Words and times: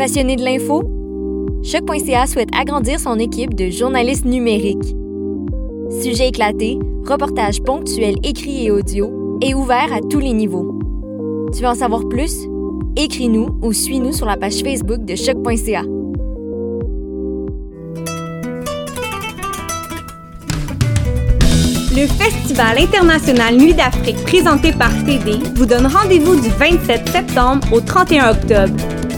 Passionné 0.00 0.36
de 0.36 0.42
l'info? 0.42 0.82
Choc.ca 1.62 2.26
souhaite 2.26 2.48
agrandir 2.58 2.98
son 2.98 3.18
équipe 3.18 3.54
de 3.54 3.68
journalistes 3.68 4.24
numériques. 4.24 4.96
Sujets 6.02 6.28
éclatés, 6.28 6.78
reportages 7.06 7.60
ponctuels 7.60 8.16
écrits 8.22 8.64
et 8.64 8.70
audio, 8.70 9.38
et 9.42 9.52
ouverts 9.52 9.92
à 9.92 10.00
tous 10.00 10.18
les 10.18 10.32
niveaux. 10.32 10.78
Tu 11.52 11.60
veux 11.60 11.68
en 11.68 11.74
savoir 11.74 12.08
plus? 12.08 12.34
Écris-nous 12.96 13.58
ou 13.60 13.74
suis-nous 13.74 14.14
sur 14.14 14.24
la 14.24 14.38
page 14.38 14.62
Facebook 14.62 15.04
de 15.04 15.14
Choc.ca. 15.16 15.82
Le 21.92 22.06
Festival 22.06 22.78
international 22.78 23.54
Nuit 23.54 23.74
d'Afrique 23.74 24.22
présenté 24.22 24.72
par 24.72 24.92
TD 25.04 25.40
vous 25.56 25.66
donne 25.66 25.86
rendez-vous 25.86 26.40
du 26.40 26.48
27 26.48 27.06
septembre 27.06 27.70
au 27.70 27.82
31 27.82 28.30
octobre. 28.30 28.99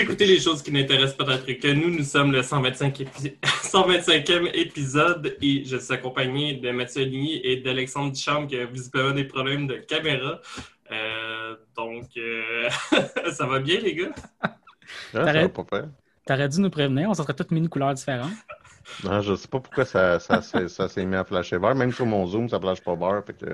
Vous 0.00 0.06
écoutez 0.06 0.24
les 0.24 0.40
choses 0.40 0.62
qui 0.62 0.72
n'intéressent 0.72 1.14
peut-être 1.18 1.44
que 1.44 1.68
nous. 1.72 1.90
Nous 1.90 2.04
sommes 2.04 2.32
le 2.32 2.42
125 2.42 3.00
épi- 3.00 3.36
125e 3.42 4.50
épisode 4.54 5.36
et 5.42 5.62
je 5.66 5.76
suis 5.76 5.92
accompagné 5.92 6.54
de 6.54 6.70
Mathieu 6.70 7.02
Aligny 7.02 7.38
et 7.44 7.56
d'Alexandre 7.58 8.10
Duchamp 8.10 8.46
qui 8.46 8.56
a 8.56 8.64
visiblement 8.64 9.10
des 9.10 9.24
problèmes 9.24 9.66
de 9.66 9.74
caméra. 9.74 10.40
Euh, 10.90 11.54
donc, 11.76 12.04
euh, 12.16 12.70
ça 13.32 13.44
va 13.46 13.58
bien, 13.60 13.78
les 13.80 13.94
gars? 13.94 14.08
Ça 15.12 15.22
T'arrêtes. 15.24 15.54
va 15.54 15.62
pas 15.64 15.76
faire. 15.76 15.88
T'aurais 16.26 16.48
dû 16.48 16.60
nous 16.62 16.70
prévenir, 16.70 17.10
on 17.10 17.14
serait 17.14 17.34
toutes 17.34 17.50
mis 17.50 17.58
une 17.58 17.68
couleur 17.68 17.92
différente. 17.92 18.32
Non, 19.04 19.20
je 19.20 19.34
sais 19.34 19.48
pas 19.48 19.60
pourquoi 19.60 19.84
ça, 19.84 20.18
ça, 20.18 20.40
s'est- 20.40 20.68
ça 20.68 20.88
s'est 20.88 21.04
mis 21.04 21.14
à 21.16 21.24
flasher 21.24 21.58
vert. 21.58 21.74
Même 21.74 21.92
sur 21.92 22.06
mon 22.06 22.26
Zoom, 22.26 22.48
ça 22.48 22.58
flash 22.58 22.80
pas 22.80 22.94
vert. 22.96 23.22
Fait 23.26 23.34
que 23.34 23.46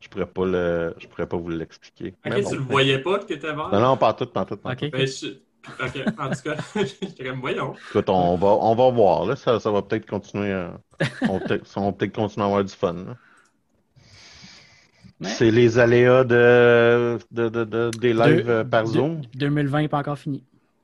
je 0.00 0.08
pourrais 0.10 0.26
pas 0.26 0.44
le, 0.44 0.94
je 0.98 1.06
pourrais 1.06 1.26
pas 1.26 1.38
vous 1.38 1.48
l'expliquer. 1.48 2.12
Ok, 2.26 2.34
bon. 2.42 2.50
tu 2.50 2.56
le 2.56 2.62
voyais 2.62 2.98
pas 2.98 3.18
que 3.18 3.24
t'étais 3.24 3.54
mort? 3.54 3.72
Non, 3.72 3.80
non, 3.80 3.96
pas 3.96 4.12
tout, 4.12 4.26
pas 4.26 4.44
tout, 4.44 4.58
pas 4.58 4.72
Ok. 4.72 4.78
tout. 4.80 4.90
Ben, 4.90 5.06
je- 5.06 5.38
Ok, 5.80 6.02
en 6.18 6.30
tout 6.30 6.42
cas, 6.44 6.56
j'étais 6.76 7.24
comme, 7.24 7.40
voyons. 7.40 7.74
Écoute, 7.90 8.08
on 8.08 8.36
va, 8.36 8.48
on 8.48 8.74
va 8.74 8.90
voir, 8.90 9.26
là. 9.26 9.36
Ça, 9.36 9.58
ça 9.60 9.70
va 9.70 9.82
peut-être 9.82 10.06
continuer 10.08 10.52
à- 10.52 10.78
on 11.28 11.38
va 11.38 11.40
peut-être, 11.40 11.66
on 11.76 11.86
va 11.86 11.92
peut-être 11.92 12.14
continuer 12.14 12.44
à 12.44 12.46
avoir 12.48 12.64
du 12.64 12.72
fun, 12.72 12.92
là. 12.94 13.16
Ouais. 15.20 15.28
C'est 15.30 15.50
les 15.50 15.78
aléas 15.78 16.24
de, 16.24 17.18
de, 17.30 17.48
de, 17.48 17.64
de- 17.64 17.90
des 17.98 18.12
lives 18.12 18.44
Deux- 18.44 18.50
euh, 18.50 18.64
par 18.64 18.84
deux- 18.84 18.90
Zoom. 18.92 19.22
2020 19.34 19.80
n'est 19.82 19.88
pas 19.88 19.98
encore 19.98 20.18
fini. 20.18 20.42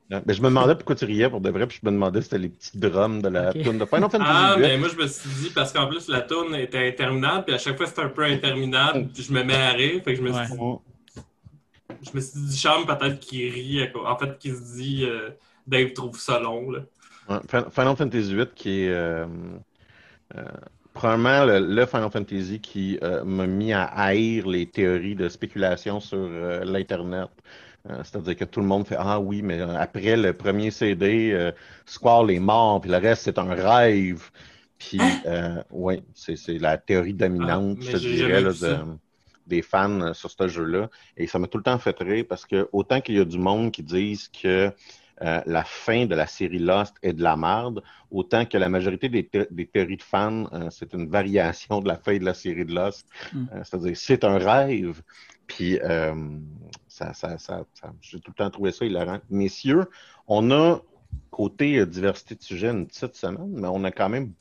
Ben, 0.08 0.22
je 0.28 0.42
me 0.42 0.48
demandais 0.48 0.74
pourquoi 0.74 0.94
tu 0.94 1.06
riais 1.06 1.30
pour 1.30 1.40
de 1.40 1.48
vrai, 1.48 1.66
puis 1.66 1.78
je 1.82 1.86
me 1.88 1.92
demandais 1.92 2.20
si 2.20 2.24
c'était 2.24 2.38
les 2.38 2.50
petits 2.50 2.76
drums 2.78 3.22
de 3.22 3.28
la 3.28 3.50
tune 3.52 3.78
de 3.78 3.84
Final 3.86 4.10
Fantasy 4.10 4.22
Ah, 4.22 4.56
mais 4.58 4.76
moi, 4.76 4.88
je 4.90 4.96
me 5.02 5.06
suis 5.06 5.30
dit, 5.40 5.50
parce 5.54 5.72
qu'en 5.72 5.86
plus, 5.86 6.06
la 6.08 6.20
tourne 6.20 6.54
était 6.54 6.86
interminable, 6.88 7.44
puis 7.46 7.54
à 7.54 7.58
chaque 7.58 7.78
fois, 7.78 7.86
c'était 7.86 8.02
un 8.02 8.10
peu 8.10 8.24
interminable, 8.24 9.08
puis 9.14 9.22
je 9.22 9.32
me 9.32 9.42
mets 9.42 9.54
à 9.54 9.70
rire, 9.70 10.02
fait 10.04 10.12
que 10.12 10.18
je 10.18 10.22
me 10.22 10.28
suis 10.32 10.52
Ouais. 10.52 10.76
Je 12.02 12.10
me 12.14 12.20
suis 12.20 12.40
dit, 12.40 12.56
Charme, 12.58 12.86
peut-être 12.86 13.20
qu'il 13.20 13.52
rit, 13.52 13.88
en 13.94 14.16
fait, 14.18 14.38
qu'il 14.38 14.54
se 14.56 14.74
dit, 14.76 15.04
euh, 15.04 15.30
Dave 15.66 15.92
trouve 15.92 16.18
ça 16.18 16.40
long, 16.40 16.70
là. 16.70 16.80
Ouais, 17.28 17.40
Fin- 17.48 17.70
Final 17.70 17.96
Fantasy 17.96 18.34
VIII 18.34 18.54
qui 18.54 18.82
est 18.84 18.88
euh, 18.90 19.26
euh, 20.36 20.44
probablement 20.92 21.44
le, 21.44 21.58
le 21.60 21.86
Final 21.86 22.10
Fantasy 22.10 22.60
qui 22.60 22.98
euh, 23.02 23.24
m'a 23.24 23.46
mis 23.46 23.72
à 23.72 23.84
haïr 23.84 24.46
les 24.46 24.70
théories 24.70 25.14
de 25.16 25.28
spéculation 25.28 26.00
sur 26.00 26.18
euh, 26.18 26.64
l'Internet. 26.64 27.28
C'est-à-dire 28.04 28.36
que 28.36 28.44
tout 28.44 28.60
le 28.60 28.66
monde 28.66 28.86
fait 28.86 28.94
Ah 28.98 29.18
oui, 29.18 29.42
mais 29.42 29.60
après 29.60 30.16
le 30.16 30.32
premier 30.36 30.70
CD, 30.70 31.52
Squall 31.84 32.30
est 32.30 32.38
mort, 32.38 32.80
puis 32.80 32.88
le 32.90 32.98
reste 32.98 33.22
c'est 33.24 33.38
un 33.38 33.52
rêve. 33.54 34.30
Puis, 34.78 35.20
euh, 35.26 35.62
ouais, 35.70 36.02
c'est 36.14 36.36
la 36.60 36.78
théorie 36.78 37.14
dominante, 37.14 37.80
Ah, 37.80 37.84
je 37.84 37.90
te 37.90 37.96
dirais, 37.96 38.40
là, 38.40 38.52
de- 38.54 38.84
des 39.46 39.62
fans 39.62 40.00
euh, 40.00 40.12
sur 40.14 40.30
ce 40.30 40.48
jeu-là. 40.48 40.88
Et 41.16 41.26
ça 41.26 41.38
m'a 41.38 41.46
tout 41.46 41.58
le 41.58 41.64
temps 41.64 41.78
fait 41.78 41.96
rire 41.98 42.24
parce 42.28 42.46
que 42.46 42.68
autant 42.72 43.00
qu'il 43.00 43.16
y 43.16 43.20
a 43.20 43.24
du 43.24 43.38
monde 43.38 43.70
qui 43.72 43.82
disent 43.82 44.28
que 44.28 44.72
euh, 45.22 45.40
la 45.46 45.62
fin 45.62 46.06
de 46.06 46.14
la 46.14 46.26
série 46.26 46.58
Lost 46.58 46.96
est 47.02 47.12
de 47.12 47.22
la 47.22 47.36
merde, 47.36 47.82
autant 48.10 48.44
que 48.44 48.58
la 48.58 48.68
majorité 48.68 49.08
des, 49.08 49.28
des 49.50 49.66
théories 49.66 49.98
de 49.98 50.02
fans, 50.02 50.46
euh, 50.52 50.68
c'est 50.70 50.92
une 50.94 51.08
variation 51.08 51.80
de 51.80 51.88
la 51.88 51.96
fin 51.96 52.18
de 52.18 52.24
la 52.24 52.34
série 52.34 52.64
de 52.64 52.74
Lost. 52.74 53.06
Mm. 53.32 53.44
Euh, 53.52 53.62
C'est-à-dire, 53.64 53.96
c'est 53.96 54.24
un 54.24 54.38
rêve. 54.38 55.02
Puis, 55.46 55.78
ça, 56.88 57.12
ça, 57.12 57.36
ça, 57.36 57.64
ça- 57.74 57.92
j'ai 58.00 58.20
tout 58.20 58.30
le 58.30 58.42
temps 58.42 58.48
trouvé 58.48 58.72
ça 58.72 58.86
hilarant. 58.86 59.18
Messieurs, 59.28 59.84
on 60.26 60.50
a, 60.50 60.80
côté 61.30 61.84
diversité 61.84 62.34
de 62.34 62.42
sujets, 62.42 62.70
une 62.70 62.86
petite 62.86 63.14
semaine, 63.16 63.50
mais 63.50 63.68
on 63.68 63.84
a 63.84 63.90
quand 63.90 64.08
même 64.08 64.32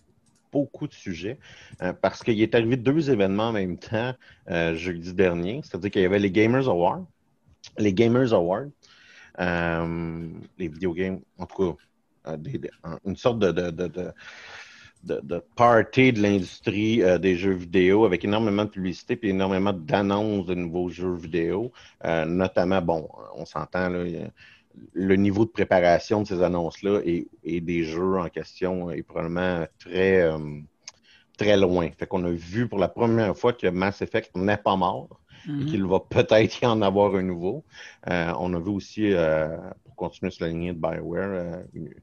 beaucoup 0.51 0.87
de 0.87 0.93
sujets 0.93 1.37
euh, 1.81 1.93
parce 1.93 2.23
qu'il 2.23 2.41
est 2.41 2.55
arrivé 2.55 2.77
deux 2.77 3.09
événements 3.09 3.49
en 3.49 3.53
même 3.53 3.77
temps 3.77 4.13
euh, 4.49 4.75
jeudi 4.75 5.13
dernier. 5.13 5.61
C'est-à-dire 5.63 5.91
qu'il 5.91 6.01
y 6.01 6.05
avait 6.05 6.19
les 6.19 6.31
Gamers 6.31 6.67
Awards. 6.67 7.05
Les 7.77 7.93
Gamers 7.93 8.33
Awards, 8.33 8.67
euh, 9.39 10.27
les 10.57 10.67
vidéogames, 10.67 11.21
en 11.37 11.45
tout 11.45 11.75
cas, 12.25 12.31
euh, 12.33 12.97
une 13.05 13.15
sorte 13.15 13.39
de, 13.39 13.51
de, 13.51 13.69
de, 13.71 14.13
de, 15.03 15.43
party 15.55 16.13
de 16.13 16.21
l'industrie 16.21 17.01
des 17.19 17.35
jeux 17.35 17.53
vidéo 17.53 18.05
avec 18.05 18.23
énormément 18.23 18.65
de 18.65 18.69
publicité 18.69 19.15
puis 19.15 19.29
énormément 19.29 19.73
d'annonces 19.73 20.45
de 20.45 20.55
nouveaux 20.55 20.89
jeux 20.89 21.15
vidéo. 21.15 21.71
Notamment, 22.03 22.81
bon, 22.81 23.09
on 23.35 23.45
s'entend, 23.45 23.89
là, 23.89 24.05
le 24.93 25.15
niveau 25.15 25.45
de 25.45 25.49
préparation 25.51 26.21
de 26.21 26.27
ces 26.27 26.41
annonces-là 26.43 27.01
et, 27.05 27.27
et 27.43 27.61
des 27.61 27.83
jeux 27.83 28.17
en 28.19 28.29
question 28.29 28.91
est 28.91 29.03
probablement 29.03 29.65
très, 29.79 30.21
euh, 30.21 30.37
très 31.37 31.57
loin. 31.57 31.89
Fait 31.97 32.07
qu'on 32.07 32.23
a 32.25 32.31
vu 32.31 32.67
pour 32.67 32.79
la 32.79 32.87
première 32.87 33.35
fois 33.37 33.53
que 33.53 33.67
Mass 33.67 34.01
Effect 34.01 34.35
n'est 34.35 34.57
pas 34.57 34.75
mort 34.75 35.21
et 35.59 35.65
Mhm. 35.65 35.65
qu'il 35.65 35.85
va 35.85 35.99
peut-être 35.99 36.61
y 36.61 36.65
en 36.65 36.81
avoir 36.81 37.15
un 37.15 37.23
nouveau. 37.23 37.65
Euh, 38.09 38.33
on 38.39 38.53
a 38.53 38.59
vu 38.59 38.69
aussi, 38.69 39.11
euh, 39.13 39.57
pour 39.83 39.95
continuer 39.95 40.31
sur 40.31 40.45
la 40.45 40.51
lignée 40.51 40.73
de 40.73 40.79
BioWare, 40.79 41.63
une- 41.73 41.93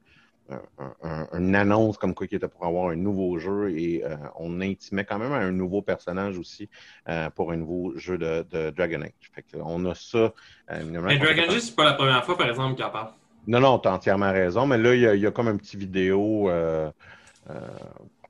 un- 0.78 0.94
un- 1.02 1.28
une 1.38 1.54
annonce 1.54 1.98
comme 1.98 2.14
quoi 2.14 2.26
qu'il 2.26 2.36
était 2.36 2.48
pour 2.48 2.64
avoir 2.64 2.88
un 2.90 2.96
nouveau 2.96 3.38
jeu 3.38 3.70
et 3.76 4.04
euh, 4.04 4.16
on 4.36 4.60
intimait 4.60 5.04
quand 5.04 5.18
même 5.18 5.32
à 5.32 5.38
un 5.38 5.52
nouveau 5.52 5.82
personnage 5.82 6.38
aussi 6.38 6.68
euh, 7.08 7.30
pour 7.30 7.52
un 7.52 7.56
nouveau 7.56 7.96
jeu 7.96 8.18
de, 8.18 8.46
de 8.50 8.70
Dragon 8.70 9.02
Age. 9.02 9.12
Fait 9.34 9.44
on 9.62 9.84
a 9.86 9.94
ça. 9.94 10.32
euh, 10.70 11.00
Mais 11.04 11.18
Dragon 11.18 11.42
Age, 11.48 11.60
c'est 11.60 11.76
pas 11.76 11.84
la 11.84 11.94
première 11.94 12.24
fois, 12.24 12.36
par 12.36 12.48
exemple, 12.48 12.76
qu'il 12.76 12.84
en 12.84 12.90
parle. 12.90 13.10
Non, 13.46 13.60
non, 13.60 13.78
t'as 13.78 13.92
entièrement 13.92 14.32
raison, 14.32 14.66
mais 14.66 14.78
là, 14.78 14.94
il 14.94 15.00
y 15.00 15.06
a, 15.06 15.14
il 15.14 15.20
y 15.22 15.26
a 15.26 15.30
comme 15.30 15.48
un 15.48 15.56
petit 15.56 15.76
vidéo 15.76 16.50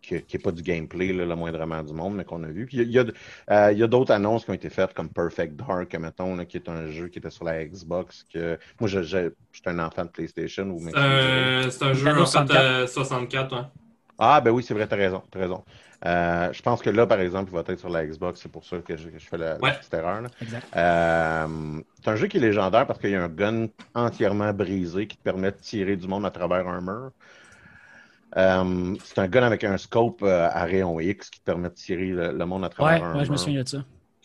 qui 0.08 0.36
n'est 0.36 0.42
pas 0.42 0.52
du 0.52 0.62
gameplay, 0.62 1.12
là, 1.12 1.24
le 1.24 1.36
moindrement 1.36 1.82
du 1.82 1.92
monde, 1.92 2.14
mais 2.16 2.24
qu'on 2.24 2.42
a 2.44 2.48
vu. 2.48 2.66
Puis 2.66 2.78
il 2.78 2.90
y 2.90 2.98
a, 2.98 3.02
il 3.02 3.08
y 3.08 3.10
a, 3.10 3.66
euh, 3.66 3.72
il 3.72 3.78
y 3.78 3.82
a 3.82 3.86
d'autres 3.86 4.12
annonces 4.12 4.44
qui 4.44 4.50
ont 4.50 4.54
été 4.54 4.70
faites, 4.70 4.94
comme 4.94 5.08
Perfect 5.08 5.56
Dark, 5.56 5.94
mettons, 5.96 6.36
là, 6.36 6.44
qui 6.44 6.56
est 6.56 6.68
un 6.68 6.90
jeu 6.90 7.08
qui 7.08 7.18
était 7.18 7.30
sur 7.30 7.44
la 7.44 7.64
Xbox. 7.64 8.24
Que... 8.32 8.58
Moi, 8.80 8.88
je, 8.88 9.02
je, 9.02 9.30
j'étais 9.52 9.70
un 9.70 9.78
enfant 9.78 10.04
de 10.04 10.10
PlayStation. 10.10 10.64
Vous 10.66 10.90
C'est 10.90 10.96
un, 10.96 11.92
jeu, 11.92 12.10
en 12.10 12.14
fait, 12.14 12.20
64. 12.20 12.56
euh, 12.56 12.86
64, 12.86 13.56
ouais. 13.56 13.62
Ah, 14.18 14.40
ben 14.40 14.50
oui, 14.50 14.64
c'est 14.64 14.74
vrai, 14.74 14.86
t'as 14.86 14.96
raison. 14.96 15.22
T'as 15.30 15.38
raison. 15.38 15.64
Euh, 16.06 16.52
je 16.52 16.62
pense 16.62 16.80
que 16.80 16.90
là, 16.90 17.06
par 17.06 17.20
exemple, 17.20 17.50
il 17.50 17.54
va 17.54 17.60
être 17.66 17.78
sur 17.78 17.88
la 17.88 18.06
Xbox. 18.06 18.40
C'est 18.40 18.50
pour 18.50 18.64
ça 18.64 18.78
que 18.78 18.96
je, 18.96 19.08
que 19.08 19.18
je 19.18 19.26
fais 19.26 19.38
la, 19.38 19.56
petite 19.56 19.94
erreur. 19.94 20.22
Euh, 20.76 21.80
c'est 22.00 22.10
un 22.10 22.16
jeu 22.16 22.26
qui 22.28 22.36
est 22.36 22.40
légendaire 22.40 22.86
parce 22.86 22.98
qu'il 22.98 23.10
y 23.10 23.16
a 23.16 23.22
un 23.22 23.28
gun 23.28 23.66
entièrement 23.94 24.52
brisé 24.52 25.06
qui 25.06 25.16
te 25.16 25.22
permet 25.22 25.50
de 25.50 25.56
tirer 25.56 25.96
du 25.96 26.06
monde 26.06 26.26
à 26.26 26.30
travers 26.30 26.68
un 26.68 26.80
mur. 26.80 27.10
Euh, 28.36 28.96
c'est 29.04 29.18
un 29.18 29.28
gun 29.28 29.42
avec 29.42 29.64
un 29.64 29.78
scope 29.78 30.22
euh, 30.22 30.48
à 30.50 30.64
rayon 30.64 31.00
X 31.00 31.30
qui 31.30 31.40
te 31.40 31.44
permet 31.44 31.70
de 31.70 31.74
tirer 31.74 32.08
le, 32.08 32.32
le 32.32 32.46
monde 32.46 32.64
à 32.64 32.68
Ouais, 32.80 33.00
travers 33.00 33.02
un 33.04 33.18
ouais, 33.18 33.24
je 33.24 33.32
me 33.32 33.36
souviens 33.36 33.62
de 33.62 33.68
ça. 33.68 33.84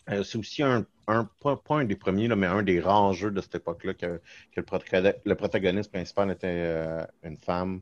Euh, 0.09 0.23
c'est 0.23 0.37
aussi 0.37 0.63
un, 0.63 0.85
un 1.07 1.29
pas, 1.39 1.55
pas 1.55 1.75
un 1.77 1.85
des 1.85 1.95
premiers, 1.95 2.27
là, 2.27 2.35
mais 2.35 2.47
un 2.47 2.63
des 2.63 2.79
rares 2.81 3.13
jeux 3.13 3.31
de 3.31 3.39
cette 3.41 3.55
époque-là 3.55 3.93
que, 3.93 4.17
que 4.51 4.59
le, 4.59 4.63
protagoniste, 4.63 5.19
le 5.25 5.35
protagoniste 5.35 5.91
principal 5.91 6.31
était 6.31 6.47
euh, 6.49 7.05
une 7.23 7.37
femme. 7.37 7.81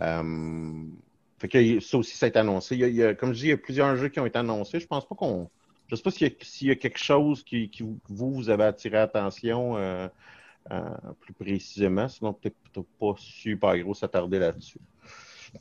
Euh, 0.00 0.84
fait 1.38 1.48
que 1.48 1.80
ça 1.80 1.98
aussi, 1.98 2.16
ça 2.16 2.26
a 2.26 2.28
été 2.28 2.38
annoncé. 2.38 2.76
Il 2.76 2.80
y 2.80 2.84
a, 2.84 2.88
il 2.88 2.94
y 2.96 3.02
a- 3.04 3.14
comme 3.14 3.32
je 3.32 3.38
dis, 3.40 3.46
il 3.46 3.50
y 3.50 3.52
a 3.52 3.56
plusieurs 3.58 3.96
jeux 3.96 4.08
qui 4.08 4.20
ont 4.20 4.26
été 4.26 4.38
annoncés. 4.38 4.80
Je 4.80 4.86
pense 4.86 5.06
pas 5.08 5.14
qu'on. 5.14 5.50
Je 5.88 5.96
sais 5.96 6.02
pas 6.02 6.10
s'il 6.10 6.28
y, 6.28 6.30
a- 6.30 6.34
s'il 6.44 6.68
y 6.68 6.70
a 6.70 6.76
quelque 6.76 6.98
chose 6.98 7.42
qui, 7.44 7.68
qui 7.70 7.82
vous, 7.82 7.98
vous 8.08 8.48
avez 8.50 8.64
attiré 8.64 8.94
l'attention 8.96 9.76
euh, 9.76 10.08
euh, 10.72 10.80
plus 11.20 11.34
précisément. 11.34 12.08
Sinon, 12.08 12.32
peut-être 12.34 12.56
peut-être 12.72 12.88
pas 12.98 13.14
super 13.18 13.78
gros 13.78 13.94
s'attarder 13.94 14.38
là-dessus. 14.38 14.80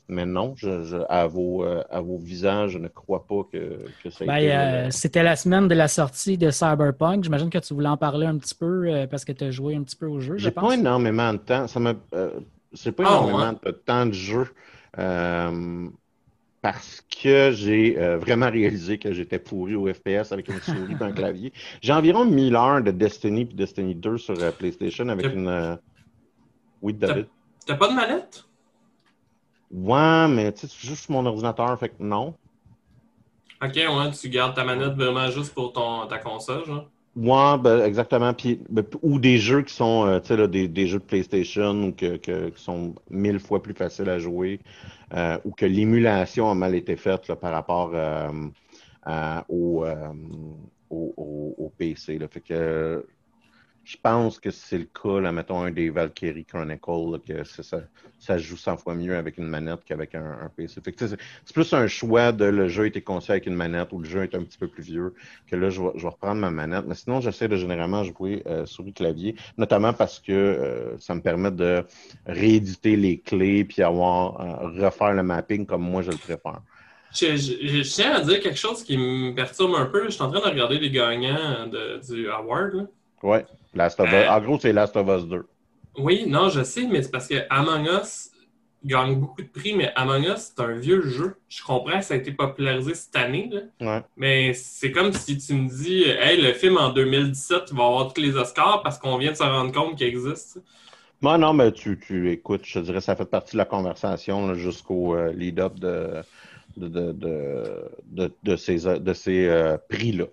Mais 0.09 0.25
non, 0.25 0.55
je, 0.55 0.83
je- 0.83 0.97
à, 1.09 1.27
vos, 1.27 1.63
euh, 1.63 1.83
à 1.89 2.01
vos 2.01 2.17
visages, 2.17 2.71
je 2.71 2.77
ne 2.79 2.87
crois 2.87 3.27
pas 3.27 3.43
que, 3.51 3.93
que 3.99 4.09
ça 4.09 4.25
Ben, 4.25 4.39
été. 4.39 4.49
euh, 4.49 4.89
C'était 4.91 5.23
la 5.23 5.35
semaine 5.35 5.67
de 5.67 5.75
la 5.75 5.87
sortie 5.87 6.37
de 6.37 6.49
Cyberpunk. 6.51 7.23
J'imagine 7.23 7.49
que 7.49 7.59
tu 7.59 7.73
voulais 7.73 7.87
en 7.89 7.97
parler 7.97 8.25
un 8.25 8.37
petit 8.37 8.55
peu 8.55 8.87
euh, 8.89 9.07
parce 9.07 9.23
que 9.25 9.31
tu 9.31 9.43
as 9.43 9.51
joué 9.51 9.75
un 9.75 9.83
petit 9.83 9.95
peu 9.95 10.07
au 10.07 10.19
jeu, 10.19 10.37
je 10.37 10.47
J'ai 10.47 10.51
pense. 10.51 10.73
pas 10.73 10.73
énormément 10.75 11.33
de 11.33 11.37
temps. 11.39 11.67
Ça 11.67 11.79
m'a, 11.79 11.93
euh, 12.13 12.39
j'ai 12.73 12.91
pas 12.91 13.03
Ah, 13.03 13.05
énormément 13.05 13.53
de 13.53 13.71
temps 13.71 14.05
de 14.05 14.11
jeu 14.13 14.47
euh, 14.97 15.89
parce 16.61 17.01
que 17.01 17.51
j'ai 17.53 17.99
euh, 17.99 18.17
vraiment 18.19 18.49
réalisé 18.51 18.99
que 18.99 19.13
j'étais 19.13 19.39
pourri 19.39 19.75
au 19.75 19.93
FPS 19.93 20.31
avec 20.33 20.49
une 20.49 20.61
souris 20.61 20.97
et 20.99 21.03
un 21.03 21.11
clavier. 21.13 21.53
J'ai 21.81 21.93
environ 21.93 22.25
1000 22.25 22.55
heures 22.55 22.83
de 22.83 22.91
Destiny 22.91 23.41
et 23.43 23.45
Destiny 23.45 23.95
2 23.95 24.17
sur 24.17 24.41
euh, 24.41 24.51
PlayStation 24.51 25.09
avec 25.09 25.33
une. 25.33 25.47
euh, 25.49 25.75
Oui, 26.81 26.93
David. 26.93 27.27
T'as 27.65 27.75
pas 27.75 27.87
de 27.89 27.93
manette? 27.93 28.45
Ouais, 29.75 30.27
mais 30.27 30.51
tu 30.53 30.61
sais, 30.61 30.67
c'est 30.67 30.87
juste 30.87 31.09
mon 31.09 31.23
ordinateur, 31.27 31.77
fait 31.79 31.89
que 31.89 32.01
non. 32.03 32.35
Ok, 33.61 33.73
ouais, 33.75 34.11
tu 34.11 34.29
gardes 34.29 34.55
ta 34.55 34.63
manette 34.63 34.93
vraiment 34.93 35.29
juste 35.31 35.53
pour 35.53 35.73
ton, 35.73 36.07
ta 36.07 36.19
console, 36.19 36.65
genre? 36.65 36.89
Ouais, 37.15 37.57
ben, 37.57 37.81
exactement. 37.85 38.33
Puis, 38.33 38.61
ben, 38.69 38.83
ou 39.01 39.19
des 39.19 39.37
jeux 39.37 39.61
qui 39.61 39.73
sont, 39.73 40.05
euh, 40.05 40.19
tu 40.19 40.35
sais, 40.35 40.47
des, 40.49 40.67
des 40.67 40.85
jeux 40.87 40.99
de 40.99 41.05
PlayStation 41.05 41.71
ou 41.87 41.93
que, 41.95 42.17
que- 42.17 42.49
qui 42.49 42.61
sont 42.61 42.93
mille 43.09 43.39
fois 43.39 43.61
plus 43.61 43.73
faciles 43.73 44.09
à 44.09 44.19
jouer, 44.19 44.59
euh, 45.13 45.37
ou 45.45 45.51
que 45.51 45.65
l'émulation 45.65 46.49
a 46.51 46.55
mal 46.55 46.75
été 46.75 46.97
faite 46.97 47.29
là, 47.29 47.37
par 47.37 47.53
rapport 47.53 47.91
euh, 47.95 48.29
à- 49.03 49.45
au, 49.49 49.85
au, 50.89 51.13
au- 51.17 51.55
au 51.65 51.69
PC. 51.69 52.17
Là. 52.17 52.27
Fait 52.27 52.41
que 52.41 53.05
je 53.85 53.97
pense 54.01 54.39
que 54.39 54.49
c'est 54.49 54.79
le 54.79 54.85
cas, 54.85 55.19
là, 55.19 55.31
mettons, 55.31 55.61
un 55.61 55.69
des 55.69 55.91
Valkyrie 55.91 56.43
Chronicle, 56.43 57.11
là, 57.11 57.19
que 57.25 57.43
ça, 57.43 57.77
ça 58.19 58.37
joue 58.39 58.57
100 58.57 58.77
fois 58.77 58.95
mieux 58.95 59.15
avec 59.15 59.37
une 59.37 59.47
manette 59.47 59.81
qu'avec 59.85 60.15
un, 60.15 60.49
PC. 60.55 60.81
C'est 60.83 61.53
plus 61.53 61.71
un 61.71 61.85
choix 61.85 62.31
de 62.31 62.45
le 62.45 62.67
jeu 62.67 62.87
été 62.87 63.01
conçu 63.01 63.29
avec 63.29 63.45
une 63.45 63.53
manette 63.53 63.93
ou 63.93 63.99
le 63.99 64.09
jeu 64.09 64.23
est 64.23 64.33
un 64.33 64.43
petit 64.43 64.57
peu 64.57 64.67
plus 64.67 64.81
vieux 64.81 65.13
que 65.47 65.55
là, 65.55 65.69
je 65.69 65.79
vais, 65.81 66.07
reprendre 66.07 66.41
ma 66.41 66.49
manette. 66.49 66.85
Mais 66.87 66.95
sinon, 66.95 67.21
j'essaie 67.21 67.47
de 67.47 67.57
généralement 67.57 68.03
jouer 68.03 68.41
euh, 68.47 68.65
souris-clavier, 68.65 69.35
notamment 69.57 69.93
parce 69.93 70.19
que 70.19 70.31
euh, 70.31 70.97
ça 70.97 71.13
me 71.13 71.21
permet 71.21 71.51
de 71.51 71.83
rééditer 72.25 72.95
les 72.95 73.19
clés 73.19 73.65
puis 73.65 73.83
avoir 73.83 74.41
euh, 74.41 74.83
refaire 74.83 75.13
le 75.13 75.21
mapping 75.21 75.67
comme 75.67 75.83
moi 75.83 76.01
je 76.01 76.09
le 76.09 76.17
préfère. 76.17 76.61
Je, 77.13 77.81
tiens 77.83 78.15
à 78.15 78.21
dire 78.21 78.39
quelque 78.39 78.57
chose 78.57 78.83
qui 78.83 78.97
me 78.97 79.33
perturbe 79.33 79.75
un 79.75 79.85
peu. 79.85 80.05
Je 80.05 80.09
suis 80.09 80.23
en 80.23 80.31
train 80.31 80.41
de 80.41 80.51
regarder 80.51 80.79
les 80.79 80.89
gagnants 80.89 81.67
du 81.67 82.29
award. 82.29 82.73
là. 82.73 82.83
Ouais. 83.25 83.45
Last 83.73 83.99
of 83.99 84.07
Us. 84.07 84.13
Euh. 84.13 84.29
En 84.29 84.39
gros, 84.41 84.59
c'est 84.59 84.71
Last 84.73 84.95
of 84.95 85.07
Us 85.07 85.27
2. 85.27 85.45
Oui, 85.97 86.25
non, 86.27 86.49
je 86.49 86.63
sais, 86.63 86.85
mais 86.87 87.01
c'est 87.01 87.11
parce 87.11 87.27
que 87.27 87.35
Among 87.49 87.85
Us 87.87 88.29
gagne 88.83 89.15
beaucoup 89.15 89.41
de 89.41 89.47
prix, 89.47 89.73
mais 89.73 89.91
Among 89.95 90.23
Us, 90.23 90.51
c'est 90.55 90.61
un 90.61 90.73
vieux 90.73 91.01
jeu. 91.01 91.35
Je 91.49 91.63
comprends 91.63 91.99
que 91.99 92.05
ça 92.05 92.13
a 92.13 92.17
été 92.17 92.31
popularisé 92.31 92.93
cette 92.93 93.15
année, 93.15 93.49
là, 93.51 93.61
Ouais. 93.97 94.01
mais 94.15 94.53
c'est 94.53 94.91
comme 94.91 95.11
si 95.13 95.37
tu 95.37 95.53
me 95.53 95.67
dis 95.69 96.03
Hey, 96.03 96.39
le 96.41 96.53
film 96.53 96.77
en 96.77 96.89
2017 96.91 97.73
va 97.73 97.85
avoir 97.85 98.13
tous 98.13 98.21
les 98.21 98.35
Oscars 98.35 98.81
parce 98.83 98.99
qu'on 98.99 99.17
vient 99.17 99.31
de 99.31 99.37
se 99.37 99.43
rendre 99.43 99.71
compte 99.71 99.97
qu'il 99.97 100.07
existe. 100.07 100.59
Moi, 101.21 101.37
non, 101.37 101.53
mais 101.53 101.71
tu, 101.71 101.97
tu 101.97 102.29
écoutes, 102.31 102.65
je 102.65 102.79
te 102.79 102.85
dirais, 102.85 103.01
ça 103.01 103.15
fait 103.15 103.25
partie 103.25 103.53
de 103.53 103.57
la 103.57 103.65
conversation 103.65 104.53
jusqu'au 104.53 105.15
euh, 105.15 105.31
lead-up 105.31 105.75
de, 105.79 106.21
de, 106.77 106.87
de, 106.89 107.11
de, 107.13 107.91
de, 108.05 108.31
de 108.43 108.55
ces, 108.57 108.99
de 108.99 109.13
ces 109.13 109.47
euh, 109.47 109.77
prix-là. 109.89 110.25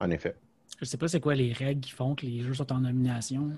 En 0.00 0.10
effet. 0.10 0.36
Je 0.82 0.86
sais 0.88 0.96
pas 0.96 1.06
c'est 1.06 1.20
quoi 1.20 1.36
les 1.36 1.52
règles 1.52 1.80
qui 1.80 1.92
font 1.92 2.16
que 2.16 2.26
les 2.26 2.40
jeux 2.42 2.54
sont 2.54 2.70
en 2.72 2.80
nomination. 2.80 3.50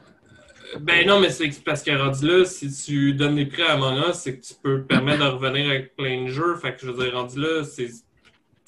Ben 0.80 1.06
non, 1.06 1.20
mais 1.20 1.30
c'est 1.30 1.48
parce 1.64 1.82
que 1.82 1.90
rendu 1.90 2.26
là, 2.26 2.44
si 2.44 2.70
tu 2.70 3.14
donnes 3.14 3.36
des 3.36 3.46
prix 3.46 3.62
à 3.62 3.72
Among 3.72 3.98
Us, 4.10 4.14
c'est 4.16 4.38
que 4.38 4.44
tu 4.44 4.52
peux 4.62 4.82
te 4.82 4.86
permettre 4.86 5.24
de 5.24 5.30
revenir 5.30 5.66
avec 5.70 5.96
plein 5.96 6.24
de 6.24 6.28
jeux. 6.28 6.54
Fait 6.56 6.74
que 6.74 6.80
je 6.86 6.90
veux 6.90 7.02
dire, 7.02 7.14
rendu 7.14 7.40
là, 7.40 7.64
c'est. 7.64 7.88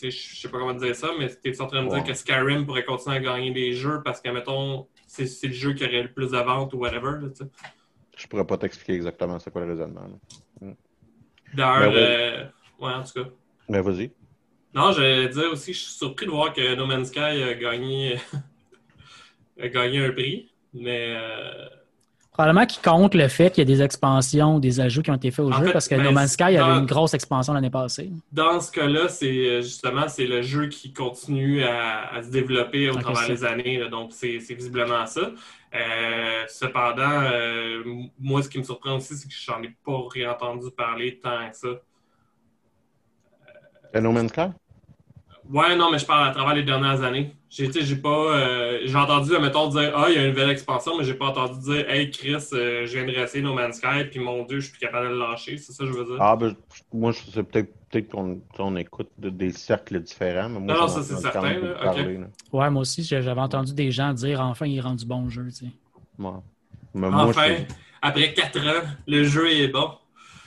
Je 0.02 0.10
sais 0.10 0.48
pas 0.48 0.58
comment 0.58 0.72
dire 0.74 0.94
ça, 0.94 1.10
mais 1.18 1.28
t'es 1.28 1.58
en 1.60 1.66
train 1.66 1.82
de 1.82 1.88
Ouais. 1.88 1.96
dire 2.02 2.04
que 2.12 2.14
Skyrim 2.18 2.64
pourrait 2.66 2.84
continuer 2.84 3.16
à 3.16 3.20
gagner 3.20 3.50
des 3.50 3.72
jeux 3.72 4.00
parce 4.02 4.20
que, 4.22 4.28
mettons, 4.30 4.86
c'est 5.06 5.26
c'est 5.26 5.48
le 5.48 5.52
jeu 5.54 5.72
qui 5.74 5.84
aurait 5.84 6.02
le 6.02 6.12
plus 6.12 6.30
de 6.30 6.36
ventes 6.38 6.72
ou 6.74 6.78
whatever. 6.78 7.12
là. 7.20 7.28
Je 8.16 8.26
pourrais 8.26 8.46
pas 8.46 8.56
t'expliquer 8.56 8.94
exactement 8.94 9.38
c'est 9.38 9.50
quoi 9.50 9.62
le 9.64 9.72
raisonnement. 9.72 10.08
là. 10.62 10.68
D'ailleurs, 11.54 11.92
ouais. 11.92 11.96
euh, 11.98 12.44
ouais, 12.80 12.92
en 12.92 13.02
tout 13.04 13.22
cas. 13.22 13.28
Mais 13.68 13.80
vas-y. 13.82 14.10
Non, 14.76 14.92
j'allais 14.92 15.28
dire 15.30 15.50
aussi, 15.50 15.72
je 15.72 15.78
suis 15.80 15.92
surpris 15.92 16.26
de 16.26 16.30
voir 16.30 16.52
que 16.52 16.74
No 16.74 16.86
Man's 16.86 17.08
Sky 17.08 17.18
a 17.20 17.54
gagné, 17.54 18.18
a 19.60 19.68
gagné 19.68 20.04
un 20.04 20.12
prix. 20.12 20.50
Mais 20.74 21.14
euh, 21.16 21.66
Probablement 22.30 22.66
qu'ils 22.66 22.82
comptent 22.82 23.14
le 23.14 23.28
fait 23.28 23.50
qu'il 23.50 23.66
y 23.66 23.72
a 23.72 23.74
des 23.74 23.80
expansions, 23.82 24.58
des 24.58 24.78
ajouts 24.78 25.00
qui 25.00 25.10
ont 25.10 25.14
été 25.14 25.30
faits 25.30 25.46
au 25.46 25.48
En 25.48 25.52
jeu 25.52 25.64
fait, 25.68 25.72
parce 25.72 25.88
que 25.88 25.94
ben, 25.94 26.02
No 26.04 26.10
Man's 26.12 26.32
Sky 26.32 26.42
avait 26.42 26.56
dans- 26.58 26.80
une 26.80 26.84
grosse 26.84 27.14
expansion 27.14 27.54
l'année 27.54 27.70
passée. 27.70 28.10
dans 28.30 28.60
ce 28.60 28.70
cas-là, 28.72 29.08
c'est 29.08 29.48
euh, 29.48 29.62
justement 29.62 30.06
c'est 30.08 30.26
le 30.26 30.42
jeu 30.42 30.66
qui 30.68 30.92
continue 30.92 31.64
à, 31.64 32.12
à 32.12 32.22
se 32.22 32.28
développer 32.30 32.90
au 32.90 32.96
travers 32.96 33.26
les 33.30 33.42
années. 33.46 33.78
là. 33.78 33.88
donc, 33.88 34.10
c'est 34.12 34.38
c'est 34.40 34.52
visiblement 34.54 35.06
ça. 35.06 35.30
Euh, 35.74 36.44
cependant, 36.48 37.22
euh, 37.22 37.82
moi, 38.20 38.42
ce 38.42 38.50
qui 38.50 38.58
me 38.58 38.64
surprend 38.64 38.96
aussi, 38.96 39.14
c'est 39.16 39.26
que 39.28 39.34
j'en 39.34 39.62
ai 39.62 39.74
pas 39.84 39.98
réentendu 40.12 40.66
parler 40.76 41.18
tant 41.18 41.48
que 41.50 41.56
ça. 41.56 41.68
Le 43.94 44.00
No 44.00 44.12
Man's 44.12 44.30
Sky? 44.30 44.48
Ouais, 45.50 45.76
non, 45.76 45.90
mais 45.92 45.98
je 45.98 46.06
parle 46.06 46.28
à 46.28 46.32
travers 46.32 46.54
les 46.54 46.62
dernières 46.64 47.02
années. 47.02 47.32
J'ai, 47.48 47.66
tu 47.66 47.74
sais, 47.80 47.82
j'ai 47.86 47.96
pas, 47.96 48.08
euh, 48.36 48.80
j'ai 48.84 48.96
entendu, 48.96 49.30
mettons, 49.40 49.68
dire, 49.68 49.92
ah, 49.96 50.06
il 50.08 50.14
y 50.16 50.18
a 50.18 50.22
une 50.24 50.30
nouvelle 50.30 50.50
expansion, 50.50 50.98
mais 50.98 51.04
j'ai 51.04 51.14
pas 51.14 51.26
entendu 51.26 51.60
dire, 51.60 51.88
hey, 51.88 52.10
Chris, 52.10 52.34
euh, 52.52 52.84
je 52.86 52.92
viens 52.98 53.06
de 53.06 53.12
rester 53.12 53.40
No 53.40 53.54
Man's 53.54 53.76
Sky, 53.76 54.04
puis 54.10 54.18
mon 54.18 54.44
Dieu, 54.44 54.58
je 54.58 54.64
suis 54.66 54.72
plus 54.72 54.80
capable 54.80 55.06
de 55.08 55.12
le 55.12 55.18
lâcher. 55.20 55.56
C'est 55.56 55.72
ça 55.72 55.84
que 55.84 55.90
je 55.92 55.96
veux 55.96 56.04
dire. 56.04 56.16
Ah, 56.18 56.34
ben, 56.36 56.54
moi, 56.92 57.12
je 57.12 57.30
sais 57.30 57.42
peut-être 57.44 57.70
peut-être 57.88 58.10
qu'on 58.10 58.40
on 58.58 58.76
écoute 58.76 59.08
de- 59.18 59.30
des 59.30 59.52
cercles 59.52 60.00
différents. 60.00 60.48
Mais 60.48 60.58
moi, 60.58 60.74
Non, 60.74 60.80
non, 60.82 60.88
ça 60.88 61.02
c'est 61.02 61.16
certain, 61.16 61.52
là. 61.52 61.94
là. 61.94 62.26
Ouais, 62.52 62.68
moi 62.70 62.82
aussi, 62.82 63.04
j'avais 63.04 63.30
entendu 63.40 63.72
des 63.74 63.92
gens 63.92 64.12
dire 64.12 64.40
enfin, 64.40 64.66
il 64.66 64.80
rend 64.80 64.94
du 64.96 65.06
bon 65.06 65.28
jeu. 65.30 65.44
tu 65.46 65.66
sais. 65.66 65.72
Ouais. 66.18 66.30
Mais 66.92 67.08
moi, 67.08 67.22
enfin, 67.26 67.54
après 68.02 68.34
quatre 68.34 68.58
ans, 68.58 68.82
le 69.06 69.22
jeu 69.22 69.50
est 69.52 69.68
bon. 69.68 69.90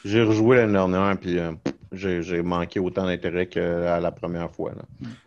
j'ai 0.04 0.22
rejoué 0.22 0.58
l'année 0.58 0.74
dernière, 0.74 1.18
puis 1.18 1.40
euh, 1.40 1.54
j'ai 1.92 2.42
manqué 2.42 2.80
autant 2.80 3.06
d'intérêt 3.06 3.48
qu'à 3.48 4.00
la 4.00 4.12
première 4.12 4.52
fois. 4.52 4.72
Là. 4.76 4.84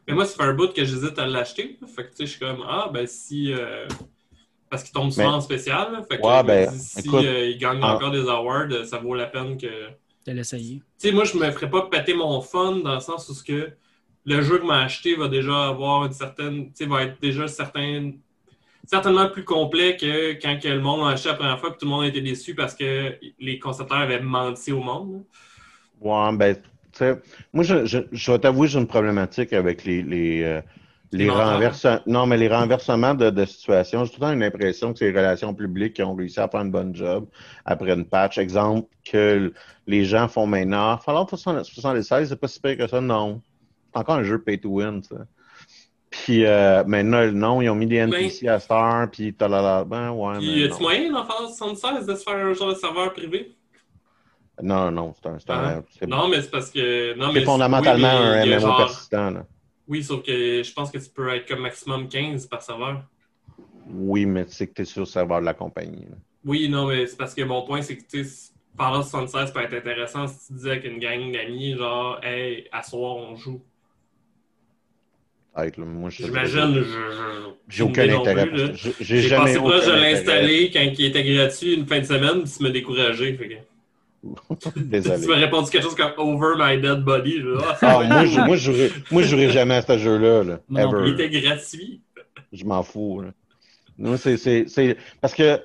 Mais 0.07 0.15
moi, 0.15 0.25
ça 0.25 0.37
fait 0.37 0.49
un 0.49 0.55
bout 0.55 0.73
que 0.73 0.85
j'hésite 0.85 1.19
à 1.19 1.27
l'acheter. 1.27 1.79
Fait 1.95 2.05
que, 2.05 2.11
tu 2.11 2.17
sais, 2.19 2.27
je 2.27 2.31
suis 2.33 2.41
comme, 2.41 2.63
ah, 2.69 2.91
ben, 2.93 3.07
si. 3.07 3.53
euh, 3.53 3.87
Parce 4.71 4.85
qu'il 4.85 4.93
tombe 4.95 5.11
souvent 5.11 5.29
Mais- 5.33 5.35
en 5.35 5.41
spécial. 5.43 5.93
là. 5.93 6.03
Fait 6.03 6.19
que, 6.19 6.27
Ouais, 6.27 6.43
ben, 6.43 6.71
dis, 6.71 6.79
si 6.79 7.01
écoute, 7.01 7.25
euh, 7.25 7.47
il 7.51 7.59
gagne 7.59 7.83
en- 7.83 7.91
encore 7.95 8.11
des 8.11 8.27
awards, 8.27 8.69
ça 8.87 8.97
vaut 8.99 9.15
la 9.15 9.27
peine 9.27 9.59
que. 9.59 9.67
De 10.27 10.33
l'essayer. 10.33 10.77
Tu 10.99 11.09
sais, 11.09 11.13
moi, 11.13 11.25
je 11.25 11.37
me 11.37 11.51
ferais 11.51 11.69
pas 11.69 11.83
péter 11.91 12.15
mon 12.15 12.41
fun 12.41 12.77
dans 12.77 12.95
le 12.95 13.01
sens 13.01 13.29
où 13.29 13.35
ce 13.35 13.43
que 13.45 13.71
le 14.25 14.41
jeu 14.41 14.59
que 14.61 14.65
m'a 14.65 14.83
acheté 14.83 15.15
va 15.17 15.29
déjà 15.29 15.67
avoir 15.69 16.07
une 16.07 16.13
certaine. 16.13 16.67
Tu 16.69 16.85
sais, 16.85 16.87
va 16.87 17.03
être 17.03 17.21
déjà 17.21 17.49
certain. 17.49 18.13
certainement 18.87 19.29
plus 19.29 19.45
complet 19.45 19.97
que 19.97 20.33
quand 20.41 20.59
que 20.61 20.69
le 20.69 20.81
monde 20.81 21.07
a 21.07 21.11
acheté 21.13 21.29
la 21.29 21.35
première 21.35 21.61
fois 21.61 21.69
et 21.71 21.73
tout 21.73 21.85
le 21.85 21.91
monde 21.91 22.05
a 22.05 22.07
été 22.09 22.21
déçu 22.21 22.55
parce 22.55 22.75
que 22.75 23.15
les 23.39 23.59
concepteurs 23.59 23.99
avaient 23.99 24.21
menti 24.21 24.73
au 24.73 24.81
monde. 24.81 25.23
Ouais, 26.03 26.37
ben, 26.37 26.57
tu 26.57 26.63
sais, 26.93 27.21
moi, 27.53 27.65
je, 27.65 27.87
je, 27.87 27.99
je 28.11 28.33
vais 28.33 28.39
t'avouer, 28.39 28.69
j'ai 28.69 28.79
une 28.79 28.87
problématique 28.87 29.53
avec 29.53 29.85
les, 29.85 30.03
les, 30.03 30.43
euh, 30.43 30.61
les 31.13 31.31
renversements. 31.31 32.01
Non, 32.07 32.27
mais 32.27 32.37
les 32.37 32.49
renversements 32.49 33.15
de, 33.15 33.31
de 33.31 33.45
situation. 33.45 34.05
J'ai 34.05 34.11
tout 34.11 34.21
le 34.21 34.27
temps 34.27 34.33
une 34.33 34.43
impression 34.43 34.93
que 34.93 34.99
c'est 34.99 35.11
les 35.11 35.19
relations 35.19 35.55
publiques 35.55 35.95
qui 35.95 36.03
ont 36.03 36.15
réussi 36.15 36.41
à 36.41 36.49
faire 36.49 36.61
une 36.61 36.71
bonne 36.71 36.95
job 36.95 37.27
après 37.65 37.93
une 37.93 38.05
patch. 38.05 38.39
Exemple, 38.39 38.89
que 39.05 39.53
les 39.87 40.05
gens 40.05 40.29
font 40.29 40.47
maintenant. 40.47 40.97
Fallout 40.99 41.27
76, 41.29 42.29
c'est 42.29 42.37
pas 42.37 42.49
si 42.49 42.61
pire 42.61 42.77
que 42.77 42.87
ça, 42.87 43.01
non. 43.01 43.43
C'est 43.93 44.01
encore 44.01 44.17
un 44.17 44.25
jeu 44.25 44.41
pay 44.41 44.59
to 44.59 44.71
win, 44.71 45.03
ça. 45.03 45.17
Puis 46.11 46.45
euh, 46.45 46.85
maintenant, 46.85 47.31
non, 47.33 47.63
ils 47.63 47.71
ont 47.71 47.75
mis 47.75 47.87
des 47.87 47.97
NPC 47.97 48.47
à 48.47 48.59
Star, 48.59 49.11
puis 49.11 49.33
talala. 49.33 49.85
Ben 49.85 50.11
ouais. 50.11 50.39
Puis, 50.39 50.47
mais 50.47 50.61
y 50.61 50.65
a-tu 50.65 50.83
moyen 50.83 51.11
dans 51.11 51.25
Fallout 51.25 51.49
76 51.49 52.07
de 52.07 52.15
se 52.15 52.23
faire 52.23 52.35
un 52.35 52.53
genre 52.53 52.69
de 52.69 52.75
serveur 52.75 53.13
privé? 53.15 53.55
Non, 54.61 54.91
non, 54.91 55.15
c'est 55.15 55.29
un. 55.29 55.39
c'est 55.39 55.51
un- 55.51 55.65
Hein? 55.79 55.85
c'est- 55.99 56.07
Non, 56.07 56.29
mais 56.29 56.43
c'est 56.43 56.51
parce 56.51 56.71
que. 56.71 57.15
Non, 57.15 57.29
c'est 57.29 57.41
mais 57.41 57.45
fondamentalement 57.45 58.21
oui, 58.21 58.27
un 58.27 58.45
MMO 58.47 58.61
genre- 58.61 58.77
persistant. 58.79 59.31
Là. 59.31 59.47
Oui, 59.89 60.03
sauf 60.03 60.23
que 60.23 60.63
je 60.63 60.73
pense 60.73 60.91
que 60.91 60.99
tu 60.99 61.09
peux 61.11 61.29
être 61.35 61.49
comme 61.49 61.61
maximum 61.61 62.09
15 62.09 62.47
par 62.47 62.63
serveur. 62.63 63.03
Oui, 63.89 64.27
mais 64.27 64.45
c'est 64.49 64.67
que 64.69 64.75
tu 64.75 64.83
es 64.83 64.85
sur 64.85 65.01
le 65.01 65.07
serveur 65.07 65.41
de 65.41 65.47
la 65.47 65.55
compagnie. 65.55 66.03
là. 66.09 66.17
Oui, 66.45 66.69
non, 66.69 66.87
mais 66.87 67.07
c'est 67.07 67.17
parce 67.17 67.35
que 67.35 67.43
mon 67.43 67.63
point, 67.63 67.83
c'est 67.83 67.97
que 67.97 68.03
tu 68.09 68.25
sais, 68.25 68.53
Fallout 68.77 69.03
76 69.03 69.53
peut 69.53 69.61
être 69.61 69.75
intéressant 69.75 70.27
si 70.29 70.47
tu 70.47 70.53
disais 70.55 70.81
qu'une 70.81 70.99
gang 70.99 71.31
d'amis, 71.33 71.77
genre, 71.77 72.19
hey, 72.25 72.69
à 72.73 72.83
soir, 72.83 73.17
on 73.17 73.37
joue. 73.37 73.61
Peut-être, 75.55 75.77
là. 75.77 75.85
Moi, 75.85 76.09
J'imagine, 76.11 76.83
je. 76.83 76.99
J'ai 77.69 77.83
aucun 77.83 78.09
intérêt. 78.09 78.51
J'ai- 79.01 79.21
jamais 79.21 79.45
passé 79.55 79.59
proche 79.59 79.87
de 79.87 79.93
l'installer 79.93 80.71
quand 80.73 80.81
il 80.81 81.05
était 81.05 81.25
gratuit 81.25 81.75
une 81.75 81.87
fin 81.87 81.99
de 82.01 82.05
semaine, 82.05 82.43
puis 82.45 82.53
tu 82.57 82.63
m'as 82.63 82.71
découragé. 82.71 83.37
Fait 83.37 83.49
que... 83.49 83.55
Tu 84.61 84.69
Désolé. 84.77 85.27
m'as 85.27 85.35
répondu 85.37 85.71
quelque 85.71 85.83
chose 85.83 85.97
comme 85.97 86.13
Over 86.17 86.55
my 86.57 86.81
dead 86.81 87.03
body. 87.05 87.43
Ah, 87.83 88.03
moi, 88.05 88.25
je, 88.27 88.41
moi, 88.41 88.57
je 88.57 88.71
jouerai, 88.71 88.93
moi, 89.11 89.23
je 89.23 89.29
jouerai 89.29 89.51
jamais 89.51 89.75
à 89.75 89.83
ce 89.83 89.99
jeu-là. 89.99 90.45
Là, 90.45 90.61
Moi 90.69 90.83
non 90.83 90.91
ever. 91.01 91.09
Il 91.09 91.21
était 91.21 91.41
gratuit. 91.41 92.03
Je 92.53 92.65
m'en 92.65 92.83
fous. 92.83 93.23
là. 93.23 93.29
Non, 93.99 94.17
c'est, 94.17 94.37
c'est, 94.37 94.67
c'est... 94.69 94.97
Parce 95.21 95.35
que 95.35 95.61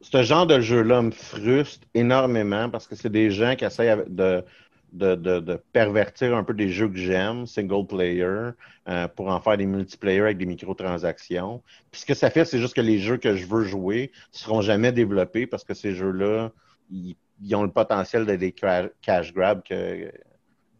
ce 0.00 0.22
genre 0.22 0.46
de 0.46 0.60
jeu-là 0.60 1.02
me 1.02 1.10
frustre 1.10 1.86
énormément 1.94 2.70
parce 2.70 2.86
que 2.86 2.94
c'est 2.96 3.10
des 3.10 3.30
gens 3.30 3.54
qui 3.56 3.64
essayent 3.64 3.96
de, 4.08 4.44
de, 4.92 5.14
de 5.14 5.60
pervertir 5.72 6.36
un 6.36 6.44
peu 6.44 6.54
des 6.54 6.68
jeux 6.70 6.88
que 6.88 6.96
j'aime, 6.96 7.46
single 7.46 7.86
player, 7.86 8.50
euh, 8.88 9.08
pour 9.08 9.28
en 9.28 9.40
faire 9.40 9.56
des 9.56 9.66
multiplayer 9.66 10.20
avec 10.20 10.38
des 10.38 10.46
microtransactions. 10.46 11.62
Puis 11.90 12.02
ce 12.02 12.06
que 12.06 12.14
ça 12.14 12.30
fait, 12.30 12.44
c'est 12.44 12.58
juste 12.58 12.74
que 12.74 12.80
les 12.80 12.98
jeux 12.98 13.16
que 13.18 13.36
je 13.36 13.46
veux 13.46 13.64
jouer 13.64 14.10
ne 14.32 14.38
seront 14.38 14.60
jamais 14.62 14.92
développés 14.92 15.46
parce 15.46 15.64
que 15.64 15.74
ces 15.74 15.94
jeux-là, 15.94 16.50
ils, 16.90 17.16
ils 17.42 17.54
ont 17.54 17.62
le 17.62 17.70
potentiel 17.70 18.26
d'être 18.26 18.40
des 18.40 18.52
cash 18.52 19.32
grabs 19.32 19.62
que, 19.62 20.10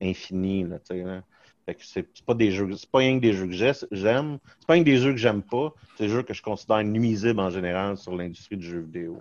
infinis. 0.01 0.65
Là, 0.65 0.79
là. 0.91 1.23
Fait 1.67 1.75
que 1.75 1.85
c'est 1.85 2.25
pas 2.25 2.35
des 2.35 2.51
jeux, 2.51 2.69
c'est 2.77 2.91
pas 2.91 2.99
rien 2.99 3.17
que 3.17 3.23
des 3.23 3.33
jeux 3.33 3.47
que 3.47 3.53
j'ai- 3.53 3.73
j'aime, 3.93 4.39
c'est 4.59 4.67
pas 4.67 4.73
rien 4.75 4.83
que 4.83 4.89
des 4.89 4.97
jeux 4.97 5.13
que 5.13 5.19
j'aime 5.19 5.43
pas, 5.43 5.73
c'est 5.97 6.05
des 6.05 6.11
jeux 6.11 6.23
que 6.23 6.35
je 6.35 6.43
considère 6.43 6.83
nuisibles 6.83 7.41
en 7.41 7.51
général 7.51 7.97
sur 7.97 8.17
l'industrie 8.17 8.57
du 8.57 8.67
jeu 8.67 8.81
vidéo. 8.81 9.21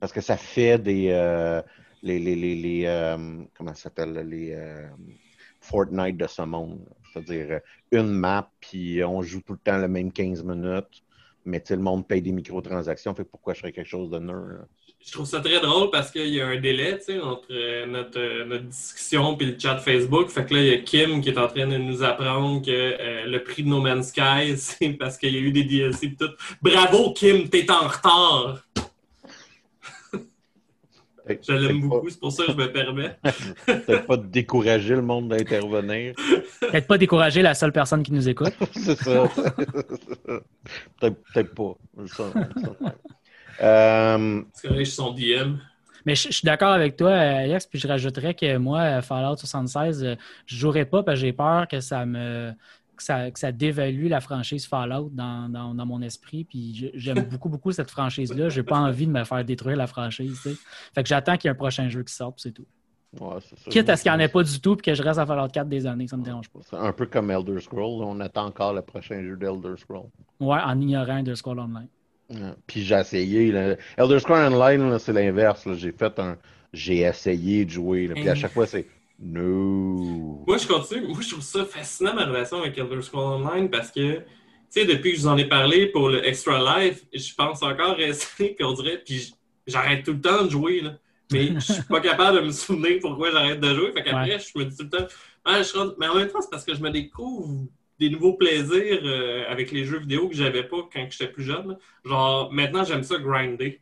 Parce 0.00 0.12
que 0.12 0.20
ça 0.20 0.36
fait 0.36 0.78
des 0.78 1.08
euh, 1.10 1.62
les, 2.02 2.18
les, 2.18 2.36
les, 2.36 2.84
euh, 2.86 3.42
comment 3.54 3.74
ça 3.74 3.82
s'appelle 3.84 4.12
les 4.28 4.52
euh, 4.52 4.88
Fortnite 5.60 6.16
de 6.16 6.26
ce 6.26 6.42
monde. 6.42 6.80
C'est-à-dire 7.12 7.60
une 7.92 8.10
map, 8.10 8.50
puis 8.60 9.02
on 9.04 9.22
joue 9.22 9.40
tout 9.40 9.54
le 9.54 9.58
temps 9.58 9.78
le 9.78 9.88
même 9.88 10.12
15 10.12 10.44
minutes, 10.44 11.02
mais 11.44 11.62
le 11.68 11.76
monde 11.76 12.06
paye 12.06 12.22
des 12.22 12.32
microtransactions, 12.32 13.14
fait 13.14 13.24
pourquoi 13.24 13.54
je 13.54 13.60
ferais 13.60 13.72
quelque 13.72 13.88
chose 13.88 14.10
de 14.10 14.18
nerd? 14.18 14.66
Je 15.06 15.12
trouve 15.12 15.26
ça 15.26 15.40
très 15.40 15.60
drôle 15.60 15.90
parce 15.90 16.10
qu'il 16.10 16.26
y 16.26 16.40
a 16.40 16.48
un 16.48 16.60
délai 16.60 16.98
tu 16.98 17.04
sais, 17.04 17.20
entre 17.20 17.46
euh, 17.52 17.86
notre, 17.86 18.18
euh, 18.18 18.44
notre 18.44 18.64
discussion 18.64 19.38
et 19.38 19.44
le 19.44 19.56
chat 19.56 19.78
Facebook. 19.78 20.28
Fait 20.30 20.44
que 20.44 20.54
là, 20.54 20.60
il 20.60 20.66
y 20.66 20.74
a 20.74 20.78
Kim 20.78 21.20
qui 21.20 21.28
est 21.28 21.38
en 21.38 21.46
train 21.46 21.68
de 21.68 21.76
nous 21.76 22.02
apprendre 22.02 22.60
que 22.60 22.70
euh, 22.72 23.24
le 23.24 23.40
prix 23.44 23.62
de 23.62 23.68
No 23.68 23.80
Man's 23.80 24.08
Sky, 24.08 24.54
c'est 24.56 24.90
parce 24.94 25.16
qu'il 25.16 25.32
y 25.32 25.36
a 25.36 25.40
eu 25.40 25.52
des 25.52 25.62
DLC 25.62 26.06
et 26.06 26.14
tout. 26.16 26.32
Bravo, 26.60 27.12
Kim, 27.12 27.48
t'es 27.48 27.70
en 27.70 27.86
retard! 27.86 28.62
Je 31.28 31.52
l'aime 31.52 31.88
beaucoup, 31.88 32.08
c'est 32.08 32.20
pour 32.20 32.30
ça 32.30 32.44
que 32.46 32.52
je 32.52 32.56
me 32.56 32.72
permets. 32.72 33.16
Peut-être 33.66 34.06
pas 34.06 34.16
de 34.16 34.26
décourager 34.26 34.94
le 34.94 35.02
monde 35.02 35.28
d'intervenir. 35.28 36.14
Peut-être 36.60 36.86
pas 36.86 36.98
décourager 36.98 37.42
la 37.42 37.54
seule 37.54 37.72
personne 37.72 38.02
qui 38.02 38.12
nous 38.12 38.28
écoute. 38.28 38.54
c'est 38.72 38.96
ça. 38.96 39.28
peut-être 41.00 41.16
peut-être 41.32 41.54
pas. 41.54 41.76
Euh, 43.62 44.42
C'est 44.52 44.68
correct, 44.68 44.80
je 44.80 44.90
suis 44.90 44.94
son 44.96 45.12
DM. 45.12 45.56
Mais 46.04 46.14
je, 46.14 46.28
je 46.28 46.34
suis 46.34 46.46
d'accord 46.46 46.72
avec 46.72 46.96
toi, 46.96 47.12
Alex, 47.12 47.66
puis 47.66 47.78
je 47.78 47.88
rajouterais 47.88 48.34
que 48.34 48.56
moi, 48.58 49.02
Fallout 49.02 49.36
76, 49.36 50.04
euh, 50.04 50.14
je 50.46 50.56
jouerais 50.56 50.84
pas 50.84 51.02
parce 51.02 51.18
que 51.18 51.26
j'ai 51.26 51.32
peur 51.32 51.66
que 51.66 51.80
ça 51.80 52.06
me 52.06 52.52
que 52.96 53.02
ça, 53.02 53.30
que 53.30 53.38
ça 53.38 53.52
dévalue 53.52 54.08
la 54.08 54.20
franchise 54.22 54.66
Fallout 54.66 55.10
dans, 55.12 55.50
dans, 55.50 55.74
dans 55.74 55.84
mon 55.84 56.00
esprit. 56.00 56.44
Puis 56.44 56.90
j'aime 56.94 57.20
beaucoup, 57.30 57.48
beaucoup 57.50 57.70
cette 57.72 57.90
franchise-là. 57.90 58.48
J'ai 58.48 58.62
pas 58.62 58.78
envie 58.78 59.06
de 59.06 59.12
me 59.12 59.24
faire 59.24 59.44
détruire 59.44 59.76
la 59.76 59.86
franchise. 59.86 60.40
Fait 60.94 61.02
que 61.02 61.08
j'attends 61.08 61.36
qu'il 61.36 61.48
y 61.48 61.50
ait 61.50 61.52
un 61.52 61.56
prochain 61.56 61.88
jeu 61.90 62.02
qui 62.04 62.14
sorte, 62.14 62.36
puis 62.36 62.42
c'est 62.44 62.52
tout. 62.52 62.66
ouais, 63.20 63.36
c'est 63.40 63.58
ça. 63.58 63.70
Quitte 63.70 63.88
à 63.90 63.96
ce 63.96 64.02
qu'il 64.02 64.12
n'y 64.12 64.16
en 64.16 64.20
ait 64.20 64.28
pas 64.28 64.42
du 64.42 64.60
tout, 64.60 64.76
puis 64.76 64.84
que 64.84 64.94
je 64.94 65.02
reste 65.02 65.18
à 65.18 65.26
Fallout 65.26 65.48
4 65.48 65.68
des 65.68 65.86
années, 65.86 66.08
ça 66.08 66.16
me 66.16 66.22
dérange 66.24 66.48
pas. 66.48 66.60
C'est 66.70 66.76
un 66.76 66.92
peu 66.92 67.04
comme 67.06 67.30
Elder 67.30 67.60
Scrolls. 67.60 68.02
On 68.02 68.18
attend 68.20 68.46
encore 68.46 68.72
le 68.72 68.80
prochain 68.82 69.22
jeu 69.22 69.36
d'Elder 69.36 69.76
Scrolls. 69.76 70.08
Ouais, 70.40 70.60
en 70.64 70.80
ignorant 70.80 71.22
de 71.22 71.34
Scroll 71.34 71.58
Online. 71.58 71.88
Puis 72.66 72.82
j'ai 72.84 72.94
essayé. 72.96 73.52
là. 73.52 73.76
Elder 73.96 74.18
Scrolls 74.20 74.52
Online, 74.54 74.90
là, 74.90 74.98
c'est 74.98 75.12
l'inverse. 75.12 75.64
là. 75.66 75.74
J'ai 75.74 75.92
fait 75.92 76.18
un. 76.18 76.36
J'ai 76.72 76.98
essayé 77.00 77.64
de 77.64 77.70
jouer. 77.70 78.06
là. 78.08 78.14
Puis 78.14 78.28
à 78.28 78.34
chaque 78.34 78.52
fois, 78.52 78.66
c'est. 78.66 78.86
No. 79.18 80.42
Moi, 80.46 80.58
je 80.58 80.66
continue. 80.66 81.06
Moi, 81.08 81.18
je 81.22 81.30
trouve 81.30 81.42
ça 81.42 81.64
fascinant, 81.64 82.14
ma 82.14 82.26
relation 82.26 82.58
avec 82.60 82.76
Elder 82.76 83.00
Scrolls 83.02 83.42
Online, 83.46 83.70
parce 83.70 83.90
que, 83.90 84.16
tu 84.18 84.22
sais, 84.68 84.84
depuis 84.84 85.12
que 85.12 85.16
je 85.16 85.22
vous 85.22 85.28
en 85.28 85.36
ai 85.38 85.46
parlé 85.48 85.86
pour 85.86 86.08
le 86.10 86.26
Extra 86.26 86.80
Life, 86.80 87.04
je 87.14 87.34
pense 87.34 87.62
encore 87.62 87.96
rester, 87.96 88.50
puis 88.56 88.64
on 88.64 88.72
dirait, 88.74 89.02
puis 89.04 89.32
j'arrête 89.66 90.04
tout 90.04 90.12
le 90.12 90.20
temps 90.20 90.44
de 90.44 90.50
jouer, 90.50 90.80
là. 90.82 90.98
Mais 91.32 91.54
je 91.54 91.72
suis 91.72 91.82
pas 91.82 92.00
capable 92.00 92.40
de 92.40 92.46
me 92.46 92.50
souvenir 92.52 92.98
pourquoi 93.00 93.30
j'arrête 93.32 93.58
de 93.60 93.74
jouer. 93.74 93.90
Fait 93.92 94.02
qu'après, 94.04 94.34
Ouais. 94.34 94.38
je 94.38 94.58
me 94.58 94.64
dis 94.64 94.76
tout 94.76 94.84
le 94.84 94.90
temps, 94.90 95.06
Ah, 95.44 95.62
je 95.62 95.72
mais 95.98 96.06
en 96.08 96.14
même 96.16 96.28
temps, 96.28 96.40
c'est 96.40 96.50
parce 96.50 96.64
que 96.64 96.74
je 96.74 96.80
me 96.82 96.90
découvre 96.90 97.66
des 97.98 98.10
nouveaux 98.10 98.34
plaisirs 98.34 99.00
euh, 99.04 99.44
avec 99.48 99.70
les 99.70 99.84
jeux 99.84 99.98
vidéo 99.98 100.28
que 100.28 100.34
j'avais 100.34 100.64
pas 100.64 100.88
quand 100.92 101.06
j'étais 101.10 101.28
plus 101.28 101.44
jeune. 101.44 101.78
Genre, 102.04 102.52
maintenant, 102.52 102.84
j'aime 102.84 103.02
ça 103.02 103.18
grinder. 103.18 103.80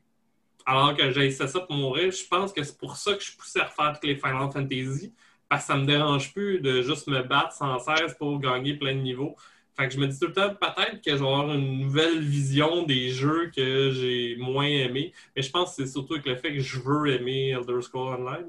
Alors 0.66 0.96
que 0.96 1.10
j'ai 1.10 1.26
essayé 1.26 1.48
ça 1.48 1.60
pour 1.60 1.76
mourir, 1.76 2.10
je 2.10 2.24
pense 2.26 2.52
que 2.52 2.62
c'est 2.62 2.78
pour 2.78 2.96
ça 2.96 3.14
que 3.14 3.20
je 3.20 3.28
suis 3.28 3.36
poussé 3.36 3.60
à 3.60 3.64
refaire 3.64 3.92
toutes 3.94 4.08
les 4.08 4.16
Final 4.16 4.50
Fantasy. 4.50 5.12
Parce 5.48 5.62
que 5.62 5.66
ça 5.66 5.76
me 5.76 5.84
dérange 5.84 6.32
plus 6.32 6.60
de 6.60 6.80
juste 6.80 7.06
me 7.06 7.22
battre 7.22 7.52
sans 7.52 7.78
cesse 7.78 8.14
pour 8.14 8.40
gagner 8.40 8.74
plein 8.74 8.94
de 8.94 9.00
niveaux. 9.00 9.36
Fait 9.76 9.88
que 9.88 9.94
je 9.94 9.98
me 9.98 10.06
dis 10.06 10.18
tout 10.18 10.28
le 10.28 10.32
temps, 10.32 10.54
peut-être 10.54 11.02
que 11.02 11.10
je 11.10 11.16
vais 11.16 11.26
avoir 11.26 11.52
une 11.52 11.80
nouvelle 11.80 12.20
vision 12.20 12.84
des 12.84 13.10
jeux 13.10 13.50
que 13.54 13.90
j'ai 13.90 14.36
moins 14.36 14.66
aimés. 14.66 15.12
Mais 15.34 15.42
je 15.42 15.50
pense 15.50 15.76
que 15.76 15.84
c'est 15.84 15.90
surtout 15.90 16.14
avec 16.14 16.26
le 16.26 16.36
fait 16.36 16.54
que 16.54 16.60
je 16.60 16.78
veux 16.78 17.08
aimer 17.08 17.50
Elder 17.50 17.82
Scrolls 17.82 18.20
Online. 18.20 18.46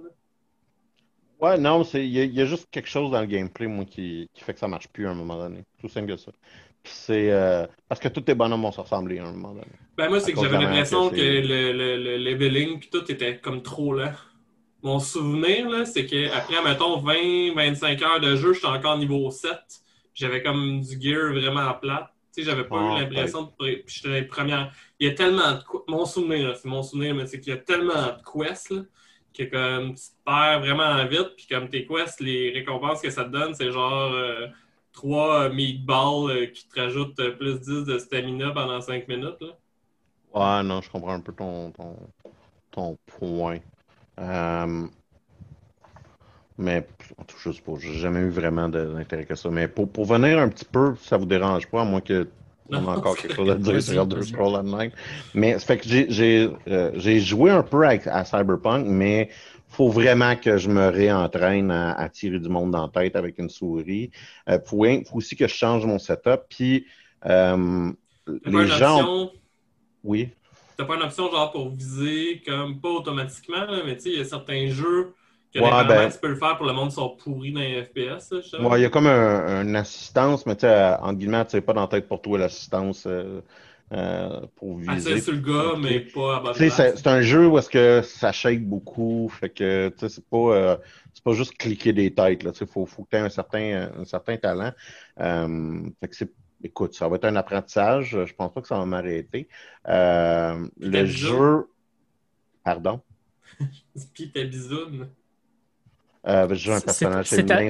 Ouais, 1.39 1.57
non, 1.57 1.83
c'est- 1.83 2.05
il 2.07 2.11
y, 2.13 2.19
a- 2.19 2.23
il 2.23 2.33
y 2.33 2.41
a 2.41 2.45
juste 2.45 2.69
quelque 2.71 2.87
chose 2.87 3.11
dans 3.11 3.19
le 3.21 3.27
gameplay, 3.27 3.67
moi, 3.67 3.85
qui, 3.85 4.29
qui 4.33 4.43
fait 4.43 4.53
que 4.53 4.59
ça 4.59 4.67
marche 4.67 4.87
plus 4.89 5.05
à 5.07 5.11
un 5.11 5.13
moment 5.15 5.37
donné. 5.37 5.63
Tout 5.79 5.89
simple 5.89 6.07
que 6.07 6.17
ça. 6.17 6.31
Puis 6.83 6.93
c'est. 6.93 7.31
euh, 7.31 7.67
parce 7.87 7.99
que 7.99 8.07
tous 8.07 8.21
tes 8.21 8.35
bonhommes 8.35 8.61
vont 8.61 8.71
se 8.71 8.79
ressembler 8.81 9.19
à 9.19 9.25
un 9.25 9.31
moment 9.33 9.53
donné. 9.53 9.67
Ben 9.97 10.09
moi, 10.09 10.19
c'est 10.19 10.31
À 10.31 10.35
que 10.35 10.39
j'avais 10.41 10.57
l'impression 10.57 11.09
que 11.09 11.15
le, 11.21 11.71
le, 11.71 11.97
le 11.97 12.17
leveling 12.17 12.79
puis 12.79 12.89
tout 12.89 13.09
était 13.11 13.39
comme 13.39 13.61
trop 13.63 13.93
lent. 13.93 14.11
Mon 14.83 14.99
souvenir, 14.99 15.69
là, 15.69 15.85
c'est 15.85 16.05
qu'après, 16.05 16.61
mettons, 16.63 16.97
20-25 17.01 18.03
heures 18.03 18.19
de 18.19 18.35
jeu, 18.35 18.53
j'étais 18.53 18.67
encore 18.67 18.97
niveau 18.97 19.31
7. 19.31 19.59
J'avais 20.13 20.43
comme 20.43 20.81
du 20.81 21.01
gear 21.01 21.33
vraiment 21.33 21.73
plat. 21.75 22.13
Tu 22.33 22.43
sais, 22.43 22.49
j'avais 22.49 22.65
pas 22.65 22.77
Ah, 22.77 22.83
eu 22.83 22.91
l'impression 22.91 23.43
de... 23.43 23.49
Puis 23.59 23.83
j'étais 23.87 24.09
dans 24.09 24.13
les 24.15 24.25
premières... 24.25 24.73
Il 24.99 25.07
y 25.07 25.11
a 25.11 25.13
tellement 25.15 25.53
de... 25.53 25.59
Mon 25.87 26.05
souvenir, 26.05 26.49
là, 26.49 26.55
c'est 26.55 26.67
mon 26.69 26.83
souvenir, 26.83 27.15
mais 27.15 27.25
c'est 27.27 27.39
qu'il 27.39 27.53
y 27.53 27.57
a 27.57 27.59
tellement 27.59 27.93
de 27.93 28.21
quests, 28.43 28.71
là, 28.71 28.81
que 29.35 29.43
comme 29.43 29.95
tu 29.95 30.03
te 30.03 30.23
perds 30.25 30.59
vraiment 30.61 31.05
vite, 31.07 31.35
puis 31.37 31.47
comme 31.47 31.69
tes 31.69 31.85
quests, 31.85 32.21
les 32.21 32.51
récompenses 32.51 33.01
que 33.01 33.09
ça 33.09 33.25
te 33.25 33.29
donne, 33.29 33.53
c'est 33.53 33.71
genre... 33.71 34.13
euh, 34.13 34.47
3 34.93 35.49
meatballs 35.49 36.29
euh, 36.31 36.45
qui 36.47 36.67
te 36.69 36.79
rajoutent 36.79 37.19
euh, 37.19 37.31
plus 37.35 37.59
10 37.59 37.83
de 37.85 37.99
stamina 37.99 38.51
pendant 38.51 38.79
5 38.81 39.07
minutes, 39.09 39.41
là. 39.41 39.49
Ouais, 40.33 40.63
non, 40.63 40.81
je 40.81 40.89
comprends 40.89 41.13
un 41.13 41.21
peu 41.21 41.33
ton, 41.33 41.71
ton, 41.71 41.95
ton 42.71 42.97
point. 43.07 43.59
Euh, 44.19 44.87
mais 46.57 46.87
je 47.37 47.51
sais 47.51 47.61
pas, 47.61 47.73
j'ai 47.79 47.93
jamais 47.95 48.19
eu 48.21 48.29
vraiment 48.29 48.69
d'intérêt 48.69 49.25
que 49.25 49.35
ça. 49.35 49.49
Mais 49.49 49.67
pour, 49.67 49.91
pour 49.91 50.05
venir 50.05 50.39
un 50.39 50.49
petit 50.49 50.65
peu, 50.65 50.95
ça 50.97 51.17
vous 51.17 51.25
dérange 51.25 51.67
pas, 51.67 51.81
à 51.81 51.85
moins 51.85 52.01
que 52.01 52.29
on 52.69 52.87
a 52.87 52.97
encore 52.97 53.17
quelque 53.17 53.35
chose 53.35 53.49
à 53.49 53.55
dire 53.55 53.81
sur 53.81 54.01
Elder. 54.01 54.21
Scrolls 54.23 54.55
Online. 54.55 54.91
Mais 55.33 55.57
fait 55.59 55.77
que 55.77 55.87
j'ai 55.87 56.49
euh, 56.67 56.91
j'ai 56.95 57.19
joué 57.19 57.51
un 57.51 57.63
peu 57.63 57.85
à 57.85 58.25
Cyberpunk, 58.25 58.85
mais 58.87 59.29
faut 59.67 59.89
vraiment 59.89 60.35
que 60.35 60.57
je 60.57 60.69
me 60.69 60.87
réentraîne 60.87 61.69
à, 61.69 61.93
à 61.93 62.09
tirer 62.09 62.39
du 62.39 62.49
monde 62.49 62.71
dans 62.71 62.83
la 62.83 62.89
tête 62.89 63.15
avec 63.15 63.37
une 63.39 63.49
souris. 63.49 64.09
Euh, 64.49 64.59
faut, 64.65 64.85
faut 65.05 65.17
aussi 65.17 65.35
que 65.35 65.47
je 65.47 65.53
change 65.53 65.85
mon 65.85 65.99
setup. 65.99 66.41
Puis 66.49 66.85
euh, 67.25 67.91
les 68.45 68.67
gens. 68.67 68.99
option, 68.99 69.31
Oui. 70.03 70.29
t'as 70.77 70.85
pas 70.85 70.95
une 70.95 71.03
option 71.03 71.29
genre 71.29 71.51
pour 71.51 71.69
viser, 71.69 72.41
comme 72.45 72.79
pas 72.79 72.89
automatiquement, 72.89 73.65
là, 73.65 73.81
mais 73.85 73.95
tu 73.95 74.03
sais, 74.03 74.09
il 74.09 74.17
y 74.17 74.21
a 74.21 74.25
certains 74.25 74.67
jeux 74.67 75.13
Ouais, 75.55 75.85
ben- 75.87 76.09
tu 76.09 76.17
peux 76.19 76.27
le 76.27 76.35
faire 76.35 76.57
pour 76.57 76.65
le 76.65 76.73
monde 76.73 76.89
qui 76.89 76.95
sont 76.95 77.09
pourris 77.09 77.51
dans 77.51 77.61
les 77.61 77.83
FPS. 77.83 78.33
Ouais, 78.59 78.79
il 78.79 78.83
y 78.83 78.85
a 78.85 78.89
comme 78.89 79.07
un, 79.07 79.63
une 79.63 79.75
assistance, 79.75 80.45
mais 80.45 80.55
tu 80.55 80.61
sais, 80.61 80.95
entre 81.01 81.13
guillemets, 81.17 81.43
c'est 81.47 81.61
pas 81.61 81.73
dans 81.73 81.81
la 81.81 81.87
tête 81.87 82.07
pour 82.07 82.21
toi 82.21 82.37
l'assistance 82.37 83.05
euh, 83.05 83.41
euh, 83.93 84.41
pour 84.55 84.77
viser. 84.77 85.13
Accès 85.13 85.21
sur 85.21 85.33
le 85.33 85.39
gars, 85.39 85.77
mais 85.79 85.99
pas 85.99 86.37
à 86.37 86.53
Tu 86.53 86.69
c'est 86.69 86.97
c'est 86.97 87.07
un 87.07 87.21
jeu 87.21 87.47
où 87.47 87.57
est-ce 87.57 87.69
que 87.69 88.01
ça 88.01 88.31
shake 88.31 88.65
beaucoup, 88.65 89.29
fait 89.29 89.49
que 89.49 89.89
tu 89.89 89.99
sais, 89.99 90.09
c'est 90.09 90.25
pas 90.27 90.37
euh, 90.37 90.77
c'est 91.13 91.23
pas 91.23 91.33
juste 91.33 91.57
cliquer 91.57 91.93
des 91.93 92.13
têtes 92.13 92.43
là, 92.43 92.51
tu 92.51 92.59
sais, 92.59 92.65
faut 92.65 92.85
faut 92.85 93.03
que 93.03 93.09
tu 93.11 93.17
aies 93.17 93.19
un 93.19 93.29
certain 93.29 93.89
un 93.97 94.05
certain 94.05 94.37
talent. 94.37 94.71
Euh, 95.19 95.81
fait 96.01 96.07
que 96.07 96.15
c'est 96.15 96.31
écoute, 96.63 96.95
ça 96.95 97.07
va 97.07 97.17
être 97.17 97.25
un 97.25 97.35
apprentissage, 97.35 98.17
je 98.25 98.33
pense 98.33 98.51
pas 98.53 98.61
que 98.61 98.67
ça 98.67 98.77
va 98.77 98.85
m'arrêter. 98.85 99.47
Euh, 99.87 100.67
le 100.79 101.05
jeu 101.05 101.67
pardon, 102.63 103.01
Puis 104.13 104.31
bisoune. 104.33 105.09
Euh, 106.27 106.47
je 106.49 106.55
joue 106.55 106.73
un 106.73 106.81
personnage 106.81 107.27
c'est- 107.27 107.35
féminin, 107.43 107.69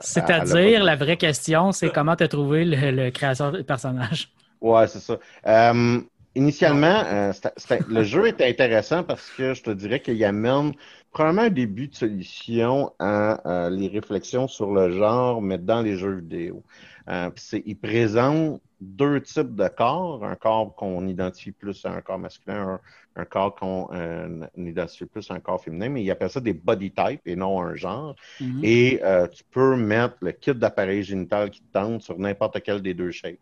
C'est-à-dire, 0.00 0.84
la 0.84 0.96
vraie 0.96 1.16
question, 1.16 1.72
c'est 1.72 1.90
comment 1.90 2.16
tu 2.16 2.24
as 2.24 2.28
trouvé 2.28 2.64
le, 2.64 2.90
le 2.90 3.10
créateur 3.10 3.52
de 3.52 3.62
personnage? 3.62 4.32
Ouais, 4.60 4.86
c'est 4.86 5.00
ça. 5.00 5.18
Euh, 5.46 6.00
initialement, 6.34 7.04
euh, 7.06 7.32
c'était- 7.32 7.52
c'était- 7.56 7.84
le 7.88 8.02
jeu 8.04 8.28
était 8.28 8.48
intéressant 8.48 9.02
parce 9.02 9.30
que 9.30 9.54
je 9.54 9.62
te 9.62 9.70
dirais 9.70 10.00
qu'il 10.00 10.22
amène 10.24 10.72
probablement 11.10 11.42
un 11.42 11.50
début 11.50 11.88
de 11.88 11.94
solution 11.94 12.92
à 12.98 13.66
euh, 13.66 13.70
les 13.70 13.88
réflexions 13.88 14.46
sur 14.48 14.72
le 14.72 14.92
genre, 14.92 15.42
mais 15.42 15.58
dans 15.58 15.82
les 15.82 15.96
jeux 15.96 16.16
vidéo. 16.16 16.64
Euh, 17.08 17.30
il 17.66 17.76
présente 17.78 18.60
deux 18.82 19.20
types 19.22 19.54
de 19.54 19.68
corps, 19.68 20.24
un 20.24 20.34
corps 20.34 20.74
qu'on 20.74 21.06
identifie 21.06 21.52
plus 21.52 21.84
à 21.84 21.92
un 21.92 22.00
corps 22.00 22.18
masculin, 22.18 22.80
un, 23.16 23.22
un 23.22 23.24
corps 23.24 23.54
qu'on 23.54 23.88
euh, 23.92 24.46
identifie 24.56 25.06
plus 25.06 25.30
à 25.30 25.34
un 25.34 25.40
corps 25.40 25.62
féminin, 25.62 25.88
mais 25.88 26.02
il 26.02 26.10
appelle 26.10 26.30
ça 26.30 26.40
des 26.40 26.52
body 26.52 26.90
types 26.90 27.22
et 27.24 27.36
non 27.36 27.60
un 27.60 27.74
genre. 27.74 28.16
Mhm. 28.40 28.60
Et 28.62 29.00
euh, 29.02 29.28
tu 29.28 29.44
peux 29.50 29.76
mettre 29.76 30.16
le 30.20 30.32
kit 30.32 30.54
d'appareil 30.54 31.02
génital 31.02 31.50
qui 31.50 31.60
te 31.60 31.72
tente 31.72 32.02
sur 32.02 32.18
n'importe 32.18 32.60
quel 32.62 32.82
des 32.82 32.94
deux 32.94 33.12
shapes. 33.12 33.38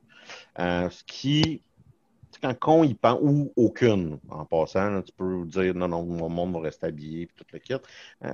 Euh, 0.59 0.91
ce 0.91 1.03
qui, 1.05 1.63
quand 2.43 2.81
on 2.81 2.85
y 2.85 2.95
pense, 2.95 3.19
ou 3.23 3.53
aucune, 3.57 4.19
en 4.29 4.45
passant, 4.45 4.91
là, 4.91 5.03
tu 5.03 5.13
peux 5.13 5.45
dire 5.47 5.75
non, 5.75 5.89
non, 5.89 6.05
mon 6.05 6.29
monde 6.29 6.53
va 6.53 6.61
rester 6.61 6.87
habillé, 6.87 7.27
puis 7.27 7.37
tout 7.37 7.47
le 7.53 7.59
kit. 7.59 7.75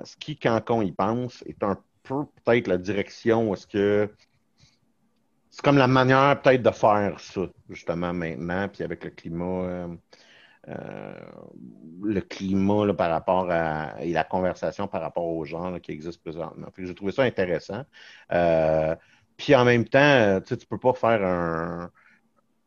Ce 0.04 0.16
qui, 0.16 0.36
quand 0.36 0.60
on 0.70 0.82
y 0.82 0.92
pense, 0.92 1.42
est 1.46 1.62
un 1.62 1.78
peu 2.02 2.24
peut-être 2.44 2.66
la 2.66 2.78
direction 2.78 3.50
où 3.50 3.54
est-ce 3.54 3.66
que 3.66 4.10
c'est 5.56 5.64
comme 5.64 5.78
la 5.78 5.86
manière 5.86 6.38
peut-être 6.42 6.62
de 6.62 6.70
faire 6.70 7.18
ça, 7.18 7.40
justement, 7.70 8.12
maintenant, 8.12 8.68
puis 8.68 8.84
avec 8.84 9.02
le 9.04 9.10
climat. 9.10 9.62
euh, 9.64 9.88
euh, 10.68 11.20
le 12.02 12.20
climat 12.20 12.84
là, 12.84 12.92
par 12.92 13.10
rapport 13.10 13.50
à 13.50 13.94
et 14.02 14.12
la 14.12 14.24
conversation 14.24 14.86
par 14.86 15.00
rapport 15.00 15.24
aux 15.24 15.46
gens 15.46 15.70
là, 15.70 15.80
qui 15.80 15.92
existent 15.92 16.20
présentement. 16.22 16.66
J'ai 16.76 16.94
trouvé 16.94 17.12
ça 17.12 17.22
intéressant. 17.22 17.84
Euh, 18.32 18.94
puis 19.38 19.54
en 19.54 19.64
même 19.64 19.86
temps, 19.88 20.40
tu 20.46 20.58
tu 20.58 20.66
peux 20.66 20.78
pas 20.78 20.92
faire 20.92 21.24
un, 21.24 21.90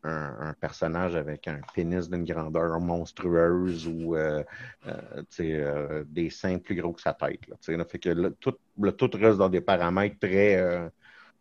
un, 0.02 0.52
personnage 0.54 1.14
avec 1.14 1.46
un 1.46 1.60
pénis 1.72 2.10
d'une 2.10 2.24
grandeur 2.24 2.80
monstrueuse 2.80 3.86
ou 3.86 4.16
des 6.06 6.30
seins 6.30 6.58
plus 6.58 6.74
gros 6.74 6.92
que 6.92 7.02
sa 7.02 7.12
tête. 7.14 7.46
Là, 7.46 7.56
fait 7.84 7.98
que 8.00 8.30
tout, 8.40 8.56
tout 8.98 9.10
reste 9.14 9.38
dans 9.38 9.48
des 9.48 9.60
paramètres 9.60 10.18
très, 10.18 10.90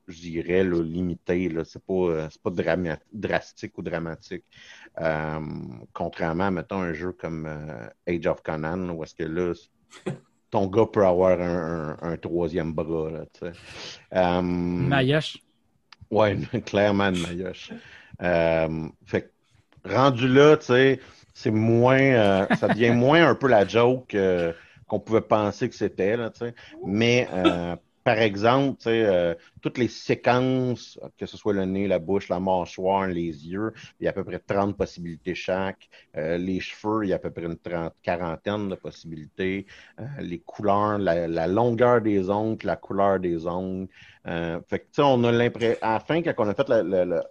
je 0.09 0.19
dirais, 0.21 0.63
là, 0.63 0.81
limités. 0.81 1.49
Là. 1.49 1.63
C'est 1.63 1.83
pas, 1.83 1.93
euh, 1.93 2.27
c'est 2.31 2.41
pas 2.41 2.49
drama- 2.49 2.99
drastique 3.13 3.77
ou 3.77 3.81
dramatique. 3.81 4.43
Euh, 4.99 5.39
contrairement 5.93 6.45
à, 6.47 6.51
mettons, 6.51 6.81
un 6.81 6.93
jeu 6.93 7.11
comme 7.11 7.45
euh, 7.47 7.87
Age 8.07 8.27
of 8.27 8.41
Conan, 8.41 8.89
où 8.89 9.03
est-ce 9.03 9.15
que 9.15 9.23
là, 9.23 9.53
ton 10.51 10.67
gars 10.67 10.87
peut 10.91 11.05
avoir 11.05 11.39
un, 11.39 11.97
un- 12.01 12.11
un 12.13 12.17
troisième 12.17 12.73
bras. 12.73 13.09
Là, 13.11 13.25
tu 13.33 13.39
sais. 13.45 13.51
Euh, 14.15 14.41
Mayoche. 14.41 15.37
Ouais, 16.11 16.37
clairement 16.65 17.09
une 17.09 17.21
maillotche. 17.21 17.71
Fait 19.05 19.31
rendu 19.85 20.27
là, 20.27 20.57
tu 20.57 20.65
sais, 20.65 20.99
c'est 21.33 21.51
moins, 21.51 22.47
ça 22.59 22.67
devient 22.67 22.91
moins 22.91 23.29
un 23.29 23.35
peu 23.35 23.47
la 23.47 23.65
joke 23.67 24.17
qu'on 24.87 24.99
pouvait 24.99 25.21
penser 25.21 25.69
que 25.69 25.75
c'était, 25.75 26.17
là, 26.17 26.31
tu 26.31 26.39
sais. 26.39 26.55
Mais, 26.85 27.27
euh, 27.31 27.75
par 28.09 28.17
exemple, 28.17 28.79
euh, 28.87 29.35
toutes 29.61 29.77
les 29.77 29.87
séquences, 29.87 30.99
que 31.15 31.27
ce 31.27 31.37
soit 31.37 31.53
le 31.53 31.65
nez, 31.65 31.87
la 31.87 31.99
bouche, 31.99 32.27
la 32.27 32.39
mâchoire, 32.39 33.05
les 33.05 33.47
yeux, 33.47 33.71
il 33.99 34.05
y 34.05 34.07
a 34.07 34.09
à 34.09 34.13
peu 34.13 34.23
près 34.23 34.39
30 34.39 34.75
possibilités 34.75 35.35
chaque. 35.35 35.87
Euh, 36.17 36.39
les 36.39 36.59
cheveux, 36.59 37.05
il 37.05 37.09
y 37.09 37.13
a 37.13 37.17
à 37.17 37.19
peu 37.19 37.29
près 37.29 37.43
une 37.43 37.57
trente, 37.57 37.93
quarantaine 38.01 38.67
de 38.67 38.73
possibilités. 38.73 39.67
Euh, 39.99 40.05
les 40.21 40.39
couleurs, 40.39 40.97
la, 40.97 41.45
longueur 41.45 42.01
des 42.01 42.31
ongles, 42.31 42.65
la 42.65 42.77
couleur 42.77 43.19
des 43.19 43.45
ongles. 43.45 43.89
Fait 44.25 44.79
que, 44.79 45.01
on 45.03 45.23
a 45.23 45.31
l'impression, 45.31 45.77
à 45.83 45.93
la 45.93 45.99
fin, 45.99 46.23
quand 46.23 46.33
on 46.39 46.49
a 46.49 46.55
fait 46.55 46.67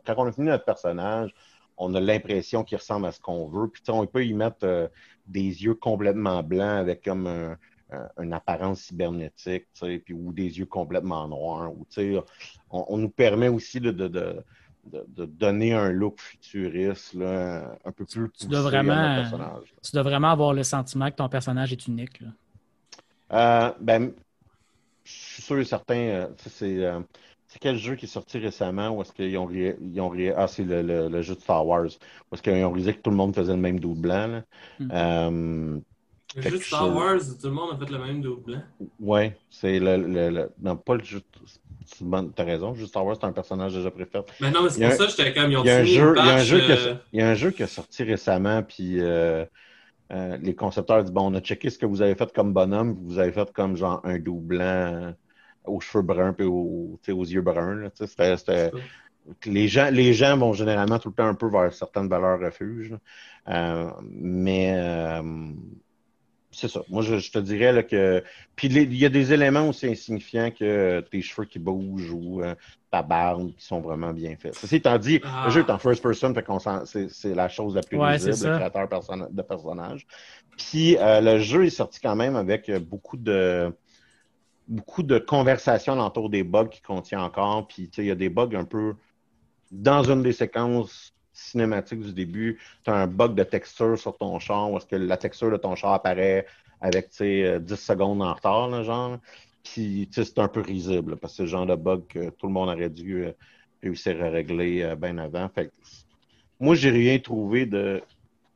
quand 0.07 0.15
on 0.17 0.27
a 0.27 0.33
fini 0.33 0.47
notre 0.47 0.65
personnage, 0.65 1.35
on 1.77 1.93
a 1.97 2.01
l'impression 2.01 2.63
qu'il 2.63 2.79
ressemble 2.79 3.07
à 3.07 3.11
ce 3.11 3.21
qu'on 3.21 3.49
veut. 3.49 3.67
Puis, 3.67 3.83
on 3.89 4.07
peut 4.07 4.25
y 4.25 4.33
mettre 4.33 4.91
des 5.27 5.65
yeux 5.65 5.75
complètement 5.75 6.45
blancs 6.45 6.79
avec 6.79 7.03
comme 7.05 7.27
un- 7.27 7.57
une 8.19 8.33
apparence 8.33 8.81
cybernétique, 8.83 9.67
puis, 10.05 10.15
ou 10.15 10.33
des 10.33 10.59
yeux 10.59 10.67
complètement 10.67 11.27
noirs. 11.29 11.73
Ou, 11.73 11.87
tu 11.91 12.15
sais, 12.15 12.23
on, 12.71 12.85
on 12.89 12.97
nous 12.99 13.09
permet 13.09 13.49
aussi 13.49 13.81
de, 13.81 13.91
de, 13.91 14.09
de, 14.09 14.45
de- 14.93 15.07
de 15.09 15.25
donner 15.27 15.73
un 15.73 15.91
look 15.91 16.21
futuriste, 16.21 17.15
là, 17.15 17.77
un 17.85 17.93
peu 17.93 18.05
plus 18.05 18.31
Tu 18.39 18.47
dois 18.47 18.61
à 18.61 18.63
vraiment, 18.63 19.15
personnage. 19.17 19.75
tu 19.83 19.93
dois 19.93 20.03
vraiment 20.03 20.31
avoir 20.31 20.53
le 20.53 20.63
sentiment 20.63 21.11
que 21.11 21.17
ton 21.17 21.29
personnage 21.29 21.73
est 21.73 21.87
unique. 21.87 22.21
là. 22.21 22.29
Euh, 23.31 23.73
ben, 23.81 24.13
je 25.05 25.11
suis 25.13 25.43
sûr 25.43 25.59
et 25.59 25.65
certain. 25.65 25.97
euh, 25.97 26.29
c'est 26.47 26.85
euh, 26.85 27.01
c'est 27.47 27.59
quel 27.59 27.77
jeu 27.77 27.95
qui 27.97 28.05
est 28.05 28.09
sorti 28.09 28.39
récemment 28.39 28.91
où 28.91 29.01
est-ce 29.01 29.13
qu'ils 29.13 29.37
ont, 29.39 29.49
ils 29.51 30.01
ont 30.01 30.13
Ah, 30.37 30.47
c'est 30.49 30.65
le, 30.65 30.83
le- 30.83 31.09
le 31.09 31.23
jeu 31.23 31.35
de 31.35 31.41
Star 31.41 31.67
Wars. 31.67 31.87
Où 31.87 32.35
est-ce 32.35 32.43
qu'ils 32.43 32.53
ont 32.65 32.71
réalisé 32.71 32.93
que 32.95 33.01
tout 33.01 33.09
le 33.11 33.17
monde 33.17 33.35
faisait 33.35 33.55
le 33.55 33.59
même 33.61 33.81
double 33.81 34.03
blanc. 34.03 34.27
Là. 34.27 34.43
Hmm. 34.79 34.89
Euh, 34.93 35.81
Fait 36.37 36.51
de 36.51 36.57
Star 36.59 36.87
je- 36.87 36.93
Wars, 36.93 37.19
tout 37.41 37.47
le 37.49 37.53
monde 37.55 37.71
a 37.75 37.79
fait 37.85 37.91
le 37.91 37.99
même 37.99 38.21
double 38.21 38.43
blanc. 38.43 38.63
ouais, 39.01 39.37
c'est 39.51 39.79
le, 39.79 39.97
le, 39.97 40.31
le- 40.31 40.51
Non, 40.61 40.77
pas 40.77 40.97
le 40.97 41.05
jeu. 41.05 41.21
T'as 42.37 42.45
raison, 42.45 42.71
le 42.73 42.77
jeu 42.77 42.83
de 42.83 42.89
Star 42.89 43.05
Wars, 43.07 43.17
c'est 43.19 43.27
un 43.27 43.33
personnage 43.33 43.75
déjà 43.75 43.91
préféré. 43.91 44.25
Mais 44.41 44.51
non, 44.51 44.63
mais 44.63 44.69
c'est 44.71 44.83
pour 44.83 44.93
un- 44.93 44.97
ça 44.97 45.05
que 45.07 45.11
j'étais 45.11 45.33
comme, 45.33 45.51
ils 45.51 45.57
ont 45.57 45.63
Il 45.65 45.69
y 45.69 45.71
a 45.71 45.79
un 45.79 45.85
jeu, 45.85 46.15
il 46.17 46.27
y 46.27 46.29
a 46.29 46.33
un 46.33 46.37
patch, 46.37 46.45
jeu 46.47 46.61
qui 46.61 46.73
a, 46.73 46.77
euh, 46.77 46.95
il 47.15 47.19
y 47.21 47.23
a 47.23 47.29
un 47.31 47.35
jeu 47.35 47.51
qui 47.51 47.63
a 47.63 47.67
sorti 47.67 48.03
récemment, 48.05 48.63
puis 48.63 49.01
euh, 49.01 49.47
euh, 50.13 50.37
les 50.43 50.55
concepteurs 50.55 51.03
disent 51.03 51.13
bon, 51.13 51.33
on 51.33 51.35
a 51.35 51.41
checké 51.41 51.71
ce 51.71 51.79
que 51.79 51.87
vous 51.87 52.03
avez 52.03 52.15
fait 52.15 52.31
comme 52.35 52.53
bonhomme, 52.53 52.95
vous 53.05 53.19
avez 53.19 53.33
fait 53.33 53.51
comme 53.53 53.77
genre 53.77 54.01
un 54.05 54.19
doux 54.19 54.39
blanc 54.41 55.15
aux 55.65 55.81
cheveux 55.81 56.03
bruns 56.05 56.35
puis 56.35 56.45
aux, 56.47 56.99
yeux 57.09 57.41
bruns. 57.43 57.75
là, 57.77 57.91
tu 57.91 58.07
sais, 58.07 58.37
c'était- 58.37 58.71
les 59.47 59.69
gens, 59.69 59.91
les 59.91 60.13
gens 60.15 60.37
vont 60.39 60.53
généralement 60.55 60.99
tout 60.99 61.09
le 61.11 61.15
temps 61.15 61.27
un 61.27 61.35
peu 61.35 61.49
vers 61.51 61.73
certaines 61.73 62.09
valeurs 62.09 62.39
refuge. 62.41 62.91
là. 62.91 62.99
Euh, 63.49 63.91
mais 64.11 64.75
euh, 64.77 65.23
c'est 66.61 66.69
ça. 66.69 66.83
Moi, 66.89 67.03
je, 67.03 67.19
je 67.19 67.31
te 67.31 67.39
dirais 67.39 67.73
là, 67.73 67.83
que. 67.83 68.23
Puis 68.57 68.69
il 68.69 68.95
y 68.97 69.05
a 69.05 69.09
des 69.09 69.33
éléments 69.33 69.69
aussi 69.69 69.87
insignifiants 69.87 70.51
que 70.51 71.01
tes 71.11 71.23
cheveux 71.23 71.47
qui 71.47 71.59
bougent 71.59 72.11
ou 72.13 72.43
euh, 72.43 72.55
ta 72.91 73.03
barbe 73.03 73.53
qui 73.57 73.65
sont 73.65 73.81
vraiment 73.81 74.13
bien 74.13 74.35
faits. 74.37 74.55
Ceci 74.57 74.77
étant 74.77 74.99
dit, 74.99 75.21
Ah. 75.25 75.45
le 75.47 75.51
jeu 75.51 75.61
est 75.61 75.71
en 75.71 75.79
first 75.79 76.03
person, 76.03 76.35
fait 76.35 76.43
qu'on 76.43 76.59
s'en- 76.59 76.85
c'est, 76.87 77.35
la 77.35 77.49
chose 77.49 77.75
la 77.75 77.83
plus 77.83 77.97
Ouais, 77.99 78.17
visible, 78.17 78.51
le 78.51 78.57
créateur 78.57 78.89
perso- 78.89 79.29
de 79.31 79.43
personnage. 79.43 80.07
Puis 80.57 80.97
euh, 80.99 81.21
le 81.21 81.39
jeu 81.39 81.67
est 81.67 81.71
sorti 81.71 82.01
quand 82.01 82.17
même 82.17 82.35
avec 82.37 82.69
euh, 82.69 82.81
beaucoup 82.81 83.17
de 83.17 83.73
beaucoup 84.67 85.03
de 85.03 85.19
conversations 85.19 85.99
autour 85.99 86.29
des 86.29 86.43
bugs 86.45 86.67
qu'il 86.69 86.83
contient 86.83 87.23
encore. 87.23 87.67
Puis 87.69 87.89
tu 87.89 87.97
sais, 87.97 88.03
il 88.05 88.09
y 88.09 88.11
a 88.11 88.15
des 88.15 88.29
bugs 88.29 88.51
un 88.55 88.65
peu 88.65 88.95
dans 89.71 90.03
une 90.11 90.23
des 90.23 90.33
séquences 90.33 91.15
cinématiques 91.39 92.01
du 92.01 92.13
début, 92.13 92.59
tu 92.85 92.91
as 92.91 92.95
un 92.95 93.07
bug 93.07 93.35
de 93.35 93.45
texture 93.45 93.99
sur 93.99 94.17
ton 94.17 94.39
char 94.39 94.71
où 94.71 94.77
est-ce 94.77 94.87
que 94.87 94.97
la 94.97 95.17
texture 95.17 95.51
de 95.51 95.57
ton 95.57 95.75
char 95.75 95.93
apparaît 95.93 96.47
avec 96.81 97.11
tu 97.11 97.17
sais, 97.17 97.45
euh, 97.45 97.59
10 97.59 97.77
secondes 97.77 98.23
en 98.23 98.35
retard, 98.35 98.69
là, 98.69 98.83
genre. 98.83 99.19
Puis 99.65 100.09
c'est 100.13 100.39
un 100.39 100.49
peu 100.49 100.61
risible 100.61 101.17
parce 101.17 101.33
que 101.33 101.37
c'est 101.39 101.43
le 101.43 101.49
genre 101.49 101.67
de 101.67 101.75
bug 101.75 102.07
que 102.09 102.31
tout 102.31 102.47
le 102.47 102.53
monde 102.53 102.69
aurait 102.69 102.91
dû 102.91 103.25
euh, 103.25 103.33
réussir 103.83 104.23
à 104.23 104.31
régler 104.31 104.83
euh, 104.83 104.97
bien 104.97 105.19
avant. 105.19 105.49
Fait 105.49 105.67
que, 105.67 105.73
moi, 106.61 106.75
j'ai 106.75 106.91
rien 106.91 107.19
trouvé 107.19 107.67
de 107.67 108.03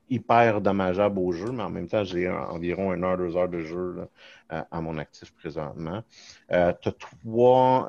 hyper 0.09 0.61
dommageable 0.61 1.19
au 1.19 1.33
jeu, 1.33 1.51
mais 1.53 1.63
en 1.63 1.71
même 1.71 1.89
temps, 1.89 2.05
j'ai 2.05 2.29
environ 2.29 2.93
une 2.93 3.05
heure, 3.05 3.17
deux 3.17 3.37
heures 3.37 3.49
de 3.49 3.61
jeu 3.61 4.09
là, 4.51 4.67
à, 4.71 4.81
mon 4.81 4.99
actif 4.99 5.33
présentement. 5.35 6.03
Euh, 6.51 6.73
tu 6.81 6.89
as 6.89 6.93
trois, 6.93 7.89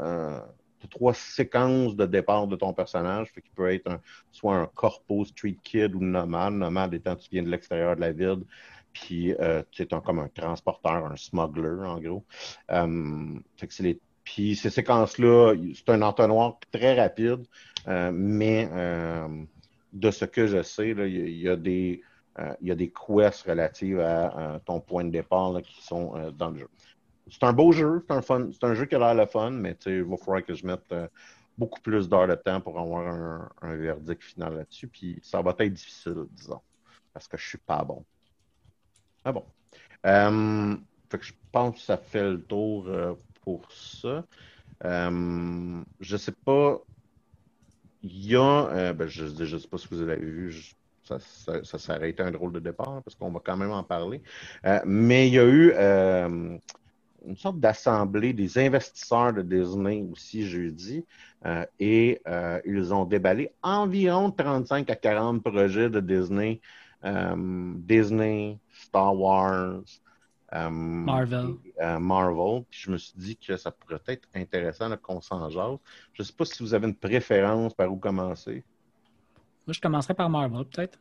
trois 0.87 1.13
séquences 1.13 1.95
de 1.95 2.05
départ 2.05 2.47
de 2.47 2.55
ton 2.55 2.73
personnage, 2.73 3.29
fait 3.31 3.41
qu'il 3.41 3.51
peut 3.51 3.73
être 3.73 3.99
soit 4.31 4.55
un 4.55 4.65
corpo 4.67 5.25
street 5.25 5.57
kid 5.63 5.95
ou 5.95 5.99
nomade. 5.99 6.53
Nomade 6.53 6.93
étant 6.93 7.15
tu 7.15 7.29
viens 7.31 7.43
de 7.43 7.49
l'extérieur 7.49 7.95
de 7.95 8.01
la 8.01 8.11
ville, 8.11 8.43
puis 8.93 9.33
euh, 9.39 9.63
tu 9.71 9.81
es 9.81 9.93
un- 9.93 10.01
comme 10.01 10.19
un 10.19 10.27
transporteur, 10.27 11.05
un 11.05 11.15
smuggler 11.15 11.85
en 11.85 11.99
gros. 11.99 12.23
Euh, 12.71 13.39
puis 14.23 14.55
ces 14.55 14.69
séquences-là, 14.69 15.55
c'est 15.75 15.89
un 15.89 16.01
entonnoir 16.01 16.57
très 16.71 16.99
rapide, 16.99 17.45
euh, 17.87 18.11
mais 18.13 18.69
de 19.91 20.11
ce 20.11 20.25
que 20.25 20.47
je 20.47 20.63
sais, 20.63 20.91
il, 20.91 21.37
y 21.37 21.49
a, 21.49 21.55
des, 21.57 22.01
quests 22.35 23.43
relatives 23.47 23.99
à 23.99 24.59
ton 24.65 24.79
point 24.79 25.03
de 25.03 25.11
départ 25.11 25.61
qui 25.61 25.83
sont 25.83 26.31
dans 26.31 26.51
le 26.51 26.59
jeu. 26.59 26.69
C'est 27.29 27.43
un 27.43 27.53
beau 27.53 27.71
jeu, 27.71 28.03
c'est 28.05 28.13
un, 28.13 28.21
fun, 28.21 28.49
c'est 28.51 28.63
un 28.65 28.73
jeu 28.73 28.85
qui 28.85 28.95
a 28.95 28.99
l'air 28.99 29.15
le 29.15 29.25
fun, 29.25 29.51
mais 29.51 29.77
il 29.85 30.03
va 30.03 30.17
falloir 30.17 30.43
que 30.43 30.53
je 30.53 30.65
mette 30.65 30.91
euh, 30.91 31.07
beaucoup 31.57 31.79
plus 31.79 32.09
d'heures 32.09 32.27
de 32.27 32.35
temps 32.35 32.59
pour 32.59 32.79
avoir 32.79 33.49
un, 33.61 33.75
verdict 33.75 34.23
final 34.23 34.57
là-dessus. 34.57 34.87
Puis 34.87 35.19
ça 35.23 35.41
va 35.41 35.55
être 35.59 35.73
difficile, 35.73 36.25
disons, 36.31 36.61
parce 37.13 37.27
que 37.27 37.37
je 37.37 37.47
suis 37.47 37.57
pas 37.57 37.83
bon. 37.83 38.03
Ah 39.23 39.31
bon. 39.31 39.45
Euh, 40.05 40.75
je 41.21 41.31
pense 41.51 41.75
que 41.75 41.81
ça 41.81 41.97
fait 41.97 42.29
le 42.29 42.41
tour 42.41 42.87
euh, 42.87 43.13
pour 43.43 43.71
ça. 43.71 44.25
Je 44.81 46.17
sais 46.17 46.33
pas. 46.33 46.81
Il 48.01 48.25
y 48.25 48.35
a. 48.35 48.91
ben, 48.91 49.07
je 49.07 49.23
ne 49.23 49.59
sais 49.59 49.67
pas 49.67 49.77
si 49.77 49.87
vous 49.89 50.01
avez 50.01 50.17
vu. 50.17 50.75
ça, 51.03 51.19
ça, 51.19 51.63
ça 51.63 51.79
s'est 51.79 51.93
arrêté 51.93 52.21
un 52.21 52.31
drôle 52.31 52.51
de 52.51 52.59
départ 52.59 53.01
parce 53.01 53.15
qu'on 53.15 53.31
va 53.31 53.39
quand 53.39 53.55
même 53.55 53.71
en 53.71 53.83
parler. 53.83 54.21
Mais 54.83 55.29
il 55.29 55.35
y 55.35 55.39
a 55.39 55.45
eu 55.45 55.71
une 57.25 57.37
sorte 57.37 57.59
d'assemblée 57.59 58.33
des 58.33 58.57
investisseurs 58.57 59.33
de 59.33 59.41
Disney 59.41 60.05
aussi 60.11 60.45
jeudi. 60.45 61.05
euh, 61.45 61.65
et 61.79 62.21
euh, 62.27 62.61
ils 62.65 62.93
ont 62.93 63.05
déballé 63.05 63.51
environ 63.61 64.31
35 64.31 64.89
à 64.89 64.95
40 64.95 65.43
projets 65.43 65.89
de 65.89 65.99
Disney. 65.99 66.61
Euh, 67.03 67.73
Disney, 67.75 68.57
Star 68.71 69.13
Wars, 69.13 69.81
euh, 70.53 70.69
Marvel. 70.69 71.55
et, 71.77 71.99
Marvel. 71.99 72.63
Puis 72.69 72.81
je 72.83 72.91
me 72.91 72.97
suis 72.97 73.13
dit 73.17 73.35
que 73.35 73.57
ça 73.57 73.71
pourrait 73.71 74.01
être 74.07 74.27
intéressant 74.33 74.95
qu'on 74.97 75.19
s'en 75.19 75.49
jase. 75.49 75.77
Je 76.13 76.21
ne 76.21 76.25
sais 76.25 76.33
pas 76.33 76.45
si 76.45 76.63
vous 76.63 76.73
avez 76.73 76.87
une 76.87 76.95
préférence 76.95 77.73
par 77.73 77.91
où 77.91 77.97
commencer. 77.97 78.63
Moi, 79.67 79.73
je 79.73 79.81
commencerai 79.81 80.13
par 80.13 80.29
Marvel, 80.29 80.65
peut-être. 80.65 80.97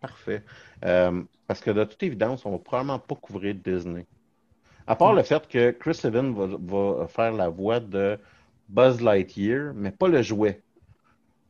Parfait. 0.00 0.44
Parce 0.80 1.60
que 1.60 1.70
de 1.70 1.84
toute 1.84 2.02
évidence, 2.02 2.44
on 2.44 2.50
va 2.52 2.58
probablement 2.58 2.98
pas 2.98 3.14
couvrir 3.14 3.54
Disney. 3.54 4.06
À 4.88 4.96
part 4.96 5.12
le 5.12 5.22
fait 5.22 5.46
que 5.46 5.70
Chris 5.72 6.00
Evans 6.02 6.34
va, 6.34 6.96
va 6.96 7.06
faire 7.08 7.32
la 7.32 7.50
voix 7.50 7.78
de 7.78 8.18
Buzz 8.70 9.02
Lightyear, 9.02 9.74
mais 9.74 9.90
pas 9.90 10.08
le 10.08 10.22
jouet. 10.22 10.62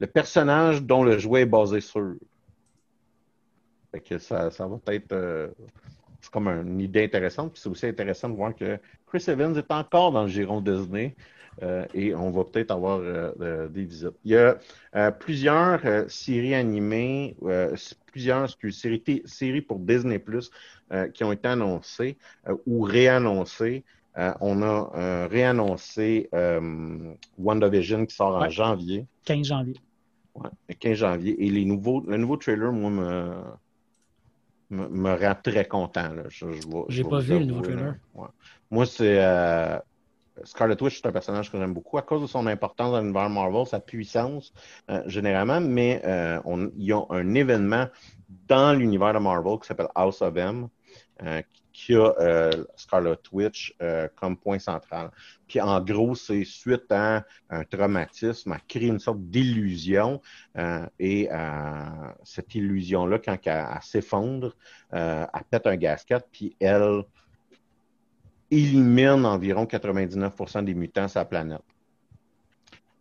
Le 0.01 0.09
personnage 0.09 0.83
dont 0.83 1.05
le 1.05 1.19
jouet 1.19 1.43
est 1.43 1.47
basé 1.47 1.81
sur. 1.81 2.15
Fait 3.93 4.01
que 4.01 4.19
ça, 4.19 4.51
ça 4.51 4.67
va 4.67 4.79
être. 4.93 5.13
euh, 5.13 5.49
c'est 6.21 6.33
comme 6.33 6.49
une 6.49 6.81
idée 6.81 7.05
intéressante. 7.05 7.53
Puis 7.53 7.63
c'est 7.63 7.69
aussi 7.69 7.87
intéressant 7.87 8.29
de 8.29 8.35
voir 8.35 8.55
que 8.57 8.79
Chris 9.07 9.25
Evans 9.29 9.57
est 9.57 9.71
encore 9.71 10.11
dans 10.11 10.23
le 10.23 10.29
giron 10.29 10.61
Disney. 10.61 11.15
Euh, 11.63 11.85
et 11.95 12.15
on 12.15 12.31
va 12.31 12.45
peut-être 12.45 12.71
avoir 12.71 12.99
euh, 13.01 13.33
euh, 13.41 13.69
des 13.69 13.85
visites. 13.85 14.15
Il 14.25 14.33
y 14.33 14.37
a 14.37 14.59
euh, 14.95 15.11
plusieurs 15.11 15.81
séries 16.11 16.55
animées, 16.55 17.37
plusieurs 18.07 18.45
excuse, 18.45 18.79
séries, 19.27 19.63
pour 19.63 19.79
Disney 19.79 20.19
Plus 20.19 20.51
qui 21.15 21.23
ont 21.25 21.33
été 21.33 21.49
annoncées 21.49 22.17
ou 22.67 22.83
réannoncées. 22.83 23.85
On 24.41 24.63
a 24.63 25.27
réannoncé 25.29 26.29
WandaVision 27.39 28.07
qui 28.07 28.15
sort 28.15 28.37
en 28.37 28.49
janvier, 28.51 29.07
15 29.25 29.47
janvier. 29.47 29.75
ouais, 30.35 30.51
le 30.69 30.75
15 30.75 30.99
janvier. 30.99 31.45
Et 31.45 31.51
les 31.51 31.65
nouveaux, 31.65 32.01
le 32.07 32.17
nouveau 32.17 32.37
trailer, 32.37 32.73
moi, 32.73 32.91
me, 32.91 33.33
me, 34.71 34.89
me 34.89 35.15
rend 35.15 35.35
très 35.43 35.67
content. 35.67 36.13
là. 36.15 36.25
Je, 36.29 36.39
je 36.39 36.45
vais- 36.47 36.85
je 36.89 36.97
J'ai 36.97 37.03
vais 37.05 37.09
pas 37.09 37.21
vu 37.21 37.39
le 37.39 37.45
nouveau 37.45 37.63
trailer. 37.63 37.95
Ouais. 38.15 38.29
Moi, 38.71 38.87
c'est. 38.87 39.19
Scarlet 40.45 40.81
Witch, 40.83 41.01
c'est 41.01 41.09
un 41.09 41.13
personnage 41.13 41.51
que 41.51 41.59
j'aime 41.59 41.75
beaucoup 41.75 41.99
à 41.99 42.03
cause 42.03 42.23
de 42.23 42.27
son 42.27 42.47
importance 42.47 42.93
dans 42.93 43.01
l'univers 43.01 43.29
Marvel, 43.31 43.67
sa 43.67 43.81
puissance 43.81 44.53
euh, 44.91 45.03
généralement, 45.07 45.61
mais 45.61 46.03
euh, 46.05 46.41
on- 46.45 46.71
il 46.77 46.85
y 46.85 46.93
a 46.93 47.01
un 47.11 47.35
événement 47.35 47.87
dans 48.47 48.77
l'univers 48.77 49.15
de 49.15 49.19
Marvel 49.19 49.59
qui 49.61 49.67
s'appelle 49.69 49.89
House 49.95 50.23
of 50.23 50.37
M, 50.37 50.69
euh, 51.23 51.43
qui 51.73 51.95
a 51.95 52.13
euh, 52.21 52.51
Scarlet 52.77 53.17
Witch 53.33 53.77
comme 54.17 54.37
point 54.37 54.59
central. 54.59 55.11
Puis 55.47 55.61
en 55.61 55.81
gros, 55.81 56.15
c'est 56.15 56.45
suite 56.45 56.91
à 56.91 57.25
un 57.51 57.65
traumatisme, 57.65 58.53
à 58.53 58.59
créer 58.59 58.89
une 58.89 58.99
sorte 58.99 59.21
d'illusion, 59.21 60.21
et 60.99 61.29
cette 62.25 62.55
illusion-là, 62.57 63.19
quand 63.21 63.37
elle, 63.45 63.67
elle 63.73 63.83
s'effondre, 63.83 64.57
elle 64.91 65.27
pète 65.51 65.67
un 65.69 65.77
gasket, 65.77 66.27
puis 66.33 66.57
elle 66.59 67.05
élimine 68.51 69.25
environ 69.27 69.67
99% 69.67 70.63
des 70.63 70.75
mutants 70.75 71.09
sur 71.09 71.21
la 71.21 71.25
planète. 71.27 71.63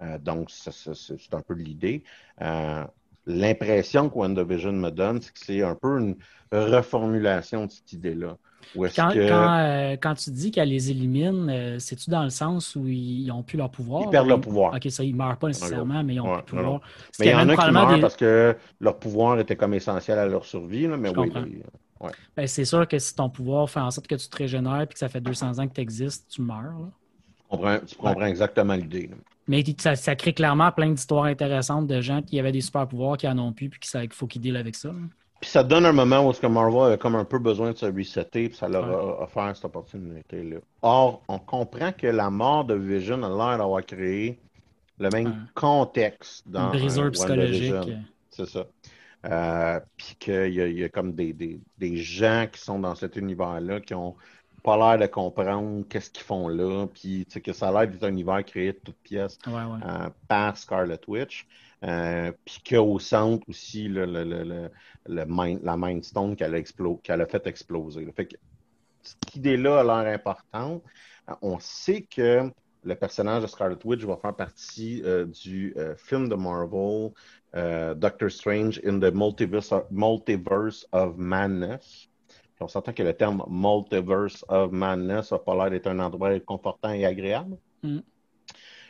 Euh, 0.02 0.18
donc, 0.20 0.50
c'est 0.52 1.34
un 1.34 1.42
peu 1.42 1.54
l'idée. 1.54 2.04
Euh, 2.42 2.84
L'impression 3.30 4.10
que 4.10 4.16
WandaVision 4.16 4.72
me 4.72 4.90
donne, 4.90 5.22
c'est 5.22 5.34
que 5.34 5.40
c'est 5.40 5.62
un 5.62 5.76
peu 5.76 6.00
une 6.00 6.16
reformulation 6.54 7.66
de 7.66 7.72
cette 7.72 7.92
idée-là. 7.92 8.38
Où 8.74 8.86
est-ce 8.86 8.96
Quand, 8.96 9.10
que 9.10 9.28
quand, 9.28 9.58
euh, 9.60 9.98
quand 10.02 10.14
tu 10.16 10.32
dis 10.32 10.52
qu'elle 10.52 10.70
les 10.70 10.92
élimine, 10.92 11.78
c'est-tu 11.80 12.10
dans 12.10 12.24
le 12.24 12.30
sens 12.30 12.78
où 12.78 12.88
ils 12.88 13.26
n'ont 13.28 13.44
plus 13.44 13.58
leur 13.58 13.70
pouvoir? 13.70 14.04
Ils 14.04 14.10
perdent 14.10 14.30
leur 14.30 14.38
Ou- 14.38 14.42
pouvoir. 14.42 14.76
OK, 14.76 14.90
ça, 14.90 15.04
ils 15.04 15.12
ne 15.12 15.18
meurent 15.18 15.38
pas 15.38 15.48
nécessairement, 15.48 16.04
mais 16.06 16.14
ils 16.14 16.18
n'ont 16.18 16.30
Ouais, 16.30 16.42
plus 16.42 16.56
de 16.56 16.62
non, 16.62 16.80
pouvoir. 16.80 16.82
Mais 17.20 17.26
il 17.28 17.32
y 17.32 17.36
en 17.36 17.50
a 17.50 17.58
qui 17.58 17.72
meurent 17.72 17.96
des- 17.96 18.02
parce 18.02 18.16
que 18.16 18.56
leur 18.80 18.98
pouvoir 18.98 19.40
était 19.40 19.58
comme 19.58 19.74
essentiel 19.74 20.20
à 20.20 20.26
leur 20.26 20.46
survie. 20.46 20.88
Là, 20.88 20.96
mais 20.96 21.10
Je 21.10 21.20
oui, 21.20 21.32
Ben, 22.36 22.48
c'est 22.48 22.66
sûr 22.66 22.88
que 22.88 23.00
si 23.00 23.16
ton 23.16 23.30
pouvoir 23.30 23.70
fait 23.70 23.80
en 23.80 23.92
sorte 23.92 24.08
que 24.08 24.16
tu 24.16 24.28
te 24.28 24.38
régénères 24.38 24.82
et 24.82 24.88
que 24.88 24.98
ça 24.98 25.10
fait 25.10 25.22
200 25.22 25.60
ans 25.60 25.68
que 25.68 25.74
tu 25.74 25.82
existes, 25.82 26.28
tu 26.30 26.42
meurs. 26.42 26.62
là. 26.64 26.90
tu 27.40 27.48
comprends, 27.50 27.80
tu 27.86 27.96
comprends 27.96 28.26
exactement 28.26 28.74
l'idée. 28.76 29.10
Mais 29.48 29.64
ça, 29.78 29.96
ça 29.96 30.16
crée 30.16 30.34
clairement 30.34 30.72
plein 30.72 30.90
d'histoires 30.92 31.26
intéressantes 31.26 31.88
de 31.88 32.02
gens 32.02 32.22
qui 32.22 32.38
avaient 32.40 32.52
des 32.52 32.62
super 32.62 32.88
pouvoirs, 32.88 33.18
qui 33.18 33.28
en 33.28 33.38
ont 33.40 33.54
plus, 33.54 33.70
puis 33.70 33.80
qu'il 33.80 34.12
faut 34.12 34.28
qu'ils 34.28 34.42
dealent 34.42 34.58
avec 34.58 34.76
ça. 34.76 34.90
là. 34.90 34.96
Puis 35.40 35.52
ça 35.52 35.64
donne 35.64 35.86
un 35.86 35.92
moment 35.94 36.26
où 36.26 36.32
est-ce 36.32 36.42
que 36.42 36.48
Marvel 36.48 36.94
a 36.94 36.98
comme 36.98 37.16
un 37.16 37.24
peu 37.24 37.38
besoin 37.38 37.72
de 37.72 37.78
se 37.78 37.86
resetter, 37.86 38.50
puis 38.50 38.58
ça 38.58 38.68
leur 38.68 38.86
a 38.86 39.24
offert 39.24 39.56
cette 39.56 39.66
opportunité-là. 39.66 40.58
Or, 40.82 41.22
on 41.28 41.38
comprend 41.38 41.92
que 41.92 42.08
la 42.08 42.30
mort 42.32 42.66
de 42.66 42.74
Vision 42.74 43.22
a 43.22 43.30
l'air 43.30 43.60
d'avoir 43.60 43.86
créé 43.86 44.40
le 45.00 45.10
même 45.10 45.28
Ouais. 45.28 45.34
contexte 45.54 46.44
dans 46.48 46.62
Un 46.62 46.70
briseur 46.70 47.12
psychologique. 47.12 47.76
C'est 48.32 48.48
ça. 48.48 48.66
Euh, 49.28 49.80
puis 49.98 50.16
qu'il 50.20 50.54
y, 50.54 50.62
a- 50.62 50.68
il 50.68 50.78
y 50.80 50.84
a 50.84 50.90
comme 50.90 51.14
des, 51.14 51.34
des, 51.34 51.60
des 51.78 51.98
gens 51.98 52.48
qui 52.52 52.62
sont 52.62 52.80
dans 52.80 52.96
cet 52.96 53.16
univers-là 53.18 53.82
qui 53.82 53.94
ont 53.94 54.16
pas 54.64 54.78
l'air 54.78 55.08
de 55.08 55.12
comprendre 55.12 55.86
qu'est-ce 55.88 56.10
qu'ils 56.10 56.24
font 56.24 56.48
là, 56.48 56.88
puis 56.88 57.26
que 57.26 57.54
ça 57.54 57.70
a 57.70 57.72
l'air 57.72 57.92
d'être 57.92 58.04
un 58.04 58.10
univers 58.10 58.44
créé 58.44 58.74
de 58.74 58.80
toutes 58.84 58.98
pièces 58.98 59.38
Ouais, 59.46 59.54
ouais. 59.54 59.80
euh, 59.86 60.10
par 60.28 60.58
Scarlet 60.58 61.00
Witch. 61.08 61.46
Euh, 61.84 62.32
puis 62.44 62.62
qu'au 62.68 63.00
centre 63.00 63.48
aussi, 63.50 63.88
le, 63.88 64.06
le, 64.06 64.24
le, 64.24 64.44
le, 64.44 64.72
le 65.08 65.26
Mind- 65.26 65.62
la 65.64 65.78
Mind 65.78 66.04
Stone 66.04 66.36
qu'elle 66.36 66.56
a, 66.56 67.26
fait 67.28 67.48
exploser. 67.48 68.04
là. 68.06 68.12
Fait 68.14 68.26
que 68.26 68.36
cette 69.04 69.36
idée-là 69.36 69.80
a 69.82 69.84
l'air 69.84 70.14
importante. 70.14 70.84
Euh, 71.30 71.34
On 71.42 71.60
sait 71.60 72.02
que 72.02 72.50
le 72.84 72.96
personnage 72.96 73.44
de 73.44 73.48
Scarlet 73.48 73.78
Witch 73.86 74.04
va 74.06 74.18
faire 74.18 74.36
partie 74.36 75.02
euh, 75.06 75.26
du 75.26 75.74
euh, 75.78 75.96
film 75.98 76.30
de 76.30 76.36
Marvel 76.36 77.12
euh, 77.58 77.94
Doctor 77.96 78.30
Strange 78.30 78.80
in 78.86 79.00
the 79.00 79.12
Multiverse 79.12 79.72
of, 79.72 79.86
Multiverse 79.92 80.86
of 80.92 81.18
Madness. 81.18 82.08
Puis 82.28 82.64
on 82.64 82.68
s'entend 82.68 82.94
que 82.94 83.04
le 83.04 83.14
terme 83.14 83.44
Multiverse 83.50 84.46
of 84.48 84.72
Madness 84.72 85.32
n'a 85.32 85.40
pas 85.40 85.56
l'air 85.56 85.70
d'être 85.72 85.88
un 85.88 86.00
endroit 86.00 86.30
réconfortant 86.30 86.92
et 86.92 87.06
agréable. 87.06 87.58
Mm. 87.84 88.00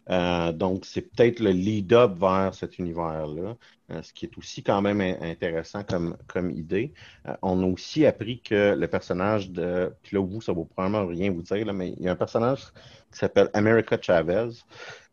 Euh, 0.10 0.51
donc, 0.53 0.86
c'est 0.86 1.01
peut-être 1.01 1.39
le 1.39 1.51
lead-up 1.51 2.17
vers 2.17 2.53
cet 2.53 2.80
univers-là, 2.80 3.56
ce 3.89 4.12
qui 4.13 4.26
est 4.26 4.38
aussi 4.38 4.63
quand 4.63 4.82
même 4.82 5.00
in- 5.00 5.17
intéressant 5.21 5.84
comme, 5.84 6.52
idée. 6.52 6.93
Euh, 7.28 7.36
on 7.41 7.62
a 7.63 7.65
aussi 7.65 8.06
appris 8.06 8.41
que 8.41 8.76
le 8.76 8.88
personnage 8.88 9.50
de. 9.52 9.93
Puis 10.04 10.15
là, 10.15 10.26
vous, 10.26 10.41
ça 10.41 10.52
ne 10.52 10.58
va 10.58 10.65
probablement 10.65 11.08
rien 11.08 11.32
vous 11.32 11.41
dire, 11.41 11.65
là, 11.65 11.73
mais 11.73 11.91
il 11.97 12.04
y 12.04 12.08
a 12.08 12.12
un 12.12 12.15
personnage 12.15 12.65
qui 13.12 13.19
s'appelle 13.19 13.50
America 13.54 13.97
Chavez, 14.02 14.50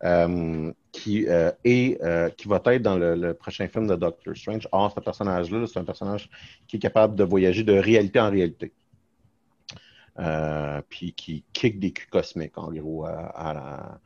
euh, 0.02 0.72
qui, 0.90 1.26
euh, 1.28 1.52
est, 1.64 2.02
euh, 2.02 2.30
qui 2.30 2.48
va 2.48 2.60
être 2.66 2.82
dans 2.82 2.96
le, 2.96 3.32
prochain 3.34 3.68
film 3.68 3.86
de 3.86 3.94
Doctor 3.94 4.36
Strange. 4.36 4.68
Or, 4.72 4.92
ce 4.92 5.00
personnage-là, 5.00 5.66
c'est 5.66 5.78
un 5.78 5.84
personnage 5.84 6.28
qui 6.66 6.76
est 6.76 6.80
capable 6.80 7.14
de 7.14 7.24
voyager 7.24 7.62
de 7.62 7.74
réalité 7.78 8.18
en 8.18 8.30
réalité. 8.30 8.72
Euh, 10.18 10.80
puis 10.88 11.12
qui 11.12 11.44
kick 11.52 11.78
des 11.80 11.92
culs 11.92 12.08
cosmiques, 12.08 12.56
en 12.56 12.70
gros, 12.72 13.04
à, 13.04 13.10
à 13.10 13.54
la. 13.54 14.00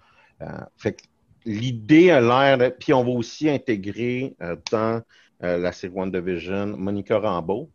fait 0.77 1.03
l'idée 1.49 2.11
a 2.11 2.21
l'air. 2.21 2.77
Puis 2.79 2.93
on 2.93 3.03
va 3.03 3.11
aussi 3.11 3.49
intégrer 3.49 4.37
euh, 4.43 4.57
dans 4.71 5.03
euh, 5.43 5.57
la 5.59 5.73
série 5.73 5.93
WandaVision 5.93 6.77
Monica 6.77 7.19
Rambeau, 7.19 7.71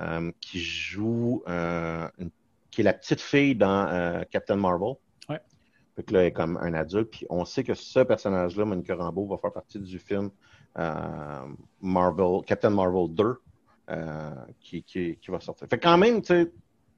euh, 0.00 0.30
qui 0.40 0.60
joue, 0.60 1.42
une- 1.46 2.30
qui 2.70 2.80
est 2.80 2.84
la 2.84 2.92
petite 2.92 3.20
fille 3.20 3.54
dans 3.54 4.24
Captain 4.30 4.56
Marvel. 4.56 4.94
Ouais. 5.28 5.40
Fait 5.96 6.02
que 6.02 6.12
là, 6.12 6.20
elle 6.20 6.26
est 6.26 6.32
comme 6.32 6.56
un 6.56 6.74
adulte. 6.74 7.10
Puis 7.10 7.26
on 7.30 7.44
sait 7.44 7.62
que 7.62 7.74
ce 7.74 8.00
personnage-là, 8.00 8.64
Monica 8.64 8.96
Rambeau, 8.96 9.26
va 9.26 9.38
faire 9.38 9.52
partie 9.52 9.78
du 9.78 9.98
film 9.98 10.30
Marvel, 11.80 12.44
Captain 12.46 12.70
Marvel 12.70 13.14
2, 13.14 13.36
euh, 13.90 14.30
qui, 14.60 14.82
qui, 14.82 15.16
qui 15.20 15.30
va 15.30 15.40
sortir. 15.40 15.68
Fait 15.68 15.78
quand 15.78 15.98
même, 15.98 16.20
tu 16.20 16.28
sais, 16.28 16.50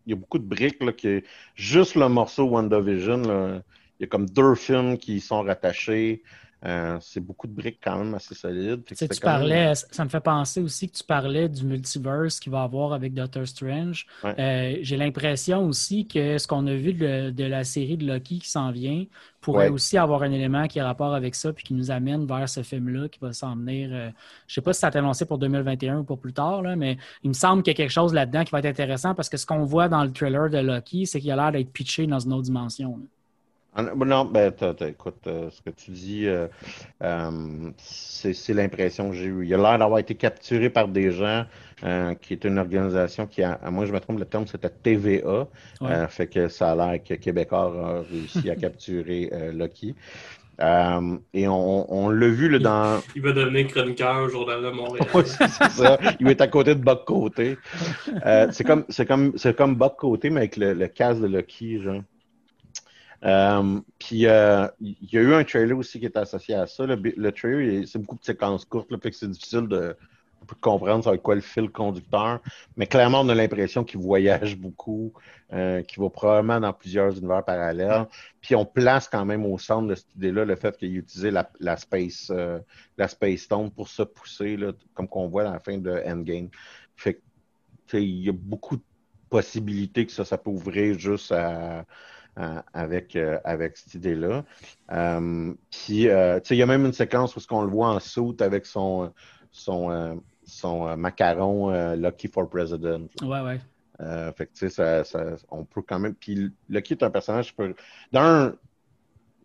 il 0.06 0.10
y 0.10 0.12
a 0.12 0.16
beaucoup 0.16 0.38
de 0.38 0.46
briques, 0.46 0.82
là, 0.82 0.92
qui 0.92 1.22
juste 1.54 1.96
le 1.96 2.08
morceau 2.08 2.44
WandaVision, 2.44 3.18
là, 3.18 3.62
il 3.98 4.02
y 4.02 4.04
a 4.04 4.08
comme 4.08 4.28
deux 4.28 4.54
films 4.54 4.98
qui 4.98 5.16
y 5.16 5.20
sont 5.20 5.42
rattachés. 5.42 6.22
Euh, 6.64 6.96
c'est 7.00 7.20
beaucoup 7.20 7.46
de 7.46 7.52
briques 7.52 7.80
quand 7.82 7.98
même 7.98 8.14
assez 8.14 8.34
solides. 8.34 8.82
Tu, 8.84 8.96
sais, 8.96 9.06
tu 9.06 9.20
parlais, 9.20 9.74
ça 9.74 10.04
me 10.04 10.08
fait 10.08 10.20
penser 10.20 10.60
aussi 10.60 10.88
que 10.88 10.96
tu 10.96 11.04
parlais 11.04 11.48
du 11.48 11.64
multiverse 11.64 12.40
qu'il 12.40 12.50
va 12.50 12.62
avoir 12.62 12.94
avec 12.94 13.12
Doctor 13.12 13.46
Strange. 13.46 14.06
Euh, 14.24 14.76
j'ai 14.80 14.96
l'impression 14.96 15.64
aussi 15.66 16.08
que 16.08 16.38
ce 16.38 16.48
qu'on 16.48 16.66
a 16.66 16.74
vu 16.74 16.94
de, 16.94 17.44
la 17.44 17.62
série 17.62 17.96
de 17.96 18.06
Loki 18.06 18.38
qui 18.38 18.48
s'en 18.48 18.72
vient 18.72 19.04
pourrait 19.42 19.68
aussi 19.68 19.96
avoir 19.96 20.22
un 20.22 20.32
élément 20.32 20.66
qui 20.66 20.80
a 20.80 20.86
rapport 20.86 21.14
avec 21.14 21.36
ça 21.36 21.52
puis 21.52 21.62
qui 21.62 21.74
nous 21.74 21.92
amène 21.92 22.26
vers 22.26 22.48
ce 22.48 22.64
film-là 22.64 23.08
qui 23.08 23.20
va 23.20 23.32
s'en 23.32 23.54
venir. 23.54 23.90
Euh, 23.92 24.08
je 24.48 24.52
ne 24.52 24.54
sais 24.54 24.60
pas 24.60 24.72
si 24.72 24.80
ça 24.80 24.88
a 24.88 24.98
annoncé 24.98 25.24
pour 25.24 25.38
2021 25.38 25.98
ou 25.98 26.04
pour 26.04 26.18
plus 26.18 26.32
tard, 26.32 26.62
là, 26.62 26.74
mais 26.74 26.96
il 27.22 27.28
me 27.28 27.34
semble 27.34 27.62
qu'il 27.62 27.72
y 27.72 27.76
a 27.76 27.76
quelque 27.76 27.92
chose 27.92 28.12
là-dedans 28.12 28.42
qui 28.42 28.50
va 28.50 28.58
être 28.58 28.66
intéressant 28.66 29.14
parce 29.14 29.28
que 29.28 29.36
ce 29.36 29.46
qu'on 29.46 29.64
voit 29.64 29.88
dans 29.88 30.02
le 30.02 30.10
trailer 30.10 30.50
de 30.50 30.58
Loki, 30.58 31.06
c'est 31.06 31.20
qu'il 31.20 31.30
a 31.30 31.36
l'air 31.36 31.52
d'être 31.52 31.70
pitché 31.70 32.08
dans 32.08 32.18
une 32.18 32.32
autre 32.32 32.42
dimension. 32.44 32.98
Non, 33.76 34.24
ben, 34.24 34.52
écoute, 34.88 35.26
euh, 35.26 35.50
ce 35.50 35.60
que 35.60 35.68
tu 35.70 35.90
dis, 35.90 36.26
euh, 36.26 36.46
euh, 37.02 37.70
c'est 37.76 38.54
l'impression 38.54 39.10
que 39.10 39.16
j'ai 39.16 39.26
eue. 39.26 39.44
Il 39.46 39.52
a 39.54 39.58
l'air 39.58 39.78
d'avoir 39.78 39.98
été 39.98 40.14
capturé 40.14 40.70
par 40.70 40.88
des 40.88 41.10
gens 41.10 41.44
qui 42.22 42.32
est 42.32 42.44
une 42.44 42.58
organisation 42.58 43.26
qui, 43.26 43.42
a, 43.42 43.60
moi 43.70 43.84
je 43.84 43.92
me 43.92 44.00
trompe, 44.00 44.18
le 44.18 44.24
terme 44.24 44.46
c'était 44.46 44.70
TVA. 44.70 45.46
fait 46.08 46.26
que 46.26 46.48
ça 46.48 46.72
a 46.72 46.74
l'air 46.74 47.04
que 47.04 47.14
Québécois 47.14 47.58
a 47.58 48.02
réussi 48.10 48.48
à 48.48 48.56
capturer 48.56 49.30
Lucky. 49.52 49.94
et 50.58 51.46
on, 51.46 52.08
l'a 52.08 52.28
vu 52.28 52.48
là, 52.48 52.58
dans. 52.58 53.02
Il 53.14 53.20
va 53.20 53.32
devenir 53.32 53.66
chroniqueur 53.66 54.22
au 54.22 54.28
Journal 54.30 54.62
de 54.62 54.70
Montréal. 54.70 55.06
c'est 55.26 55.70
ça. 55.70 55.98
Il 56.18 56.24
va 56.24 56.32
être 56.32 56.40
à 56.40 56.48
côté 56.48 56.74
de 56.74 56.80
Buck 56.80 57.04
Côté. 57.04 57.58
c'est 58.52 58.64
comme, 58.64 58.86
comme, 59.06 59.34
comme 59.54 59.74
Buck 59.74 59.96
Côté, 59.96 60.30
mais 60.30 60.40
avec 60.40 60.56
le, 60.56 60.72
le 60.72 60.86
casque 60.88 61.20
de 61.20 61.26
Lucky, 61.26 61.82
genre. 61.82 62.00
Euh, 63.24 63.80
puis 63.98 64.26
euh, 64.26 64.66
il 64.80 64.96
y 65.12 65.18
a 65.18 65.20
eu 65.20 65.34
un 65.34 65.44
trailer 65.44 65.76
aussi 65.76 65.98
qui 65.98 66.06
est 66.06 66.16
associé 66.16 66.54
à 66.54 66.66
ça. 66.66 66.84
Le, 66.86 67.32
trailer, 67.32 67.86
c'est 67.86 67.98
beaucoup 67.98 68.18
de 68.18 68.24
séquences 68.24 68.64
courtes, 68.64 68.90
là, 68.90 68.98
fait 69.02 69.10
que 69.10 69.16
c'est 69.16 69.30
difficile 69.30 69.66
de, 69.68 69.96
comprendre 70.60 71.02
ça 71.02 71.16
quoi 71.18 71.34
le 71.34 71.40
fil 71.40 71.70
conducteur. 71.70 72.40
Mais 72.76 72.86
clairement, 72.86 73.22
on 73.22 73.28
a 73.28 73.34
l'impression 73.34 73.82
qu'il 73.82 74.00
voyage 74.00 74.56
beaucoup, 74.58 75.12
euh, 75.52 75.82
qu'il 75.82 76.02
va 76.02 76.10
probablement 76.10 76.60
dans 76.60 76.72
plusieurs 76.72 77.18
univers 77.18 77.44
parallèles. 77.44 78.06
Puis 78.40 78.54
on 78.54 78.64
place 78.64 79.08
quand 79.08 79.24
même 79.24 79.44
au 79.44 79.58
centre 79.58 79.88
de 79.88 79.94
cette 79.96 80.14
idée-là 80.14 80.44
le 80.44 80.54
fait 80.54 80.76
qu'il 80.76 80.94
ait 80.94 80.98
utilisé 80.98 81.30
la, 81.32 81.50
la 81.58 81.76
Space 81.76 82.30
la 82.96 83.08
Space 83.08 83.40
Stone 83.40 83.70
pour 83.70 83.88
se 83.88 84.02
pousser, 84.02 84.56
là, 84.56 84.72
comme 84.94 85.08
qu'on 85.08 85.26
voit 85.26 85.48
à 85.48 85.52
la 85.52 85.58
fin 85.58 85.78
de 85.78 86.02
Endgame. 86.06 86.48
Fait 86.94 87.14
que 87.14 87.20
il 87.94 88.24
y 88.24 88.28
a 88.28 88.32
beaucoup 88.32 88.76
de 88.76 88.82
possibilités 89.28 90.06
que 90.06 90.12
ça, 90.12 90.24
ça 90.24 90.38
peut 90.38 90.50
ouvrir 90.50 90.98
juste 90.98 91.32
à 91.32 91.84
euh, 92.38 92.60
avec, 92.74 93.16
euh, 93.16 93.38
avec 93.44 93.78
cette 93.78 93.94
idée-là. 93.94 94.44
Euh, 94.92 95.54
puis, 95.70 96.02
il 96.02 96.56
y 96.56 96.62
a 96.62 96.66
même 96.66 96.84
une 96.84 96.92
séquence 96.92 97.34
où 97.34 97.40
on 97.50 97.62
le 97.62 97.70
voit 97.70 97.88
en 97.88 97.98
soute 97.98 98.42
avec 98.42 98.66
son, 98.66 99.10
son, 99.50 100.20
son 100.44 100.96
macaron 100.98 101.94
Lucky 101.94 102.28
for 102.28 102.48
President. 102.50 103.08
Ouais, 103.22 103.40
ouais. 103.40 103.58
fait 104.36 104.46
que, 104.46 104.52
tu 104.52 104.68
sais, 104.68 105.02
ça, 105.04 105.36
on 105.50 105.64
peut 105.64 105.80
quand 105.80 105.98
même. 105.98 106.14
Puis, 106.14 106.50
Lucky 106.68 106.92
est 106.92 107.02
un 107.02 107.10
personnage, 107.10 107.56
peut... 107.56 107.74
d'un, 108.12 108.50
tu 108.50 108.56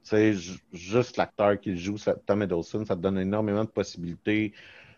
sais, 0.03 0.33
juste 0.73 1.15
l'acteur 1.15 1.59
qui 1.61 1.77
joue, 1.77 1.95
Tom 2.25 2.43
Hiddleston, 2.43 2.85
ça 2.85 2.97
te 2.97 3.01
donne 3.01 3.19
énormément 3.19 3.63
de 3.63 3.69
possibilités 3.69 4.51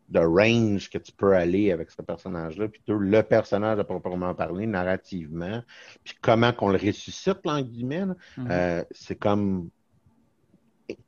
de 0.10 0.20
range 0.20 0.90
que 0.90 0.98
tu 0.98 1.12
peux 1.12 1.34
aller 1.34 1.72
avec 1.72 1.90
ce 1.90 2.02
personnage-là, 2.02 2.68
puis 2.68 2.82
le 2.88 3.22
personnage 3.22 3.80
à 3.80 3.84
proprement 3.84 4.34
parler, 4.36 4.68
narrativement, 4.68 5.64
puis 6.04 6.16
comment 6.22 6.52
qu'on 6.52 6.70
le 6.70 6.78
ressuscite, 6.78 7.40
en 7.46 7.62
guillemets, 7.62 8.06
mm-hmm. 8.38 8.52
euh, 8.52 8.84
c'est 8.92 9.16
comme 9.16 9.70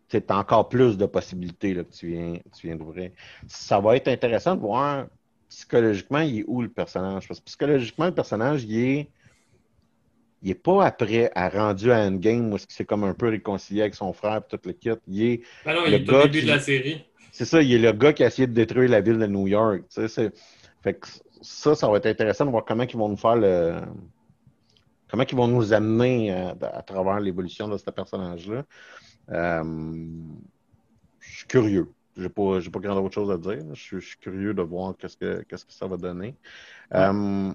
c'est 0.07 0.31
encore 0.31 0.69
plus 0.69 0.97
de 0.97 1.05
possibilités 1.05 1.73
là, 1.73 1.83
que 1.83 1.91
tu 1.91 2.07
viens, 2.07 2.37
tu 2.57 2.67
viens 2.67 2.75
d'ouvrir. 2.75 3.11
Ça 3.47 3.79
va 3.79 3.97
être 3.97 4.07
intéressant 4.07 4.55
de 4.55 4.61
voir 4.61 5.07
psychologiquement, 5.49 6.19
il 6.19 6.39
est 6.39 6.43
où 6.47 6.61
le 6.61 6.69
personnage? 6.69 7.27
Parce 7.27 7.39
que 7.39 7.45
psychologiquement, 7.45 8.05
le 8.05 8.13
personnage, 8.13 8.63
il 8.63 8.77
est. 8.77 9.09
Il 10.43 10.49
n'est 10.49 10.55
pas 10.55 10.85
après 10.85 11.31
à 11.33 11.49
rendu 11.49 11.91
à 11.91 12.05
Endgame 12.05 12.53
où 12.53 12.57
c'est 12.69 12.85
comme 12.85 13.03
un 13.03 13.15
peu 13.15 13.29
réconcilié 13.29 13.81
avec 13.81 13.95
son 13.95 14.13
frère 14.13 14.37
et 14.37 14.57
tout 14.57 14.59
le 14.63 14.73
kit. 14.73 14.91
Il 15.07 15.23
est. 15.23 15.41
Ben 15.65 15.73
non, 15.73 15.85
il 15.87 15.93
est 15.95 16.07
au 16.07 16.21
début 16.23 16.43
de 16.43 16.47
la 16.47 16.59
série. 16.59 17.03
C'est 17.35 17.43
ça, 17.43 17.61
il 17.61 17.73
est 17.73 17.79
le 17.79 17.91
gars 17.91 18.13
qui 18.13 18.23
a 18.23 18.27
essayé 18.27 18.47
de 18.47 18.53
détruire 18.53 18.89
la 18.89 19.01
ville 19.01 19.19
de 19.19 19.27
New 19.27 19.45
York. 19.45 19.83
Fait 19.89 20.93
que 20.93 21.05
ça, 21.41 21.75
ça 21.75 21.89
va 21.89 21.97
être 21.97 22.05
intéressant 22.05 22.45
de 22.45 22.49
voir 22.49 22.63
comment 22.63 22.83
ils 22.83 22.95
vont 22.95 23.09
nous 23.09 23.17
faire 23.17 23.35
le. 23.35 23.81
Comment 25.09 25.23
ils 25.29 25.35
vont 25.35 25.49
nous 25.49 25.73
amener 25.73 26.31
à, 26.31 26.81
travers 26.81 27.19
l'évolution 27.19 27.67
de 27.67 27.75
ce 27.75 27.89
personnage-là. 27.89 28.63
Euh, 29.31 30.07
je 31.19 31.37
suis 31.39 31.47
curieux. 31.47 31.91
J'ai 32.15 32.29
pas, 32.29 32.61
pas 32.71 32.79
grand 32.79 33.03
autre 33.03 33.13
chose 33.13 33.29
à 33.29 33.37
dire. 33.37 33.65
Je, 33.73 33.99
suis 33.99 34.17
curieux 34.17 34.53
de 34.53 34.61
voir 34.61 34.95
qu'est-ce 34.97 35.17
que, 35.17 35.43
qu'est-ce 35.43 35.65
que 35.65 35.73
ça 35.73 35.87
va 35.87 35.97
donner. 35.97 36.37
Euh, 36.93 37.51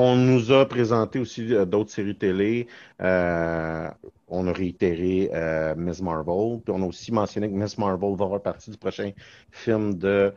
on 0.00 0.14
nous 0.14 0.52
a 0.52 0.64
présenté 0.68 1.18
aussi 1.18 1.52
euh, 1.52 1.64
d'autres 1.64 1.90
séries 1.90 2.16
télé. 2.16 2.68
Euh, 3.02 3.90
on 4.28 4.46
a 4.46 4.52
réitéré 4.52 5.28
euh, 5.34 5.74
Miss 5.74 6.00
Marvel. 6.00 6.60
Puis 6.64 6.72
on 6.72 6.82
a 6.82 6.86
aussi 6.86 7.10
mentionné 7.10 7.48
que 7.48 7.54
Miss 7.54 7.76
Marvel 7.76 8.14
va 8.14 8.28
faire 8.28 8.42
partie 8.42 8.70
du 8.70 8.78
prochain 8.78 9.10
film 9.50 9.94
de 9.94 10.32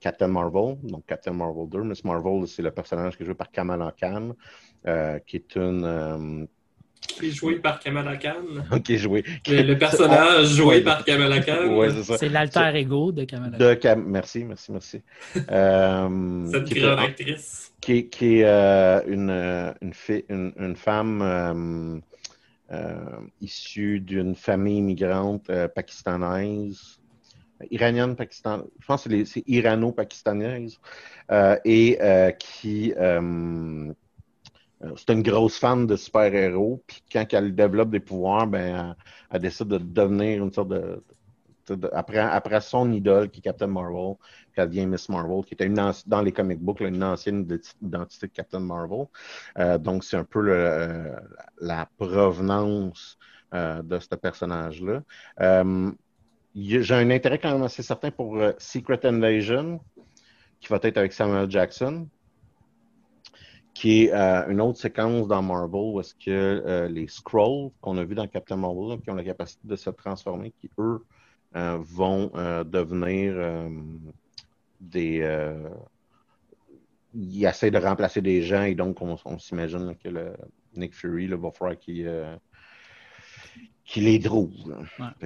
Captain 0.00 0.26
Marvel. 0.26 0.78
Donc 0.82 1.06
Captain 1.06 1.32
Marvel 1.32 1.68
2. 1.68 1.84
Miss 1.84 2.04
Marvel, 2.04 2.48
c'est 2.48 2.62
le 2.62 2.72
personnage 2.72 3.16
qui 3.16 3.22
est 3.22 3.26
joué 3.26 3.36
par 3.36 3.52
Kamala 3.52 3.94
Khan, 4.00 4.34
qui 5.26 5.36
est 5.36 5.54
une 5.54 6.48
qui 7.00 7.26
est 7.26 7.30
joué 7.30 7.56
par 7.56 7.80
Kamala 7.80 8.16
Khan. 8.16 8.78
Qui 8.84 8.94
est 8.94 8.98
joué. 8.98 9.24
Le, 9.48 9.74
personnage 9.74 10.48
joué 10.48 10.80
par 10.82 11.04
Kamala 11.04 11.40
Khan. 11.46 11.76
Ouais, 11.76 11.90
c'est 11.90 12.02
ça. 12.04 12.18
C'est 12.18 12.28
l'alter 12.28 12.74
ego 12.76 13.12
de 13.12 13.24
Kamala 13.24 13.58
Khan. 13.58 13.96
De 13.96 14.00
Merci, 14.06 14.44
merci, 14.44 14.72
merci. 14.72 15.02
euh, 15.50 16.46
Cette 16.50 16.74
grande 16.74 16.98
actrice. 16.98 17.72
Qui, 17.80 18.08
qui 18.08 18.40
est 18.40 18.44
euh, 18.44 19.00
une, 19.06 19.30
euh, 19.30 19.72
une, 19.80 19.92
une, 20.28 20.52
une, 20.58 20.76
femme 20.76 22.02
euh, 22.70 22.96
issue 23.40 24.00
d'une 24.00 24.34
famille 24.34 24.78
immigrante 24.78 25.50
pakistanaise 25.74 26.98
iranienne 27.70 28.16
pakistanaise, 28.16 28.64
je 28.80 28.86
pense 28.86 29.06
que 29.06 29.24
c'est 29.26 29.44
irano-pakistanaise, 29.46 30.78
et 31.66 31.98
qui 32.38 32.94
euh, 32.96 33.92
c'est 34.96 35.12
une 35.12 35.22
grosse 35.22 35.58
fan 35.58 35.86
de 35.86 35.96
super-héros. 35.96 36.82
Puis 36.86 37.02
quand 37.12 37.26
elle 37.32 37.54
développe 37.54 37.90
des 37.90 38.00
pouvoirs, 38.00 38.46
ben, 38.46 38.96
elle, 39.30 39.40
décide 39.40 39.68
de 39.68 39.78
devenir 39.78 40.42
une 40.42 40.52
sorte 40.52 40.68
de. 40.68 41.02
après, 41.92 42.60
son 42.60 42.90
idole, 42.92 43.30
qui 43.30 43.40
est 43.40 43.42
Captain 43.42 43.66
Marvel, 43.66 44.14
puis 44.52 44.62
elle 44.62 44.68
devient 44.68 44.86
Miss 44.86 45.08
Marvel, 45.08 45.44
qui 45.44 45.54
était 45.54 45.68
dans 45.68 46.22
les 46.22 46.32
comic 46.32 46.60
books, 46.60 46.80
une 46.80 47.04
ancienne 47.04 47.46
identité 47.82 48.26
de 48.26 48.32
Captain 48.32 48.60
Marvel. 48.60 49.06
Euh, 49.58 49.78
donc, 49.78 50.02
c'est 50.02 50.16
un 50.16 50.24
peu 50.24 50.40
la 51.60 51.88
provenance 51.98 53.18
euh, 53.52 53.82
de 53.82 53.98
ce 53.98 54.14
personnage-là. 54.14 55.02
J'ai 56.54 56.94
un 56.94 57.10
intérêt 57.10 57.38
quand 57.38 57.52
même 57.52 57.62
assez 57.62 57.82
certain 57.82 58.10
pour 58.10 58.36
Secret 58.58 59.04
Invasion, 59.04 59.80
qui 60.58 60.68
va 60.68 60.78
être 60.82 60.96
avec 60.96 61.12
Samuel 61.12 61.50
Jackson 61.50 62.08
qui 63.80 64.02
est 64.02 64.12
euh, 64.12 64.46
une 64.50 64.60
autre 64.60 64.78
séquence 64.78 65.26
dans 65.26 65.40
Marvel 65.40 65.80
où 65.94 66.00
est-ce 66.00 66.14
que 66.14 66.28
euh, 66.28 66.86
les 66.86 67.06
Scrolls 67.06 67.70
qu'on 67.80 67.96
a 67.96 68.04
vu 68.04 68.14
dans 68.14 68.26
Captain 68.26 68.58
Marvel, 68.58 69.00
qui 69.00 69.10
ont 69.10 69.14
la 69.14 69.24
capacité 69.24 69.66
de 69.66 69.74
se 69.74 69.88
transformer, 69.88 70.52
qui 70.60 70.68
eux 70.78 71.02
euh, 71.56 71.78
vont 71.80 72.30
devenir 72.64 73.70
des. 74.82 75.26
ils 77.14 77.44
essaient 77.46 77.70
de 77.70 77.78
remplacer 77.78 78.20
des 78.20 78.42
gens 78.42 78.64
et 78.64 78.74
donc 78.74 79.00
on, 79.00 79.38
s'imagine 79.38 79.96
que 79.96 80.10
le 80.10 80.34
Nick 80.76 80.94
Fury 80.94 81.26
là, 81.26 81.36
va 81.38 81.50
falloir 81.50 81.78
qu'il 81.78 82.04
les 83.96 84.20
trouve. 84.20 84.52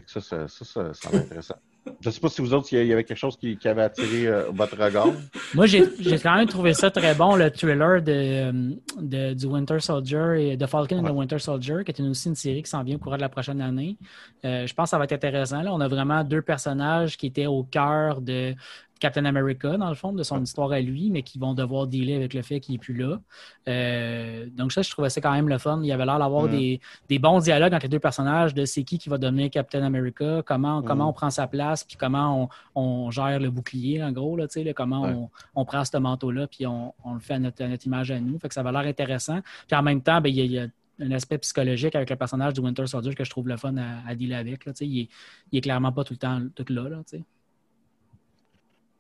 ça, 0.06 0.20
ça, 0.20 0.46
ça, 0.46 0.64
ça, 0.64 0.94
ça 0.94 1.10
va 1.10 1.16
être 1.16 1.24
intéressant. 1.24 1.56
Je 2.01 2.09
ne 2.09 2.12
sais 2.12 2.20
pas 2.20 2.29
si 2.29 2.40
vous 2.40 2.55
autres, 2.55 2.73
il 2.73 2.87
y 2.87 2.92
avait 2.92 3.05
quelque 3.05 3.18
chose 3.18 3.37
qui, 3.37 3.59
avait 3.64 3.83
attiré 3.83 4.27
euh, 4.27 4.44
votre 4.51 4.77
regard. 4.77 5.09
Moi, 5.55 5.66
j'ai 5.66 5.83
quand 6.23 6.35
même 6.35 6.49
trouvé 6.49 6.73
ça 6.73 6.90
très 6.90 7.14
bon, 7.14 7.37
le 7.37 7.51
thriller 7.51 8.01
de, 8.03 9.35
du 9.35 9.47
Winter 9.47 9.81
Soldier 9.81 10.53
et 10.53 10.57
de 10.57 10.66
Falcon 10.66 10.99
and 10.99 11.05
the 11.05 11.14
Winter 11.14 11.38
Soldier, 11.38 11.85
qui 11.85 11.90
est 11.90 12.01
aussi 12.07 12.29
une 12.29 12.35
série 12.35 12.62
qui 12.62 12.70
s'en 12.70 12.83
vient 12.83 12.97
au 12.97 12.99
cours 12.99 13.16
de 13.16 13.20
la 13.20 13.29
prochaine 13.29 13.61
année. 13.61 13.97
Euh, 14.44 14.66
je 14.66 14.75
pense 14.75 14.87
que 14.87 14.90
ça 14.90 14.99
va 14.99 15.05
être 15.05 15.12
intéressant. 15.12 15.62
Là. 15.62 15.73
On 15.75 15.81
a 15.81 15.88
vraiment 15.88 16.25
deux 16.25 16.42
personnages 16.42 17.16
qui 17.18 17.27
étaient 17.27 17.47
au 17.47 17.64
cœur 17.64 18.23
de, 18.23 18.55
Captain 19.04 19.26
America, 19.26 19.76
dans 19.76 19.90
le 19.90 19.94
fond, 19.94 20.14
de 20.14 20.22
son 20.22 20.42
histoire 20.42 20.72
à 20.72 20.80
lui, 20.80 21.10
mais 21.10 21.22
qui 21.22 21.38
vont 21.38 21.52
devoir 21.52 21.86
dealer 21.86 22.14
avec 22.14 22.32
le 22.32 22.40
fait 22.40 22.58
qu'il 22.58 22.72
n'est 22.72 22.78
plus 22.78 22.94
là. 22.94 23.20
Euh, 23.68 24.46
donc, 24.50 24.72
ça, 24.72 24.80
je 24.80 24.90
trouvais 24.90 25.10
ça 25.10 25.20
quand 25.20 25.32
même 25.32 25.46
le 25.46 25.58
fun. 25.58 25.78
Il 25.82 25.88
y 25.88 25.92
avait 25.92 26.06
l'air 26.06 26.18
d'avoir 26.18 26.44
mm. 26.44 26.78
des, 27.10 27.18
bons 27.18 27.40
dialogues 27.40 27.74
entre 27.74 27.82
les 27.82 27.90
deux 27.90 27.98
personnages 27.98 28.54
de 28.54 28.64
c'est 28.64 28.82
qui 28.82 28.96
qui 28.96 29.10
va 29.10 29.18
devenir 29.18 29.50
Captain 29.50 29.82
America, 29.82 30.42
comment, 30.46 30.80
mm. 30.80 30.84
comment 30.86 31.10
on 31.10 31.12
prend 31.12 31.28
sa 31.28 31.46
place, 31.46 31.84
puis 31.84 31.98
comment 31.98 32.48
on, 32.74 33.10
gère 33.10 33.38
le 33.40 33.50
bouclier, 33.50 34.02
en 34.02 34.10
gros, 34.10 34.38
là, 34.38 34.46
comment 34.74 35.30
on, 35.54 35.64
prend 35.66 35.84
ce 35.84 35.98
manteau-là, 35.98 36.46
puis 36.46 36.66
on, 36.66 36.94
le 37.12 37.20
fait 37.20 37.34
à 37.34 37.38
notre, 37.38 37.62
image 37.84 38.10
à 38.10 38.18
nous. 38.18 38.38
Fait 38.38 38.48
que 38.48 38.54
ça 38.54 38.62
va 38.62 38.72
l'air 38.72 38.86
intéressant. 38.86 39.40
Puis 39.66 39.76
en 39.76 39.82
même 39.82 40.00
temps, 40.00 40.22
ben, 40.22 40.30
il 40.30 40.50
y 40.50 40.58
a 40.58 40.66
un 40.98 41.10
aspect 41.10 41.36
psychologique 41.36 41.94
avec 41.94 42.08
le 42.08 42.16
personnage 42.16 42.54
du 42.54 42.60
Winter 42.60 42.86
Soldier 42.86 43.14
que 43.14 43.24
je 43.24 43.28
trouve 43.28 43.48
le 43.48 43.58
fun 43.58 43.76
à, 43.76 44.08
à 44.08 44.14
dealer 44.14 44.36
avec. 44.36 44.64
Là, 44.64 44.72
il, 44.80 45.00
est, 45.00 45.08
il 45.52 45.58
est 45.58 45.60
clairement 45.60 45.92
pas 45.92 46.04
tout 46.04 46.14
le 46.14 46.18
temps 46.18 46.40
tout 46.54 46.64
là. 46.72 46.88
là 46.88 47.02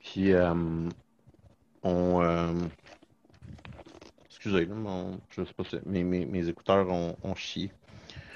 Puis, 0.04 0.32
euh, 0.32 0.54
on. 1.82 2.22
Euh, 2.22 2.52
excusez, 4.26 4.66
moi 4.66 5.04
je 5.30 5.44
sais 5.44 5.54
pas 5.56 5.64
si 5.64 5.76
mes, 5.86 6.04
mes, 6.04 6.26
mes 6.26 6.48
écouteurs 6.48 6.88
ont, 6.88 7.16
ont, 7.22 7.34
chié. 7.34 7.70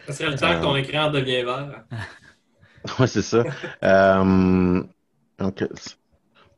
Ça 0.07 0.13
serait 0.13 0.31
le 0.31 0.39
temps 0.39 0.59
que 0.59 0.63
ton 0.63 0.75
euh, 0.75 0.79
écran 0.79 1.11
devient 1.11 1.43
vert. 1.43 1.85
oui, 2.99 3.07
c'est 3.09 3.23
ça. 3.23 3.45
euh, 3.83 4.83
donc, 5.39 5.65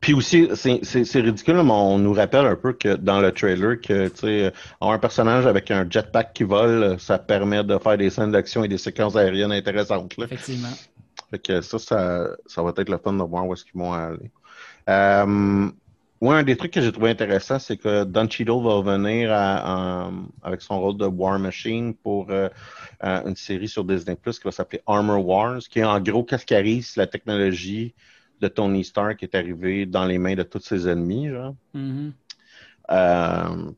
puis 0.01 0.15
aussi, 0.15 0.49
c'est 0.55 1.21
ridicule, 1.21 1.63
mais 1.63 1.73
on 1.73 1.99
nous 1.99 2.15
rappelle 2.15 2.47
un 2.47 2.57
peu 2.57 2.73
que 2.73 2.95
dans 2.97 3.21
le 3.21 3.33
trailer, 3.33 3.79
que 3.81 4.09
tu 4.09 4.17
sais, 4.17 4.53
un 4.81 4.99
personnage 4.99 5.47
avec 5.47 5.71
un 5.71 5.87
jetpack 5.89 6.33
qui 6.33 6.45
vole, 6.45 6.99
ça 6.99 7.19
permet 7.19 7.63
de 7.65 7.77
faire 7.77 7.99
des 7.99 8.09
scènes 8.09 8.33
d'action 8.33 8.65
et 8.65 8.69
des 8.69 8.79
séquences 8.79 9.17
aériennes 9.17 9.53
intéressantes. 9.53 10.17
Là. 10.17 10.25
Effectivement. 10.25 10.73
Fait 11.31 11.39
que 11.39 11.61
ça, 11.61 11.79
ça, 11.79 12.29
ça 12.47 12.63
va 12.63 12.73
être 12.77 12.89
le 12.89 12.97
fun 12.97 13.13
de 13.13 13.23
voir 13.23 13.47
où 13.47 13.53
est-ce 13.53 13.65
qu'ils 13.65 13.79
vont 13.79 13.93
aller. 13.93 14.31
Euh, 14.89 15.71
ouais, 16.21 16.35
un 16.37 16.43
des 16.43 16.57
trucs 16.57 16.73
que 16.73 16.81
j'ai 16.81 16.93
trouvé 16.93 17.11
intéressant, 17.11 17.59
c'est 17.59 17.77
que 17.77 18.05
Don 18.05 18.29
Cheadle 18.29 18.63
va 18.63 18.81
venir 18.81 19.33
à, 19.33 20.11
avec 20.43 20.63
son 20.63 20.81
rôle 20.81 20.97
de 20.97 21.07
War 21.07 21.39
Machine 21.39 21.95
pour 21.95 22.31
euh, 22.31 22.49
une 23.01 23.37
série 23.37 23.69
sur 23.69 23.85
Disney 23.85 24.17
Plus 24.17 24.39
qui 24.39 24.45
va 24.45 24.53
s'appeler 24.53 24.83
Armor 24.87 25.25
Wars, 25.25 25.59
qui 25.59 25.81
est 25.81 25.85
en 25.85 26.01
gros 26.01 26.25
qu'est-ce 26.25 26.47
qui 26.47 26.55
arrive 26.55 26.85
si 26.85 26.99
la 26.99 27.07
technologie 27.07 27.95
de 28.41 28.49
Tony 28.49 28.85
Stark 28.85 29.23
est 29.23 29.35
arrivé 29.35 29.87
dans 29.87 30.07
les 30.07 30.19
mains 30.19 30.35
de 30.35 30.43
tous 30.43 30.61
ses 30.61 30.89
ennemis. 30.89 31.29
Genre. 31.29 31.55
Mm-hmm. 31.75 32.13
euh, 32.91 33.73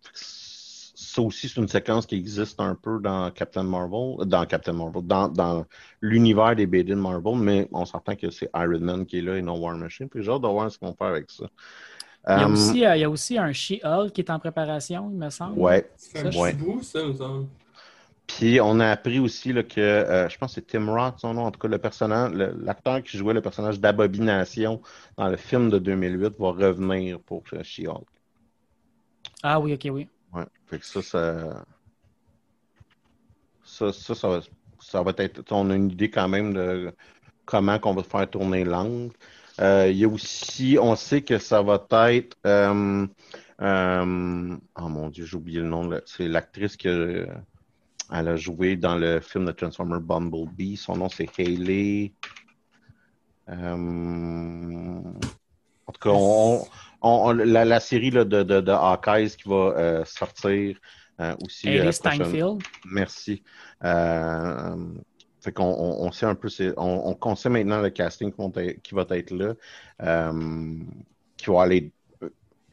ça 1.12 1.22
aussi, 1.22 1.48
c'est 1.48 1.60
une 1.60 1.68
séquence 1.68 2.06
qui 2.06 2.14
existe 2.14 2.58
un 2.58 2.74
peu 2.74 2.98
dans 2.98 3.30
Captain 3.30 3.62
Marvel, 3.62 4.26
dans 4.26 4.46
Captain 4.46 4.72
Marvel, 4.72 5.02
dans, 5.04 5.28
dans 5.28 5.66
l'univers 6.00 6.56
des 6.56 6.66
BD 6.66 6.92
de 6.92 6.94
Marvel, 6.94 7.36
mais 7.36 7.68
on 7.72 7.84
s'entend 7.84 8.16
que 8.16 8.30
c'est 8.30 8.48
Iron 8.54 8.80
Man 8.80 9.04
qui 9.04 9.18
est 9.18 9.22
là 9.22 9.36
et 9.36 9.42
non 9.42 9.58
War 9.58 9.76
Machine. 9.76 10.08
Puis 10.08 10.22
j'ai 10.22 10.30
hâte 10.30 10.40
de 10.40 10.48
voir 10.48 10.70
ce 10.70 10.78
qu'on 10.78 10.94
fait 10.94 11.04
avec 11.04 11.30
ça. 11.30 11.44
Il 12.28 12.38
y, 12.38 12.42
a 12.42 12.48
aussi, 12.48 12.86
euh, 12.86 12.96
il 12.96 13.00
y 13.00 13.04
a 13.04 13.10
aussi 13.10 13.36
un 13.36 13.52
She-Hulk 13.52 14.12
qui 14.12 14.20
est 14.20 14.30
en 14.30 14.38
préparation, 14.38 15.10
il 15.10 15.18
me 15.18 15.28
semble. 15.28 15.58
Ouais. 15.58 15.90
C'est 15.96 16.24
un 16.24 16.40
ouais. 16.40 16.52
bout, 16.52 16.80
ça, 16.82 17.04
me 17.04 17.12
semble. 17.12 17.48
Puis 18.28 18.60
on 18.60 18.78
a 18.78 18.90
appris 18.90 19.18
aussi 19.18 19.52
là, 19.52 19.64
que, 19.64 19.80
euh, 19.80 20.28
je 20.28 20.38
pense 20.38 20.54
que 20.54 20.60
c'est 20.60 20.66
Tim 20.68 20.88
Roth, 20.88 21.18
son 21.18 21.34
nom, 21.34 21.46
en 21.46 21.50
tout 21.50 21.58
cas, 21.58 21.68
le 21.68 21.78
personnage, 21.78 22.32
l'acteur 22.32 23.02
qui 23.02 23.18
jouait 23.18 23.34
le 23.34 23.42
personnage 23.42 23.80
d'Abomination 23.80 24.80
dans 25.18 25.28
le 25.28 25.36
film 25.36 25.68
de 25.68 25.78
2008 25.78 26.38
va 26.38 26.52
revenir 26.52 27.18
pour 27.18 27.42
euh, 27.52 27.62
She-Hulk. 27.62 28.06
Ah 29.42 29.58
oui, 29.58 29.74
ok, 29.74 29.88
oui. 29.92 30.08
Ouais, 30.32 30.44
fait 30.66 30.78
que 30.78 30.86
ça, 30.86 31.02
ça, 31.02 31.64
ça, 33.64 33.92
ça, 33.92 34.14
ça, 34.14 34.28
va, 34.28 34.40
ça 34.80 35.02
va 35.02 35.12
être, 35.18 35.42
on 35.50 35.70
a 35.70 35.76
une 35.76 35.90
idée 35.90 36.10
quand 36.10 36.28
même 36.28 36.54
de 36.54 36.94
comment 37.44 37.78
qu'on 37.78 37.94
va 37.94 38.02
faire 38.02 38.28
tourner 38.30 38.64
l'angle. 38.64 39.12
Euh, 39.60 39.88
il 39.90 39.98
y 39.98 40.04
a 40.04 40.08
aussi, 40.08 40.78
on 40.80 40.96
sait 40.96 41.22
que 41.22 41.38
ça 41.38 41.62
va 41.62 41.86
être, 42.12 42.36
euh, 42.46 43.06
euh, 43.60 44.56
oh 44.76 44.88
mon 44.88 45.08
Dieu, 45.10 45.26
j'ai 45.26 45.36
oublié 45.36 45.60
le 45.60 45.68
nom, 45.68 45.90
c'est 46.06 46.28
l'actrice 46.28 46.76
que 46.76 47.28
elle 48.10 48.28
a 48.28 48.36
joué 48.36 48.76
dans 48.76 48.96
le 48.96 49.20
film 49.20 49.46
de 49.46 49.52
Transformer 49.52 50.00
Bumblebee. 50.00 50.76
Son 50.76 50.96
nom, 50.96 51.08
c'est 51.08 51.28
Hayley. 51.38 52.12
En 53.48 55.14
tout 55.92 56.00
cas, 56.00 56.10
on, 56.10 56.64
on, 57.02 57.32
la, 57.32 57.64
la, 57.64 57.80
série 57.80 58.10
là, 58.10 58.24
de, 58.24 58.42
de, 58.42 58.60
de 58.60 58.72
Hawkeyes 58.72 59.36
qui 59.36 59.48
va 59.48 59.54
euh, 59.54 60.04
sortir 60.04 60.76
euh, 61.20 61.34
aussi. 61.44 61.92
Steinfeld. 61.92 62.62
Merci. 62.86 63.42
fait 63.80 65.52
qu'on 65.52 65.64
on, 65.64 66.06
on, 66.06 66.12
sait 66.12 66.26
un 66.26 66.34
peu, 66.34 66.48
on, 66.76 67.16
on, 67.20 67.36
sait 67.36 67.48
maintenant 67.48 67.80
le 67.80 67.90
casting 67.90 68.32
qui 68.82 68.94
va 68.94 69.04
être 69.10 69.30
là, 69.30 69.54
qui 71.36 71.50
va 71.50 71.62
aller 71.62 71.92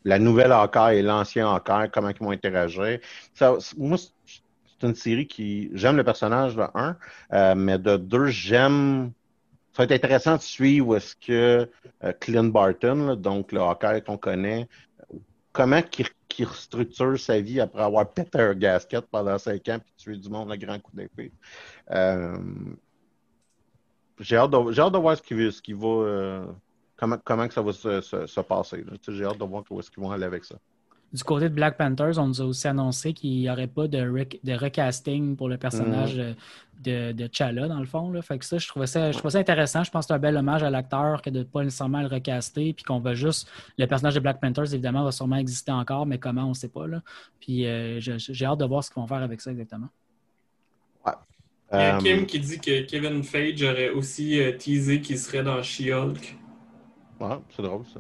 la 0.06 0.20
nouvelle 0.20 0.52
Hawkeye 0.52 0.98
et 0.98 1.02
l'ancien 1.02 1.50
Hawkeye, 1.54 1.90
comment 1.92 2.10
ils 2.10 2.18
vont 2.20 2.32
interagir. 2.32 3.00
Ça, 3.34 3.58
moi, 3.78 3.98
c'est 3.98 4.88
une 4.88 4.96
série 4.96 5.28
qui. 5.28 5.70
J'aime 5.74 5.98
le 5.98 6.04
personnage 6.04 6.56
de 6.56 6.64
un, 6.74 6.98
euh, 7.34 7.56
mais 7.56 7.78
de 7.78 7.98
deux, 7.98 8.28
j'aime. 8.28 9.12
Ça 9.80 9.86
va 9.86 9.96
être 9.96 10.04
intéressant 10.04 10.36
de 10.36 10.42
suivre 10.42 10.98
est-ce 10.98 11.16
que 11.16 11.72
euh, 12.04 12.14
Clint 12.20 12.44
Barton, 12.52 13.16
donc 13.16 13.54
le 13.54 13.62
Hawkeye 13.62 14.04
qu'on 14.06 14.18
connaît, 14.18 14.68
comment 15.54 15.80
il, 15.98 16.06
il 16.38 16.46
restructure 16.46 17.18
sa 17.18 17.40
vie 17.40 17.62
après 17.62 17.84
avoir 17.84 18.12
pété 18.12 18.40
un 18.40 18.56
gasket 18.56 19.06
pendant 19.10 19.38
cinq 19.38 19.70
ans 19.70 19.80
puis 19.80 19.94
tué 19.96 20.18
du 20.18 20.28
monde 20.28 20.52
à 20.52 20.58
grand 20.58 20.80
coup 20.82 20.92
d'épée. 20.94 21.32
Euh, 21.92 22.38
j'ai 24.20 24.36
hâte, 24.36 24.52
de, 24.52 24.98
voir 24.98 25.16
ce 25.16 25.22
qui, 25.22 25.50
ce 25.50 25.62
qui 25.62 25.72
va. 25.72 25.88
Euh, 25.88 26.46
comment, 26.98 27.48
que 27.48 27.54
ça 27.54 27.62
va 27.62 27.72
se, 27.72 28.02
se, 28.02 28.28
se 28.28 28.42
passer. 28.42 28.84
J'ai 29.08 29.24
hâte 29.24 29.38
de 29.38 29.46
voir 29.46 29.64
où 29.70 29.80
est-ce 29.80 29.90
qu'ils 29.90 30.04
vont 30.04 30.12
aller 30.12 30.26
avec 30.26 30.44
ça. 30.44 30.58
Du 31.12 31.24
côté 31.24 31.50
de 31.50 31.54
Black 31.56 31.76
Panthers, 31.76 32.20
on 32.20 32.28
nous 32.28 32.42
a 32.42 32.46
aussi 32.46 32.68
annoncé 32.68 33.14
qu'il 33.14 33.32
n'y 33.32 33.50
aurait 33.50 33.68
pas 33.68 33.88
de, 33.88 33.98
de, 34.44 34.54
recasting 34.54 35.36
pour 35.36 35.50
le 35.50 35.58
personnage 35.58 36.16
mm. 36.16 36.36
de, 36.84 37.12
de 37.14 37.30
Chala, 37.32 37.68
dans 37.68 37.80
le 37.80 37.88
fond. 37.88 38.12
Là. 38.12 38.22
Fait 38.22 38.38
que 38.38 38.46
ça, 38.46 38.60
je 38.60 38.68
trouvais 38.68 38.86
ça, 38.86 39.12
je 39.12 39.18
trouvais 39.18 39.32
ça 39.32 39.40
intéressant. 39.40 39.84
Je 39.84 39.90
pense 39.90 40.06
que 40.06 40.10
c'est 40.10 40.14
un 40.14 40.20
bel 40.20 40.38
hommage 40.38 40.62
à 40.62 40.70
l'acteur 40.70 41.24
que 41.24 41.32
de 41.32 41.40
ne 41.40 41.44
pas 41.44 41.64
nécessairement 41.64 42.02
le 42.02 42.08
recaster, 42.08 42.74
puis 42.74 42.84
qu'on 42.84 43.00
va 43.00 43.16
juste. 43.16 43.50
Le 43.80 43.88
personnage 43.88 44.14
de 44.14 44.20
Black 44.20 44.40
Panthers, 44.40 44.72
évidemment, 44.72 45.04
va 45.04 45.12
sûrement 45.12 45.38
exister 45.38 45.72
encore, 45.72 46.06
mais 46.06 46.20
comment, 46.20 46.46
on 46.46 46.50
ne 46.50 46.54
sait 46.54 46.70
pas. 46.70 46.86
Là. 46.86 47.02
Puis 47.40 47.66
euh, 47.66 48.00
j'ai 48.00 48.46
hâte 48.46 48.60
de 48.60 48.66
voir 48.66 48.84
ce 48.84 48.92
qu'ils 48.92 49.02
vont 49.02 49.08
faire 49.08 49.24
avec 49.24 49.42
ça 49.42 49.50
exactement. 49.50 49.90
Ouais. 51.08 51.14
Il 51.74 51.80
y 51.80 51.82
a 51.82 51.98
Kim 51.98 52.26
qui 52.28 52.40
dit 52.40 52.60
que 52.60 52.82
Kevin 52.82 53.24
Feige 53.24 53.64
aurait 53.64 53.90
aussi 53.90 54.40
euh, 54.40 54.52
teasé 54.56 55.02
qu'il 55.02 55.18
serait 55.18 55.44
dans 55.44 55.64
She-Hulk. 55.64 56.38
Ouais, 57.20 57.38
c'est 57.50 57.64
drôle 57.64 57.86
ça. 57.92 58.00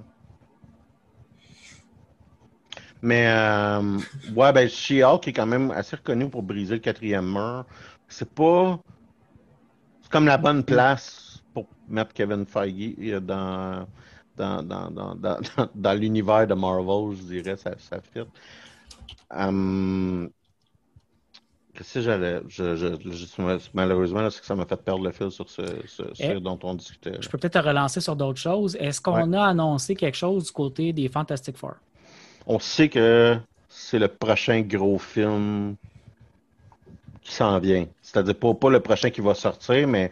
Mais 3.01 3.27
euh, 3.27 3.97
ouais, 4.35 4.51
ben 4.51 4.67
She-Hulk 4.67 5.27
est 5.27 5.33
quand 5.33 5.45
même 5.45 5.71
assez 5.71 5.95
reconnu 5.95 6.29
pour 6.29 6.43
briser 6.43 6.75
le 6.75 6.79
quatrième 6.79 7.31
mur. 7.31 7.65
C'est 8.07 8.29
pas. 8.29 8.79
C'est 10.01 10.11
comme 10.11 10.25
la 10.25 10.37
bonne 10.37 10.63
place 10.63 11.41
pour 11.53 11.67
mettre 11.87 12.13
Kevin 12.13 12.45
Feige 12.45 13.21
dans, 13.21 13.87
dans, 14.35 14.63
dans, 14.63 14.91
dans, 14.91 15.15
dans, 15.15 15.37
dans 15.75 15.93
l'univers 15.93 16.47
de 16.47 16.53
Marvel, 16.53 17.15
je 17.15 17.23
dirais, 17.23 17.57
ça, 17.57 17.71
ça 17.77 17.99
fit. 18.01 18.27
Um, 19.31 20.29
Qu'est-ce 21.73 21.93
que 21.93 22.01
j'allais. 22.01 22.41
Je, 22.49 22.75
je, 22.75 22.87
je, 23.09 23.69
malheureusement, 23.73 24.29
c'est 24.29 24.41
que 24.41 24.45
ça 24.45 24.53
m'a 24.53 24.65
fait 24.65 24.75
perdre 24.75 25.03
le 25.05 25.11
fil 25.11 25.31
sur 25.31 25.49
ce, 25.49 25.61
ce, 25.87 26.03
ce 26.13 26.23
eh, 26.23 26.39
dont 26.41 26.59
on 26.63 26.73
discutait. 26.73 27.13
Je 27.21 27.29
peux 27.29 27.37
peut-être 27.37 27.61
te 27.61 27.65
relancer 27.65 28.01
sur 28.01 28.17
d'autres 28.17 28.39
choses. 28.39 28.75
Est-ce 28.75 28.99
qu'on 28.99 29.31
ouais. 29.31 29.37
a 29.37 29.45
annoncé 29.45 29.95
quelque 29.95 30.17
chose 30.17 30.45
du 30.45 30.51
côté 30.51 30.91
des 30.91 31.07
Fantastic 31.07 31.55
Four? 31.55 31.75
On 32.49 32.57
sait 32.57 32.89
que 32.89 33.37
c'est 33.69 33.99
le 33.99 34.07
prochain 34.07 34.61
gros 34.61 34.97
film 34.97 35.75
qui 37.21 37.31
s'en 37.31 37.59
vient. 37.59 37.85
C'est-à-dire 38.01 38.35
pas, 38.35 38.53
pas 38.55 38.71
le 38.71 38.79
prochain 38.79 39.11
qui 39.11 39.21
va 39.21 39.35
sortir, 39.35 39.87
mais 39.87 40.11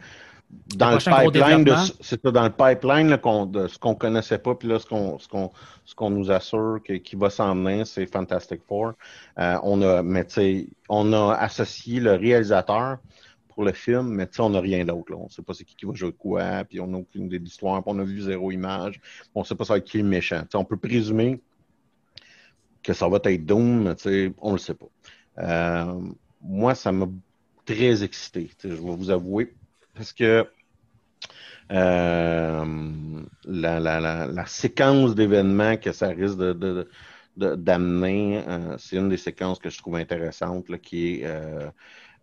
dans 0.76 0.92
le, 0.92 0.98
le 0.98 1.32
pipeline 1.32 1.64
de 1.64 1.74
c'est 2.00 2.24
dans 2.26 2.44
le 2.44 2.52
pipeline 2.52 3.10
là, 3.10 3.18
qu 3.18 3.48
de 3.48 3.68
ce 3.68 3.78
qu'on 3.80 3.96
connaissait 3.96 4.38
pas, 4.38 4.54
puis 4.54 4.68
là 4.68 4.78
ce 4.80 4.86
qu'on 4.86 5.18
ce 5.18 5.28
qu'on 5.28 5.52
ce 5.84 5.96
qu'on 5.96 6.12
nous 6.12 6.30
assure 6.32 6.80
que, 6.86 6.94
qui 6.94 7.16
va 7.16 7.32
s'en 7.32 7.56
venir, 7.56 7.86
c'est 7.88 8.06
Fantastic 8.06 8.62
Four. 8.68 8.94
Euh, 9.40 9.58
on 9.64 9.82
a 9.82 10.04
mais 10.04 10.26
on 10.90 11.12
a 11.14 11.34
associé 11.34 12.00
le 12.00 12.14
réalisateur 12.14 12.98
pour 13.50 13.64
le 13.66 13.74
film, 13.74 14.10
mais 14.10 14.30
on 14.40 14.52
n'a 14.52 14.62
rien 14.62 14.86
d'autre. 14.86 15.12
On 15.18 15.26
ne 15.26 15.30
sait 15.30 15.42
pas 15.42 15.56
c'est 15.56 15.66
qui 15.66 15.76
qui 15.76 15.88
va 15.88 15.94
jouer 15.96 16.14
quoi, 16.14 16.64
puis 16.70 16.80
on 16.80 16.88
n'a 16.88 17.00
aucune 17.00 17.26
idée 17.26 17.40
de 17.40 17.44
l'histoire, 17.44 17.82
puis 17.82 17.92
on 17.94 18.00
a 18.00 18.04
vu 18.04 18.22
zéro 18.22 18.52
image, 18.52 19.02
on 19.34 19.40
ne 19.40 19.46
sait 19.46 19.56
pas 19.56 19.66
ça 19.66 19.74
va 19.74 19.80
être 19.80 19.86
qui 19.86 19.98
le 19.98 20.04
méchant. 20.04 20.44
T'sais, 20.48 20.58
on 20.58 20.66
peut 20.66 20.78
présumer 20.78 21.42
que 22.88 22.94
ça 22.94 23.10
va 23.10 23.20
être 23.22 23.46
Doom, 23.46 23.94
on 24.40 24.54
le 24.54 24.58
sait 24.58 24.74
pas. 24.74 24.86
Euh, 25.40 26.00
moi, 26.42 26.74
ça 26.74 26.94
m'a 26.94 27.08
très 27.66 28.02
excité, 28.02 28.50
je 28.64 28.70
vais 28.70 28.78
vous 28.78 29.12
avouer, 29.12 29.54
parce 29.94 30.14
que 30.14 30.48
euh, 31.74 33.22
la, 33.44 34.46
séquence 34.46 35.16
d'événements 35.16 35.76
que 35.76 35.92
ça 35.92 36.08
risque 36.08 36.38
de 36.38 36.88
d'amener, 37.36 38.42
euh, 38.48 38.78
c'est 38.80 38.96
une 38.96 39.10
des 39.10 39.18
séquences 39.18 39.60
que 39.60 39.70
je 39.70 39.78
trouve 39.78 39.98
intéressante, 39.98 40.70
là, 40.70 40.78
qui 40.80 41.22
est 41.22 41.28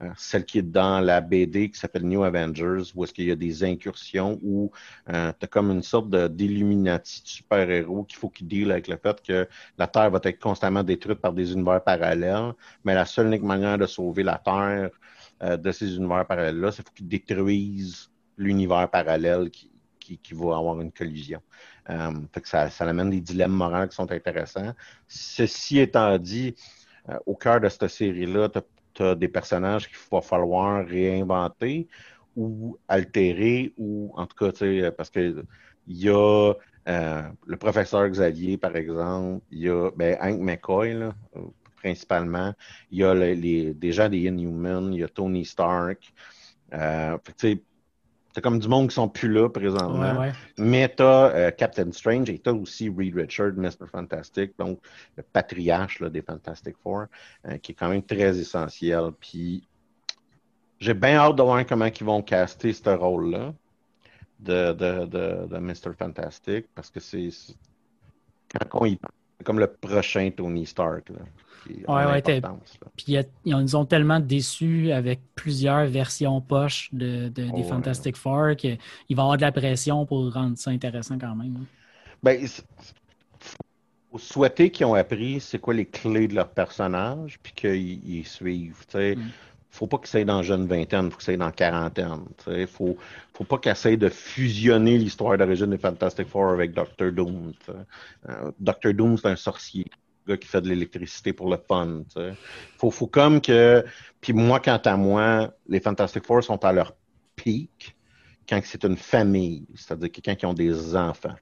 euh, 0.02 0.10
celle 0.16 0.44
qui 0.44 0.58
est 0.58 0.62
dans 0.62 1.00
la 1.00 1.20
BD 1.20 1.70
qui 1.70 1.78
s'appelle 1.78 2.04
New 2.04 2.22
Avengers, 2.24 2.82
où 2.94 3.04
est-ce 3.04 3.12
qu'il 3.12 3.26
y 3.26 3.30
a 3.30 3.36
des 3.36 3.64
incursions 3.64 4.38
où 4.42 4.70
euh, 5.10 5.32
tu 5.38 5.44
as 5.44 5.48
comme 5.48 5.70
une 5.70 5.82
sorte 5.82 6.14
d'illuminati 6.32 7.22
de, 7.22 7.28
super-héros 7.28 8.04
qu'il 8.04 8.18
faut 8.18 8.28
qu'ils 8.28 8.48
deal 8.48 8.72
avec 8.72 8.88
le 8.88 8.96
fait 8.96 9.22
que 9.22 9.48
la 9.78 9.86
Terre 9.86 10.10
va 10.10 10.20
être 10.22 10.40
constamment 10.40 10.82
détruite 10.82 11.20
par 11.20 11.32
des 11.32 11.52
univers 11.52 11.82
parallèles, 11.82 12.52
mais 12.84 12.94
la 12.94 13.04
seule 13.04 13.26
unique 13.26 13.42
manière 13.42 13.78
de 13.78 13.86
sauver 13.86 14.22
la 14.22 14.38
Terre 14.38 14.90
euh, 15.42 15.56
de 15.56 15.72
ces 15.72 15.96
univers 15.96 16.26
parallèles-là, 16.26 16.72
c'est 16.72 16.88
qu'ils 16.92 17.08
détruisent 17.08 18.10
l'univers 18.36 18.88
parallèle 18.90 19.50
qui, 19.50 19.70
qui, 19.98 20.18
qui, 20.18 20.34
va 20.34 20.56
avoir 20.56 20.80
une 20.80 20.92
collision. 20.92 21.40
Euh, 21.90 22.12
fait 22.32 22.40
que 22.40 22.48
ça, 22.48 22.70
ça 22.70 22.84
amène 22.84 23.10
des 23.10 23.20
dilemmes 23.20 23.52
moraux 23.52 23.86
qui 23.88 23.94
sont 23.94 24.10
intéressants. 24.10 24.72
Ceci 25.08 25.78
étant 25.80 26.18
dit, 26.18 26.54
euh, 27.08 27.18
au 27.26 27.34
cœur 27.34 27.60
de 27.60 27.68
cette 27.68 27.88
série-là, 27.88 28.48
tu 28.94 29.02
as 29.02 29.14
des 29.14 29.28
personnages 29.28 29.88
qu'il 29.88 29.98
va 30.10 30.20
falloir 30.20 30.86
réinventer 30.86 31.88
ou 32.36 32.76
altérer, 32.88 33.72
ou 33.76 34.12
en 34.16 34.26
tout 34.26 34.36
cas, 34.36 34.52
tu 34.52 34.80
sais, 34.80 34.90
parce 34.92 35.10
que 35.10 35.44
il 35.86 35.96
y 35.96 36.08
a 36.08 36.52
euh, 36.88 37.22
le 37.46 37.56
professeur 37.56 38.08
Xavier, 38.08 38.56
par 38.56 38.76
exemple, 38.76 39.44
il 39.50 39.58
y 39.60 39.68
a 39.68 39.90
ben, 39.96 40.16
Hank 40.20 40.40
McCoy, 40.40 40.94
là, 40.94 41.14
principalement. 41.76 42.52
Il 42.90 42.98
y 42.98 43.04
a 43.04 43.14
les, 43.14 43.34
les, 43.34 43.74
des 43.74 43.92
gens 43.92 44.08
des 44.08 44.22
Inhumans, 44.22 44.92
il 44.92 45.00
y 45.00 45.04
a 45.04 45.08
Tony 45.08 45.44
Stark. 45.44 46.12
Euh, 46.72 47.16
c'est 48.34 48.40
comme 48.40 48.58
du 48.58 48.66
monde 48.66 48.88
qui 48.88 48.94
sont 48.96 49.08
plus 49.08 49.30
là 49.30 49.48
présentement. 49.48 50.12
Ouais, 50.14 50.18
ouais. 50.18 50.32
Mais 50.58 50.88
t'as 50.88 51.30
euh, 51.30 51.50
Captain 51.52 51.92
Strange 51.92 52.28
et 52.28 52.38
t'as 52.38 52.52
aussi 52.52 52.88
Reed 52.88 53.14
Richard, 53.14 53.52
Mr. 53.56 53.86
Fantastic, 53.90 54.58
donc 54.58 54.80
le 55.16 55.22
patriarche 55.22 56.00
là, 56.00 56.10
des 56.10 56.20
Fantastic 56.20 56.76
Four, 56.82 57.04
euh, 57.46 57.58
qui 57.58 57.72
est 57.72 57.74
quand 57.76 57.88
même 57.88 58.02
très 58.02 58.36
essentiel. 58.36 59.12
Puis 59.20 59.68
j'ai 60.80 60.94
bien 60.94 61.16
hâte 61.16 61.36
de 61.36 61.42
voir 61.42 61.64
comment 61.64 61.86
ils 61.86 62.04
vont 62.04 62.22
caster 62.22 62.72
ce 62.72 62.90
rôle-là 62.90 63.54
de, 64.40 64.72
de, 64.72 65.06
de, 65.06 65.46
de 65.46 65.58
Mr. 65.58 65.94
Fantastic, 65.96 66.66
parce 66.74 66.90
que 66.90 66.98
c'est 66.98 67.28
quand 68.52 68.80
on 68.80 68.84
y 68.86 68.96
pense, 68.96 69.10
c'est 69.12 69.23
comme 69.44 69.58
le 69.60 69.66
prochain 69.68 70.30
Tony 70.36 70.66
Stark. 70.66 71.08
Là, 71.10 71.16
qui 71.66 71.72
Ouais. 71.88 72.22
Puis 72.96 73.04
il 73.08 73.14
y 73.14 73.18
a- 73.18 73.24
ils 73.44 73.56
nous 73.56 73.74
ont 73.76 73.86
tellement 73.86 74.20
déçus 74.20 74.92
avec 74.92 75.20
plusieurs 75.34 75.86
versions 75.86 76.40
poches 76.40 76.90
de, 76.92 77.28
de- 77.28 77.44
des 77.44 77.50
Oh, 77.52 77.56
ouais. 77.58 77.62
Fantastic 77.64 78.16
Four 78.16 78.56
qu'il 78.56 78.72
va 78.72 78.76
y 79.08 79.12
avoir 79.20 79.36
de 79.36 79.42
la 79.42 79.52
pression 79.52 80.04
pour 80.04 80.30
rendre 80.32 80.58
ça 80.58 80.70
intéressant 80.70 81.18
quand 81.18 81.34
même. 81.34 81.56
hein. 81.60 81.66
Ben, 82.22 82.38
faut 84.10 84.18
souhaiter 84.18 84.70
qu'ils 84.70 84.86
ont 84.86 84.94
appris 84.94 85.40
c'est 85.40 85.58
quoi 85.58 85.74
les 85.74 85.86
clés 85.86 86.28
de 86.28 86.34
leur 86.34 86.48
personnage, 86.50 87.38
puis 87.42 87.52
qu'ils 87.52 88.08
ils 88.08 88.26
suivent. 88.26 88.84
tu 88.86 88.92
sais. 88.98 89.16
Mm. 89.16 89.30
Faut 89.74 89.88
pas 89.88 89.98
qu'ils 89.98 90.06
essayent 90.06 90.24
dans 90.24 90.40
jeune 90.40 90.68
vingtaine, 90.68 91.10
faut 91.10 91.16
qu'ils 91.16 91.24
essayent 91.24 91.36
dans 91.36 91.50
quarantaine. 91.50 92.26
sais. 92.44 92.64
Faut, 92.66 92.96
faut 93.32 93.42
pas 93.42 93.58
essayent 93.64 93.98
de 93.98 94.08
fusionner 94.08 94.96
l'histoire 94.98 95.36
d'origine 95.36 95.70
des 95.70 95.78
Fantastic 95.78 96.28
Four 96.28 96.50
avec 96.50 96.72
Doctor 96.72 97.10
Doom. 97.10 97.52
Euh, 97.68 98.52
Doctor 98.60 98.94
Doom, 98.94 99.18
c'est 99.18 99.26
un 99.26 99.34
sorcier, 99.34 99.86
gars 100.28 100.36
qui 100.36 100.46
fait 100.46 100.60
de 100.60 100.68
l'électricité 100.68 101.32
pour 101.32 101.50
le 101.50 101.56
fun. 101.56 102.04
Faut, 102.78 102.92
faut 102.92 103.08
comme 103.08 103.40
que. 103.40 103.84
Puis 104.20 104.32
moi, 104.32 104.60
quant 104.60 104.80
à 104.84 104.96
moi, 104.96 105.52
les 105.68 105.80
Fantastic 105.80 106.24
Four 106.24 106.44
sont 106.44 106.64
à 106.64 106.72
leur 106.72 106.94
pic 107.34 107.96
quand 108.48 108.60
c'est 108.62 108.84
une 108.84 108.96
famille, 108.96 109.66
c'est-à-dire 109.74 110.12
quelqu'un 110.12 110.36
qui 110.36 110.46
ont 110.46 110.54
des 110.54 110.94
enfants 110.94 111.34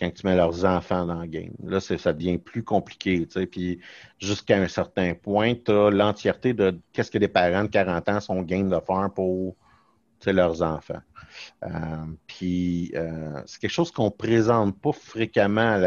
quand 0.00 0.10
tu 0.14 0.26
mets 0.26 0.34
leurs 0.34 0.64
enfants 0.64 1.04
dans 1.04 1.20
le 1.20 1.26
game. 1.26 1.52
Là, 1.62 1.78
ça 1.78 2.12
devient 2.14 2.38
plus 2.38 2.62
compliqué, 2.64 3.26
tu 3.26 3.32
sais, 3.38 3.46
puis 3.46 3.78
jusqu'à 4.18 4.56
un 4.56 4.66
certain 4.66 5.12
point, 5.14 5.54
tu 5.54 5.70
as 5.70 5.90
l'entièreté 5.90 6.54
de 6.54 6.78
qu'est-ce 6.92 7.10
que 7.10 7.18
des 7.18 7.28
parents 7.28 7.64
de 7.64 7.68
40 7.68 8.08
ans 8.08 8.20
sont 8.20 8.40
game 8.42 8.68
de 8.70 8.80
faire 8.86 9.10
pour 9.14 9.54
tu 10.18 10.24
sais, 10.24 10.32
leurs 10.32 10.62
enfants. 10.62 11.00
Euh, 11.64 11.68
puis 12.26 12.90
euh, 12.94 13.40
c'est 13.46 13.60
quelque 13.60 13.70
chose 13.70 13.90
qu'on 13.90 14.10
présente 14.10 14.78
pas 14.80 14.92
fréquemment 14.92 15.78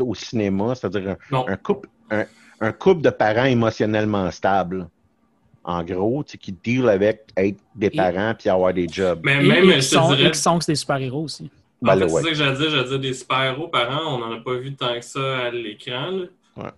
au 0.00 0.14
cinéma, 0.14 0.74
c'est-à-dire 0.74 1.16
un, 1.32 1.56
couple, 1.56 1.88
un, 2.10 2.24
un 2.60 2.72
couple 2.72 3.02
de 3.02 3.10
parents 3.10 3.44
émotionnellement 3.44 4.30
stables. 4.30 4.88
En 5.64 5.84
gros, 5.84 6.24
tu 6.24 6.32
sais, 6.32 6.38
qui 6.38 6.52
deal 6.52 6.88
avec 6.88 7.28
être 7.36 7.60
des 7.74 7.86
Et- 7.86 7.90
parents 7.90 8.34
puis 8.36 8.48
avoir 8.48 8.74
des 8.74 8.88
jobs. 8.88 9.20
Mais 9.22 9.44
Et, 9.44 9.48
même, 9.48 9.64
et 9.70 9.74
je 9.76 9.80
sont, 9.80 10.12
et 10.12 10.16
dirais, 10.16 10.30
qui 10.32 10.38
sont 10.40 10.58
que 10.58 10.64
c'est 10.64 10.72
des 10.72 10.76
super-héros 10.76 11.22
aussi. 11.22 11.50
En 11.84 11.98
fait, 11.98 12.08
c'est 12.08 12.22
ça 12.22 12.28
que 12.28 12.34
j'allais 12.34 12.56
dire. 12.56 12.70
J'allais 12.70 12.88
dire 12.88 12.98
des 13.00 13.12
super-héros 13.14 13.68
parents, 13.68 14.14
on 14.14 14.18
n'en 14.18 14.32
a 14.32 14.40
pas 14.40 14.54
vu 14.54 14.74
tant 14.74 14.94
que 14.94 15.04
ça 15.04 15.38
à 15.38 15.50
l'écran. 15.50 16.12
Ouais. 16.56 16.70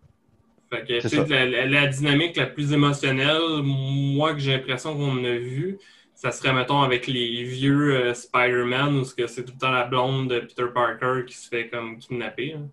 Fait 0.71 0.85
que, 0.87 1.09
ça. 1.09 1.25
la, 1.29 1.45
la- 1.47 1.67
la 1.67 1.87
dynamique 1.87 2.37
la 2.37 2.47
plus 2.47 2.73
émotionnelle, 2.73 3.41
moi, 3.63 4.33
que 4.35 4.41
j'ai 4.41 4.53
l'impression 4.53 4.97
qu'on 4.97 5.23
a 5.25 5.33
vu, 5.37 5.79
ça 6.15 6.31
serait, 6.33 6.53
mettons, 6.53 6.81
avec 6.83 7.07
les 7.07 7.45
vieux 7.45 7.97
euh, 7.97 8.15
Spider-Man, 8.15 8.97
où 8.97 9.05
c'est 9.05 9.45
tout 9.45 9.53
le 9.55 9.59
temps 9.61 9.71
la 9.73 9.85
blonde 9.85 10.31
de 10.31 10.41
Peter 10.41 10.65
Parker 10.73 11.25
qui 11.27 11.35
se 11.37 11.49
fait 11.49 11.69
comme 11.69 11.99
kidnapper. 11.99 12.55
hein. 12.55 12.67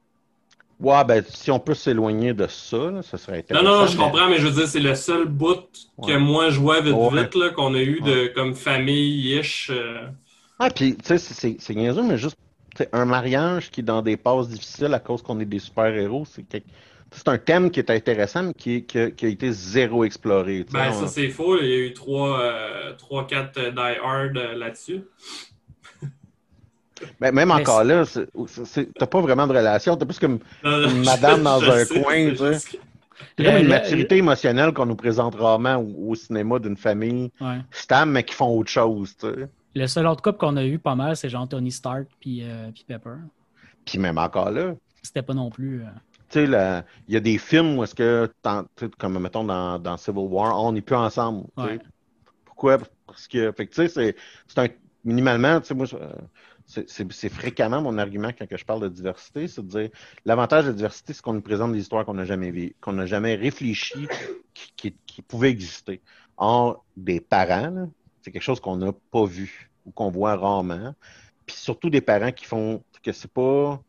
Ouais, 0.79 1.03
ben, 1.05 1.23
si 1.27 1.51
on 1.51 1.59
peut 1.59 1.75
s'éloigner 1.75 2.33
de 2.33 2.47
ça, 2.47 2.89
là, 2.89 3.01
ce 3.03 3.15
serait 3.15 3.45
Non, 3.51 3.59
intéressant. 3.59 3.81
non, 3.81 3.85
je 3.87 3.97
mais- 3.97 4.03
comprends, 4.03 4.29
mais 4.29 4.37
je 4.39 4.47
veux 4.47 4.53
dire, 4.53 4.67
c'est 4.67 4.79
le 4.79 4.95
seul 4.95 5.25
bout 5.25 5.67
que 6.03 6.11
Ouais. 6.13 6.17
moi 6.17 6.49
je 6.49 6.59
vois 6.59 6.81
vite 6.81 6.95
Ouais. 6.95 7.21
vite, 7.21 7.53
qu'on 7.53 7.75
a 7.75 7.81
eu 7.81 8.01
de 8.01 8.27
comme 8.33 8.55
famille-ish. 8.55 9.69
euh, 9.71 10.07
Ah, 10.63 10.69
puis, 10.69 10.95
tu 10.95 11.17
sais, 11.17 11.17
c'est- 11.17 11.73
niaiseux, 11.73 12.03
mais 12.03 12.17
juste 12.17 12.37
un 12.93 13.05
mariage 13.05 13.71
qui 13.71 13.81
est 13.81 13.83
dans 13.83 14.01
des 14.01 14.15
passes 14.15 14.47
difficiles 14.47 14.93
à 14.93 14.99
cause 14.99 15.21
qu'on 15.21 15.39
est 15.39 15.45
des 15.45 15.59
super-héros, 15.59 16.25
c'est 16.25 16.43
quelque- 16.43 16.67
c'est 17.11 17.27
un 17.27 17.37
thème 17.37 17.71
qui 17.71 17.79
est 17.79 17.89
intéressant, 17.89 18.43
mais 18.43 18.53
qui, 18.53 18.85
a, 18.95 19.09
qui 19.11 19.25
a 19.25 19.29
été 19.29 19.51
zéro 19.51 20.03
exploré. 20.05 20.65
Ben, 20.71 20.89
On- 20.91 21.01
ça, 21.01 21.07
c'est 21.07 21.29
faux. 21.29 21.57
Il 21.59 21.67
y 21.67 21.73
a 21.73 21.77
eu 21.87 21.93
3-4 21.93 23.59
Die 23.71 23.79
Hard 24.03 24.37
euh, 24.37 24.53
là-dessus. 24.55 25.01
Ben, 27.19 27.31
même 27.33 27.47
Mais 27.47 27.53
encore 27.55 27.83
là, 27.83 28.03
t'as 28.05 29.07
pas 29.07 29.21
vraiment 29.21 29.47
de 29.47 29.53
relation, 29.57 29.97
t'as 29.97 30.05
plus 30.05 30.19
comme 30.19 30.37
Non, 30.63 30.77
non, 30.81 30.89
Une 30.89 30.99
je- 31.03 31.05
madame 31.05 31.41
dans 31.43 31.59
je 31.65 31.71
un 31.71 31.85
sais, 31.85 31.99
coin, 32.01 32.29
tu 32.29 32.37
sais. 32.37 32.53
juste 32.53 32.69
que- 32.71 32.77
c'est 33.37 33.43
comme 33.43 33.53
Le- 33.55 33.61
une 33.61 33.67
maturité 33.69 34.17
émotionnelle 34.17 34.71
qu'on 34.71 34.85
nous 34.85 34.95
présente 34.95 35.33
rarement 35.35 35.77
au, 35.77 36.11
au 36.11 36.15
cinéma 36.15 36.59
d'une 36.59 36.77
famille 36.77 37.31
Ouais. 37.41 37.57
stable, 37.71 38.11
mais 38.11 38.23
qui 38.23 38.35
font 38.35 38.55
autre 38.55 38.69
chose. 38.69 39.15
tu 39.19 39.27
sais. 39.27 39.47
Le 39.75 39.87
seul 39.87 40.05
autre 40.07 40.21
couple 40.21 40.37
qu'on 40.39 40.57
a 40.57 40.65
eu 40.65 40.79
pas 40.79 40.95
mal, 40.95 41.15
c'est 41.15 41.29
genre 41.29 41.47
Tony 41.47 41.71
Stark 41.71 42.07
puis, 42.19 42.43
euh, 42.43 42.71
puis 42.73 42.83
Pepper. 42.85 43.15
Puis 43.85 43.97
même 43.97 44.17
encore 44.17 44.51
là, 44.51 44.73
C'était 45.01 45.21
pas 45.21 45.33
non 45.33 45.49
plus. 45.49 45.81
euh, 45.81 45.85
tu 46.29 46.45
sais, 46.45 46.83
il 47.07 47.13
y 47.13 47.17
a 47.17 47.19
des 47.19 47.37
films 47.37 47.77
où 47.77 47.83
est-ce 47.83 47.95
que, 47.95 48.31
comme 48.97 49.19
mettons 49.19 49.43
dans, 49.43 49.79
dans 49.79 49.97
Civil 49.97 50.27
War, 50.29 50.57
on 50.63 50.71
n'est 50.71 50.81
plus 50.81 50.95
ensemble. 50.95 51.47
Ouais. 51.57 51.79
Pourquoi? 52.45 52.77
Parce 53.07 53.27
que, 53.27 53.51
fait 53.51 53.67
tu 53.67 53.75
sais, 53.75 53.87
c'est- 53.87 54.59
un, 54.59 54.67
minimalement, 55.03 55.59
tu 55.59 55.67
sais, 55.67 55.73
moi, 55.73 55.87
c'est- 56.65 57.29
fréquemment 57.29 57.81
mon 57.81 57.97
argument 57.97 58.29
quand 58.37 58.45
je 58.49 58.63
parle 58.65 58.81
de 58.83 58.87
diversité, 58.89 59.47
c'est 59.47 59.61
de 59.65 59.67
dire, 59.67 59.89
l'avantage 60.25 60.65
de 60.65 60.69
la 60.69 60.75
diversité, 60.75 61.11
c'est 61.13 61.21
qu'on 61.21 61.33
nous 61.33 61.41
présente 61.41 61.73
des 61.73 61.79
histoires 61.79 62.05
qu'on 62.05 62.13
n'a 62.13 62.25
jamais 62.25 62.51
vues, 62.51 62.75
qu'on 62.79 62.93
n'a 62.93 63.05
jamais 63.05 63.35
réfléchi 63.35 64.07
qui, 64.53 64.73
qui, 64.77 64.95
qui 65.05 65.21
pouvaient 65.21 65.49
exister. 65.49 66.01
Or, 66.37 66.85
des 66.95 67.19
parents, 67.19 67.69
là, 67.71 67.87
c'est 68.21 68.31
quelque 68.31 68.41
chose 68.41 68.59
qu'on 68.59 68.77
n'a 68.77 68.91
pas 69.11 69.25
vu 69.25 69.71
ou 69.85 69.91
qu'on 69.91 70.09
voit 70.09 70.35
rarement. 70.35 70.93
Puis 71.45 71.55
surtout 71.55 71.89
des 71.89 72.01
parents 72.01 72.31
qui 72.31 72.45
font 72.45 72.83
que 73.03 73.11
c'est 73.11 73.31
pas 73.31 73.81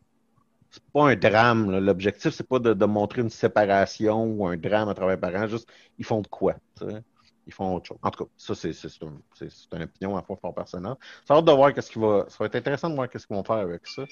pas 0.92 1.10
un 1.10 1.16
drame. 1.16 1.78
L'objectif, 1.78 2.32
c'est 2.32 2.46
pas 2.46 2.58
de, 2.58 2.84
montrer 2.84 3.22
une 3.22 3.30
séparation 3.30 4.24
ou 4.24 4.46
un 4.46 4.56
drame 4.56 4.88
à 4.88 4.94
travers 4.94 5.16
les 5.16 5.20
parents, 5.20 5.46
juste 5.46 5.68
ils 5.98 6.04
font 6.04 6.20
de 6.20 6.28
quoi. 6.28 6.56
Ils 7.46 7.52
font 7.52 7.74
autre 7.74 7.86
chose. 7.86 7.98
En 8.02 8.10
tout 8.10 8.24
cas, 8.24 8.30
ça, 8.36 8.54
c'est 8.54 8.70
un- 9.02 9.76
une 9.76 9.82
opinion 9.82 10.16
à 10.16 10.22
fois 10.22 10.36
fort 10.36 10.54
personnel. 10.54 10.94
Ça 11.26 11.34
va 11.34 11.40
être 11.40 11.46
de 11.46 11.52
voir 11.52 11.74
qu'est-ce 11.74 11.90
qu'il 11.90 12.00
va. 12.00 12.24
Ça 12.28 12.36
va 12.38 12.46
être 12.46 12.54
intéressant 12.54 12.88
de 12.88 12.94
voir 12.94 13.08
qu'est-ce 13.10 13.26
qu'ils 13.26 13.34
vont 13.34 13.42
faire 13.42 13.56
avec 13.56 13.84
ça. 13.86 14.04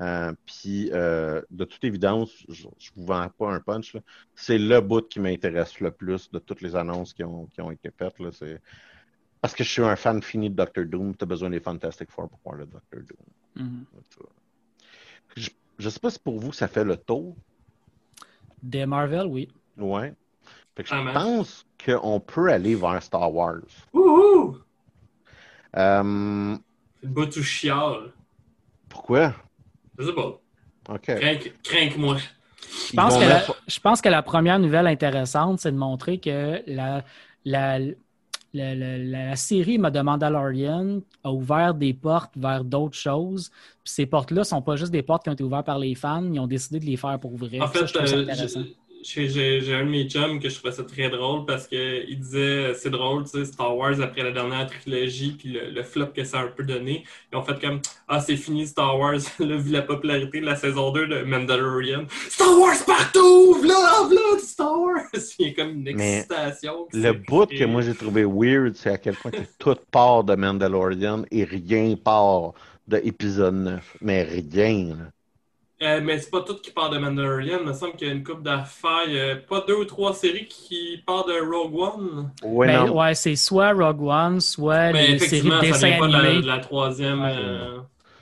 Euh, 0.00 0.32
puis, 0.46 0.90
euh, 0.92 1.42
de 1.50 1.64
toute 1.64 1.84
évidence, 1.84 2.30
je, 2.48 2.66
je 2.78 2.90
vous 2.96 3.04
vends 3.04 3.28
pas 3.28 3.52
un 3.52 3.60
punch. 3.60 3.94
C'est 4.34 4.56
le 4.56 4.80
bout 4.80 5.06
qui 5.06 5.20
m'intéresse 5.20 5.80
le 5.80 5.90
plus 5.90 6.30
de 6.30 6.38
toutes 6.38 6.62
les 6.62 6.76
annonces 6.76 7.12
qui 7.12 7.24
ont, 7.24 7.46
qui 7.46 7.60
ont 7.60 7.70
été 7.70 7.90
faites. 7.90 8.14
C'est 8.32 8.58
parce 9.40 9.54
que 9.54 9.64
je 9.64 9.70
suis 9.70 9.82
un 9.82 9.96
fan 9.96 10.22
fini 10.22 10.50
de 10.50 10.54
Doctor 10.56 10.84
Doom. 10.84 11.16
Tu 11.16 11.24
as 11.24 11.26
besoin 11.26 11.50
des 11.50 11.60
Fantastic 11.60 12.10
Four 12.10 12.28
pour 12.28 12.38
voir 12.44 12.56
le 12.56 12.66
Doctor 12.66 13.00
Doom. 13.00 13.66
mhm. 13.66 13.84
Je, 15.36 15.50
je 15.78 15.88
sais 15.88 16.00
pas 16.00 16.10
si 16.10 16.18
pour 16.18 16.38
vous 16.38 16.52
ça 16.52 16.68
fait 16.68 16.84
le 16.84 16.96
tour. 16.96 17.36
Des 18.62 18.86
Marvel, 18.86 19.26
oui. 19.26 19.48
Ouais. 19.76 20.14
Fait 20.76 20.82
que 20.82 20.88
je 20.88 20.94
Ah, 20.94 21.12
pense 21.12 21.64
qu'on 21.84 22.18
peut 22.20 22.50
aller 22.52 22.74
vers 22.74 23.02
Star 23.02 23.32
Wars. 23.32 23.60
Wouhou! 23.92 24.58
Euh, 25.76 26.56
Le 27.02 27.08
bout 27.08 27.26
tout 27.26 27.42
chial. 27.42 28.12
pourquoi? 28.88 29.34
Je 29.98 30.06
sais 30.06 30.12
pas. 30.14 30.40
OK. 30.90 31.10
Crainte-moi. 31.62 32.16
Je 32.90 32.96
pense, 32.96 33.16
que 33.16 33.24
la, 33.24 33.42
je 33.66 33.80
pense 33.80 34.00
que 34.00 34.08
la 34.08 34.22
première 34.22 34.58
nouvelle 34.58 34.86
intéressante, 34.86 35.60
c'est 35.60 35.72
de 35.72 35.76
montrer 35.76 36.18
que 36.18 36.62
la, 36.66 37.04
la, 37.44 37.78
la, 38.54 38.74
la- 38.74 38.98
la 38.98 39.36
série 39.36 39.78
de 39.78 40.00
Mandalorian 40.00 41.00
a 41.24 41.32
ouvert 41.32 41.74
des 41.74 41.94
portes 41.94 42.32
vers 42.36 42.64
d'autres 42.64 42.96
choses. 42.96 43.50
Puis 43.84 43.92
ces 43.92 44.06
portes-là 44.06 44.40
ne 44.40 44.44
sont 44.44 44.62
pas 44.62 44.76
juste 44.76 44.92
des 44.92 45.02
portes 45.02 45.24
qui 45.24 45.30
ont 45.30 45.34
été 45.34 45.44
ouvertes 45.44 45.66
par 45.66 45.78
les 45.78 45.94
fans, 45.94 46.24
ils 46.32 46.40
ont 46.40 46.46
décidé 46.46 46.80
de 46.80 46.84
les 46.86 46.96
faire 46.96 47.18
pour 47.20 47.36
vrai. 47.36 47.60
En 47.60 47.68
ça, 47.68 47.86
je 47.86 47.92
euh. 48.56 48.64
J'ai- 49.02 49.74
un 49.74 49.84
de 49.84 49.90
mes 49.90 50.08
chums 50.08 50.40
que 50.40 50.48
je 50.48 50.56
trouvais 50.56 50.72
ça 50.72 50.82
très 50.84 51.08
drôle 51.10 51.44
parce 51.46 51.66
qu'il 51.66 52.18
disait 52.18 52.74
c'est 52.74 52.90
drôle, 52.90 53.24
tu 53.24 53.30
sais, 53.30 53.44
Star 53.44 53.76
Wars 53.76 54.00
après 54.00 54.22
la 54.22 54.32
dernière 54.32 54.66
trilogie, 54.68 55.32
puis 55.38 55.50
le, 55.50 55.70
le 55.70 55.82
flop 55.82 56.08
que 56.08 56.24
ça 56.24 56.40
a 56.40 56.44
un 56.44 56.48
peu 56.48 56.64
donné. 56.64 57.04
Ils 57.32 57.36
ont 57.36 57.42
fait 57.42 57.60
comme 57.60 57.80
Ah, 58.08 58.20
c'est 58.20 58.36
fini 58.36 58.66
Star 58.66 58.98
Wars, 58.98 59.18
là, 59.38 59.56
vu 59.56 59.70
la 59.70 59.82
popularité 59.82 60.40
de 60.40 60.46
la 60.46 60.56
saison 60.56 60.90
2 60.92 61.06
de 61.06 61.22
Mandalorian. 61.22 62.04
Star 62.28 62.58
Wars 62.58 62.84
partout! 62.86 63.54
V'là, 63.60 64.08
v'là, 64.08 64.36
du 64.40 64.44
Star 64.46 64.78
Wars! 64.80 65.02
Il 65.38 65.46
y 65.48 65.50
a 65.50 65.54
comme 65.54 65.70
une 65.70 65.88
excitation. 65.88 66.86
Le 66.92 67.12
bout 67.12 67.46
que 67.46 67.64
moi 67.64 67.82
j'ai 67.82 67.94
trouvé 67.94 68.24
weird, 68.24 68.74
c'est 68.74 68.90
à 68.90 68.98
quel 68.98 69.14
point 69.14 69.30
que 69.30 69.38
tout 69.58 69.76
part 69.90 70.24
de 70.24 70.34
Mandalorian 70.34 71.22
et 71.30 71.44
rien 71.44 71.94
part 71.96 72.52
de 72.88 72.98
épisode 73.04 73.54
9. 73.54 73.96
Mais 74.00 74.22
rien. 74.22 74.96
là. 74.96 75.10
Euh, 75.80 76.00
mais 76.02 76.18
c'est 76.18 76.30
pas 76.30 76.40
tout 76.40 76.56
qui 76.56 76.72
part 76.72 76.90
de 76.90 76.98
Mandalorian. 76.98 77.58
Il 77.60 77.66
me 77.68 77.72
semble 77.72 77.92
qu'il 77.94 78.08
y 78.08 78.10
a 78.10 78.14
une 78.14 78.24
coupe 78.24 78.42
d'affaires. 78.42 79.04
Il 79.06 79.14
y 79.14 79.20
a 79.20 79.36
pas 79.36 79.64
deux 79.66 79.76
ou 79.76 79.84
trois 79.84 80.12
séries 80.12 80.46
qui 80.48 81.02
partent 81.06 81.28
de 81.28 81.40
Rogue 81.40 81.76
One? 81.78 82.30
Ouais, 82.42 82.66
Ben, 82.66 82.90
ouais, 82.90 83.14
c'est 83.14 83.36
soit 83.36 83.72
Rogue 83.72 84.02
One, 84.02 84.40
soit 84.40 84.92
Mais 84.92 85.06
les 85.06 85.18
séries 85.20 85.48
de 85.48 85.72
ça 85.72 85.86
vient 85.86 85.98
pas 86.00 86.08
de 86.08 86.12
la, 86.12 86.18
animés. 86.18 86.42
de 86.42 86.46
la 86.48 86.58
troisième. 86.58 87.20
Ouais. 87.22 87.32
euh, 87.36 87.78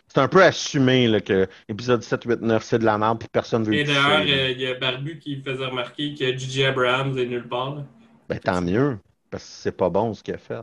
C'est 0.09 0.21
un 0.21 0.29
peu 0.29 0.43
assumé 0.43 1.09
là, 1.09 1.21
que 1.23 1.49
épisode 1.69 2.03
7, 2.03 2.25
8, 2.25 2.43
9, 2.43 2.63
c'est 2.63 2.79
de 2.79 2.85
la 2.85 2.99
merde 2.99 3.19
puis 3.21 3.29
personne 3.33 3.65
veut 3.65 3.73
Et 3.73 3.85
d'ailleurs, 3.85 4.21
euh, 4.21 4.51
il 4.51 4.61
y 4.61 4.67
a 4.67 4.75
Barbu 4.75 5.19
qui 5.19 5.41
faisait 5.41 5.65
remarquer 5.67 6.15
que 6.15 6.37
J.J. 6.37 6.67
Abrams 6.67 7.17
est 7.19 7.25
nulle 7.27 7.49
part. 7.49 7.75
là. 7.77 7.83
Ben, 8.29 8.39
tant 8.39 8.61
mieux, 8.61 8.99
parce 9.31 9.45
que 9.45 9.51
c'est 9.51 9.73
pas 9.77 9.89
bon 9.89 10.13
ce 10.13 10.23
qu'il 10.23 10.35
a 10.35 10.39
fait. 10.39 10.61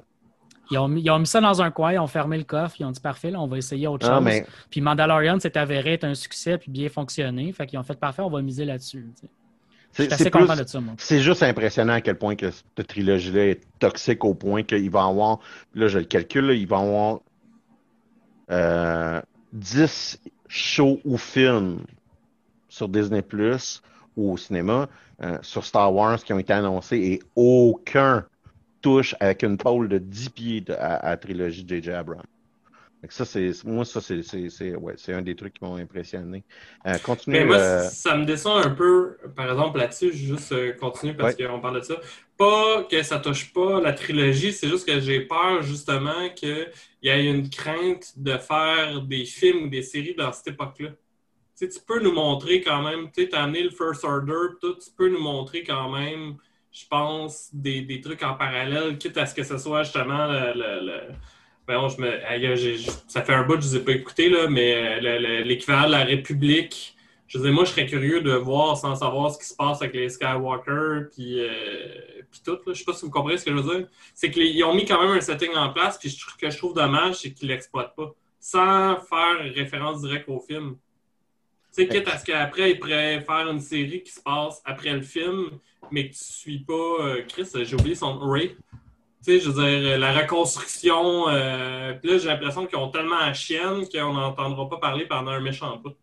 Ils 0.74 0.78
ont, 0.80 0.88
mis, 0.88 1.01
ils 1.01 1.11
ont 1.11 1.19
mis 1.19 1.28
ça 1.28 1.39
dans 1.39 1.61
un 1.61 1.69
coin, 1.69 1.93
ils 1.93 1.99
ont 1.99 2.07
fermé 2.07 2.38
le 2.38 2.43
coffre, 2.43 2.76
ils 2.80 2.86
ont 2.86 2.91
dit 2.91 2.99
parfait, 2.99 3.30
là, 3.30 3.39
on 3.39 3.47
va 3.47 3.57
essayer 3.57 3.88
autre 3.88 4.07
Non, 4.09 4.15
chose. 4.15 4.26
mais 4.26 4.45
Puis 4.71 4.82
Mandalorian 4.82 5.39
s'est 5.39 5.57
avéré 5.57 5.93
être 5.93 6.03
un 6.03 6.15
succès 6.15 6.57
puis 6.57 6.71
bien 6.71 6.89
fonctionné. 6.89 7.51
Fait 7.51 7.67
qu'ils 7.67 7.78
ont 7.78 7.84
fait 7.84 7.99
parfait, 7.99 8.24
on 8.24 8.30
va 8.30 8.41
miser 8.41 8.65
là-dessus. 8.65 9.07
c'est 9.91 10.11
assez 10.11 10.32
content 10.32 10.55
de 10.55 10.65
ça, 10.65 10.80
moi. 10.80 10.95
C'est 10.97 11.19
juste 11.19 11.43
impressionnant 11.43 11.93
à 11.93 12.01
quel 12.01 12.17
point 12.17 12.36
que 12.36 12.49
cette 12.49 12.88
trilogie-là 12.88 13.45
est 13.49 13.61
toxique 13.78 14.26
au 14.26 14.34
point 14.34 14.63
qu'il 14.63 14.89
va 14.89 15.05
avoir, 15.05 15.39
là 15.76 15.88
je 15.88 15.99
le 15.99 16.05
calcule, 16.05 16.47
là, 16.47 16.53
il 16.53 16.67
va 16.67 16.80
avoir 16.80 17.19
euh, 18.51 19.21
10 19.53 20.19
shows 20.47 20.99
ou 21.05 21.17
films 21.17 21.80
sur 22.67 22.89
Disney 22.89 23.21
Plus 23.21 23.82
ou 24.17 24.34
au 24.34 24.38
cinéma 24.38 24.89
euh, 25.21 25.38
sur 25.41 25.63
Star 25.63 25.93
Wars 25.93 26.24
qui 26.24 26.34
ont 26.34 26.39
été 26.39 26.53
annoncés 26.53 26.97
et 26.97 27.21
aucun 27.36 28.26
touche 28.84 29.15
avec 29.19 29.43
une 29.43 29.57
pôle 29.57 29.89
de 29.89 29.97
10 29.97 30.29
pieds 30.29 30.61
de- 30.61 30.73
à, 30.73 30.95
à 30.97 31.09
la 31.11 31.17
trilogie 31.17 31.63
de 31.63 31.75
J.J. 31.75 31.91
Abrams. 31.91 32.21
Ça, 33.09 33.25
c'est, 33.25 33.51
moi, 33.65 33.84
ça, 33.84 33.99
c'est, 33.99 34.75
ouais, 34.75 34.95
un 35.09 35.21
des 35.21 35.36
trucs 35.36 35.55
qui 35.55 35.63
m'ont 35.65 35.75
impressionné. 35.75 36.41
Euh, 36.88 36.97
continuez. 36.99 37.39
Mais 37.39 37.45
moi, 37.45 37.57
euh, 37.57 37.89
ça 37.89 38.15
me 38.15 38.23
descend 38.23 38.65
un 38.65 38.69
peu, 38.69 39.17
par 39.36 39.51
exemple, 39.51 39.77
là-dessus, 39.77 40.13
je 40.13 40.19
vais 40.19 40.38
juste 40.38 40.51
euh, 40.53 40.73
continuer 40.73 41.13
parce 41.13 41.36
qu'on 41.36 41.59
parle 41.59 41.81
de 41.81 41.86
ça. 41.86 41.95
Pas 42.38 42.84
que 42.89 43.03
ça 43.03 43.19
touche 43.19 43.51
pas 43.51 43.81
la 43.81 43.91
trilogie, 43.91 44.53
c'est 44.53 44.69
juste 44.69 44.88
que 44.88 45.01
j'ai 45.01 45.19
peur, 45.19 45.61
justement, 45.63 46.29
qu'il 46.34 46.69
y 47.01 47.09
ait 47.09 47.25
une 47.25 47.49
crainte 47.49 48.13
de 48.15 48.38
faire 48.38 49.01
des 49.01 49.25
films 49.25 49.63
ou 49.65 49.67
des 49.67 49.81
séries 49.81 50.15
dans 50.15 50.31
cette 50.31 50.47
époque-là. 50.53 50.89
Tu 50.89 50.95
sais, 51.55 51.69
tu 51.69 51.79
peux 51.86 52.01
nous 52.01 52.13
montrer 52.13 52.61
quand 52.61 52.81
même, 52.81 53.11
tu 53.11 53.23
sais, 53.23 53.29
t'as 53.29 53.43
amené 53.43 53.63
le 53.63 53.69
First 53.69 54.05
Order, 54.05 54.55
tout, 54.61 54.75
tu 54.75 54.89
peux 54.97 55.09
nous 55.09 55.21
montrer 55.21 55.63
quand 55.63 55.91
même, 55.91 56.38
je 56.74 56.86
pense, 56.89 57.49
des, 57.53 57.82
des 57.82 58.01
trucs 58.01 58.24
en 58.24 58.34
parallèle, 58.34 58.97
quitte 58.97 59.17
à 59.17 59.26
ce 59.26 59.36
que 59.36 59.43
ce 59.43 59.57
soit 59.57 59.84
justement 59.84 60.28
le. 60.28 60.53
le- 60.53 60.86
le- 60.86 61.01
Voyons, 61.65 61.88
je 61.88 62.01
me... 62.01 62.11
ça 63.07 63.21
fait 63.21 63.34
un 63.34 63.43
bout 63.43 63.55
que 63.55 63.61
je 63.61 63.67
ne 63.69 63.71
les 63.76 63.78
ai 63.78 63.86
pas 63.86 63.91
écoutés, 63.93 64.30
là, 64.30 64.49
mais 64.49 64.76
euh, 64.76 64.99
le- 64.99 65.17
le- 65.19 65.43
l'équivalent 65.43 65.86
de 65.88 65.91
la 65.93 66.03
République, 66.03 66.93
je 67.28 67.38
veux 67.38 67.45
dire, 67.45 67.53
moi, 67.53 67.63
je 67.63 67.69
serais 67.71 67.86
curieux 67.86 68.19
de 68.21 68.34
voir 68.34 68.76
sans 68.78 68.95
savoir 68.95 69.32
ce 69.32 69.39
qui 69.39 69.45
se 69.45 69.55
passe 69.55 69.82
avec 69.82 69.93
les 69.95 70.09
Skywalker, 70.09 71.07
puis, 71.15 71.39
euh, 71.39 71.47
puis 72.30 72.41
tout. 72.45 72.57
Là. 72.65 72.74
Je 72.74 72.74
sais 72.74 72.84
pas 72.84 72.91
si 72.91 73.05
vous 73.05 73.11
comprenez 73.11 73.38
ce 73.38 73.45
que 73.45 73.51
je 73.51 73.55
veux 73.61 73.78
dire. 73.78 73.88
C'est 74.13 74.30
qu'ils 74.30 74.61
ont 74.65 74.74
mis 74.74 74.86
quand 74.86 75.01
même 75.01 75.15
un 75.15 75.21
setting 75.21 75.55
en 75.55 75.69
place, 75.71 75.97
puis 75.97 76.09
ce 76.09 76.17
que 76.38 76.49
je 76.49 76.57
trouve 76.57 76.74
dommage, 76.74 77.15
c'est 77.15 77.32
qu'ils 77.32 77.47
l'exploitent 77.47 77.95
pas, 77.95 78.13
sans 78.41 78.97
faire 78.97 79.38
référence 79.55 80.01
directe 80.01 80.28
au 80.28 80.41
film. 80.41 80.76
Sais, 81.74 81.88
quitte 81.88 82.07
à 82.07 82.19
ce 82.19 82.24
qu'après, 82.24 82.69
ils 82.71 82.80
pourraient 82.80 83.19
faire 83.21 83.49
une 83.49 83.59
série 83.59 84.03
qui 84.03 84.11
se 84.11 84.21
passe 84.21 84.61
après 84.63 84.91
le 84.93 85.01
film, 85.01 85.49
mais 85.89 86.07
que 86.07 86.13
tu 86.13 86.24
suis 86.24 86.59
pas. 86.59 86.74
euh, 86.74 87.24
Chris, 87.28 87.47
j'ai 87.51 87.76
oublié 87.76 87.95
son 87.95 88.19
Ray. 88.19 88.49
Tu 88.49 88.55
sais, 89.21 89.39
je 89.39 89.49
veux 89.49 89.55
dire, 89.55 89.93
euh, 89.93 89.97
la 89.97 90.13
reconstruction. 90.13 91.28
euh, 91.30 91.93
puis 91.93 92.11
là, 92.11 92.17
j'ai 92.19 92.28
l'impression 92.28 92.67
qu'ils 92.67 92.78
ont 92.78 92.89
tellement 92.89 93.17
à 93.17 93.34
chienne 93.34 93.88
qu'on 93.91 94.13
n'entendra 94.13 94.69
pas 94.69 94.78
parler 94.78 95.07
pendant 95.07 95.32
un 95.32 95.39
méchant 95.39 95.76
bout. 95.78 95.95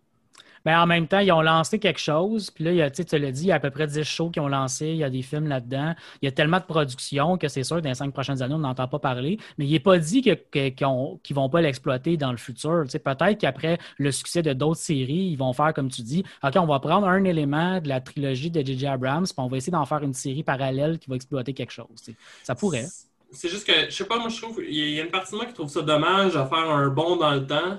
Ben, 0.65 0.81
en 0.81 0.87
même 0.87 1.07
temps, 1.07 1.21
ils 1.21 1.33
ont 1.33 1.43
lancé 1.43 1.79
quelque 1.79 2.01
chose. 2.01 2.51
Puis 2.51 2.65
là, 2.65 2.73
il 2.73 2.79
y 2.79 3.05
tu 3.05 3.19
l'as 3.19 3.33
dit, 3.33 3.43
il 3.43 3.47
y 3.49 3.53
a 3.53 3.57
à 3.57 3.61
peu 3.61 3.71
près 3.71 3.87
10 3.87 4.03
shows 4.05 4.31
qui 4.31 4.41
ont 4.41 4.49
lancé. 4.49 4.89
Il 4.89 4.97
y 4.97 5.05
a 5.05 5.11
des 5.11 5.23
films 5.23 5.49
là-dedans. 5.49 5.95
Il 6.23 6.27
y 6.27 6.29
a 6.29 6.33
tellement 6.33 6.59
de 6.59 6.65
production 6.65 7.39
que 7.39 7.49
c'est 7.49 7.65
sûr 7.65 7.81
dans 7.81 7.89
les 7.89 7.95
cinq 7.95 8.13
prochaines 8.13 8.43
années, 8.43 8.55
on 8.55 8.59
n'entend 8.59 8.89
pas 8.89 8.99
parler. 8.99 9.39
Mais 9.59 9.67
il 9.67 9.73
n'est 9.73 9.81
pas 9.81 9.99
dit 9.99 10.23
qu'ils 10.23 10.39
ne 10.55 11.35
vont 11.35 11.49
pas 11.49 11.61
l'exploiter 11.61 12.17
dans 12.17 12.31
le 12.31 12.37
futur. 12.37 12.85
Peut-être 12.91 13.39
qu'après 13.39 13.79
le 13.99 14.13
succès 14.13 14.43
de 14.43 14.53
d'autres 14.53 14.81
séries, 14.81 15.31
ils 15.33 15.37
vont 15.37 15.53
faire 15.53 15.73
comme 15.73 15.91
tu 15.91 16.03
dis 16.03 16.25
OK, 16.43 16.53
on 16.57 16.67
va 16.67 16.79
prendre 16.81 17.07
un 17.09 17.25
élément 17.25 17.81
de 17.81 17.89
la 17.89 18.01
trilogie 18.01 18.51
de 18.51 18.65
J.J. 18.65 18.87
Abrams, 18.87 19.25
puis 19.25 19.35
on 19.39 19.49
va 19.49 19.57
essayer 19.57 19.73
d'en 19.73 19.87
faire 19.87 20.03
une 20.03 20.15
série 20.15 20.43
parallèle 20.43 20.99
qui 20.99 21.09
va 21.09 21.17
exploiter 21.17 21.55
quelque 21.55 21.73
chose. 21.73 22.11
Ça 22.43 22.55
pourrait. 22.55 22.87
C'est 23.33 23.49
juste 23.49 23.67
que, 23.67 23.89
je 23.89 23.91
sais 23.91 24.05
pas, 24.05 24.19
moi, 24.19 24.29
je 24.29 24.41
trouve, 24.41 24.61
il 24.67 24.91
y 24.91 25.01
a 25.01 25.05
une 25.05 25.11
partie 25.11 25.33
de 25.33 25.37
moi 25.37 25.47
qui 25.47 25.53
trouve 25.53 25.69
ça 25.69 25.83
dommage 25.83 26.37
à 26.37 26.47
faire 26.47 26.69
un 26.71 26.89
bond 26.89 27.17
dans 27.17 27.33
le 27.33 27.47
temps 27.47 27.79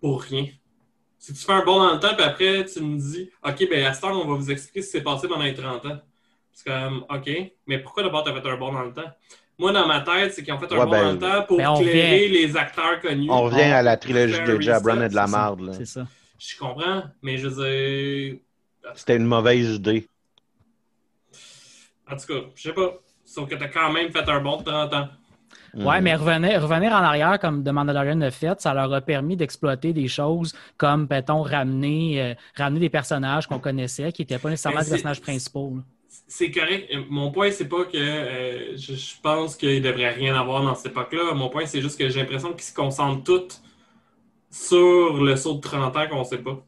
pour 0.00 0.22
rien. 0.22 0.46
Si 1.22 1.34
tu 1.34 1.44
fais 1.44 1.52
un 1.52 1.62
bond 1.64 1.78
dans 1.78 1.92
le 1.92 2.00
temps, 2.00 2.14
puis 2.16 2.24
après, 2.24 2.64
tu 2.64 2.80
me 2.80 2.98
dis, 2.98 3.30
OK, 3.46 3.68
ben 3.68 3.84
à 3.84 3.92
ce 3.92 4.00
temps, 4.00 4.12
on 4.18 4.26
va 4.26 4.34
vous 4.36 4.50
expliquer 4.50 4.80
ce 4.80 4.86
qui 4.86 4.92
s'est 4.92 5.02
passé 5.02 5.28
pendant 5.28 5.44
les 5.44 5.52
30 5.54 5.84
ans. 5.84 6.00
C'est 6.50 6.64
comme, 6.64 7.04
OK, 7.10 7.30
mais 7.66 7.78
pourquoi 7.80 8.02
d'abord 8.02 8.24
tu 8.24 8.30
as 8.30 8.40
fait 8.40 8.48
un 8.48 8.56
bond 8.56 8.72
dans 8.72 8.84
le 8.84 8.92
temps? 8.94 9.10
Moi, 9.58 9.70
dans 9.72 9.86
ma 9.86 10.00
tête, 10.00 10.32
c'est 10.32 10.42
qu'ils 10.42 10.54
ont 10.54 10.58
fait 10.58 10.72
un 10.72 10.78
Ouais, 10.78 10.84
bond 10.86 10.90
ben, 10.90 11.02
dans 11.02 11.12
le 11.12 11.18
temps 11.18 11.42
pour 11.46 11.58
ben, 11.58 11.74
éclairer 11.76 12.28
les 12.28 12.56
acteurs 12.56 12.98
connus. 13.02 13.30
on 13.30 13.42
revient 13.42 13.60
à 13.60 13.82
la 13.82 13.98
trilogie 13.98 14.32
de 14.40 14.56
reset, 14.56 15.04
et 15.04 15.08
de 15.10 15.14
la 15.14 15.26
marde. 15.26 15.60
là. 15.60 15.72
C'est 15.74 15.84
ça. 15.84 16.06
Je 16.38 16.56
comprends, 16.56 17.02
mais 17.20 17.36
je 17.36 17.48
veux 17.48 17.64
dire, 17.66 18.36
C'était 18.94 19.16
une 19.16 19.26
mauvaise 19.26 19.74
idée. 19.74 20.08
en 22.10 22.16
tout 22.16 22.26
cas, 22.26 22.40
je 22.54 22.62
sais 22.62 22.72
pas. 22.72 22.94
Sauf 23.26 23.48
que 23.48 23.54
tu 23.54 23.62
as 23.62 23.68
quand 23.68 23.92
même 23.92 24.10
fait 24.10 24.26
un 24.28 24.40
bond 24.40 24.56
de 24.56 24.64
30 24.64 24.94
ans. 24.94 25.08
Ouais, 25.74 26.00
mais 26.00 26.14
revenir, 26.14 26.62
revenir 26.62 26.92
en 26.92 26.96
arrière, 27.02 27.38
comme 27.38 27.62
The 27.62 27.68
Mandalorian 27.68 28.20
a 28.22 28.30
fait, 28.30 28.60
ça 28.60 28.74
leur 28.74 28.92
a 28.92 29.00
permis 29.00 29.36
d'exploiter 29.36 29.92
des 29.92 30.08
choses 30.08 30.54
comme, 30.76 31.06
peut-on, 31.06 31.42
ramener, 31.42 32.20
euh, 32.20 32.34
ramener 32.56 32.80
des 32.80 32.90
personnages 32.90 33.46
qu'on 33.46 33.58
connaissait, 33.60 34.12
qui 34.12 34.22
n'étaient 34.22 34.38
pas 34.38 34.50
nécessairement 34.50 34.80
des 34.80 34.90
personnages 34.90 35.20
principaux. 35.20 35.74
là. 35.76 35.82
C'est 36.26 36.50
correct. 36.50 36.88
Mon 37.08 37.30
point, 37.30 37.50
c'est 37.52 37.68
pas 37.68 37.84
que 37.84 37.96
euh, 37.96 38.76
je, 38.76 38.94
je 38.94 39.14
pense 39.22 39.54
qu'il 39.56 39.80
devrait 39.82 40.10
rien 40.10 40.34
avoir 40.34 40.62
dans 40.62 40.74
cette 40.74 40.92
époque-là. 40.92 41.34
Mon 41.34 41.48
point, 41.48 41.66
c'est 41.66 41.80
juste 41.80 41.98
que 41.98 42.08
j'ai 42.08 42.20
l'impression 42.20 42.52
qu'ils 42.52 42.62
se 42.62 42.74
concentrent 42.74 43.22
tous 43.22 43.62
sur 44.50 45.22
le 45.22 45.36
saut 45.36 45.54
de 45.54 45.60
30 45.60 45.96
ans 45.96 46.08
qu'on 46.08 46.24
sait 46.24 46.38
pas. 46.38 46.58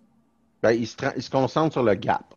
Ben, 0.62 0.70
il, 0.72 0.86
se 0.86 0.96
tra- 0.96 1.12
il 1.16 1.22
se 1.22 1.30
concentre 1.30 1.72
sur 1.72 1.82
le 1.82 1.94
gap. 1.94 2.34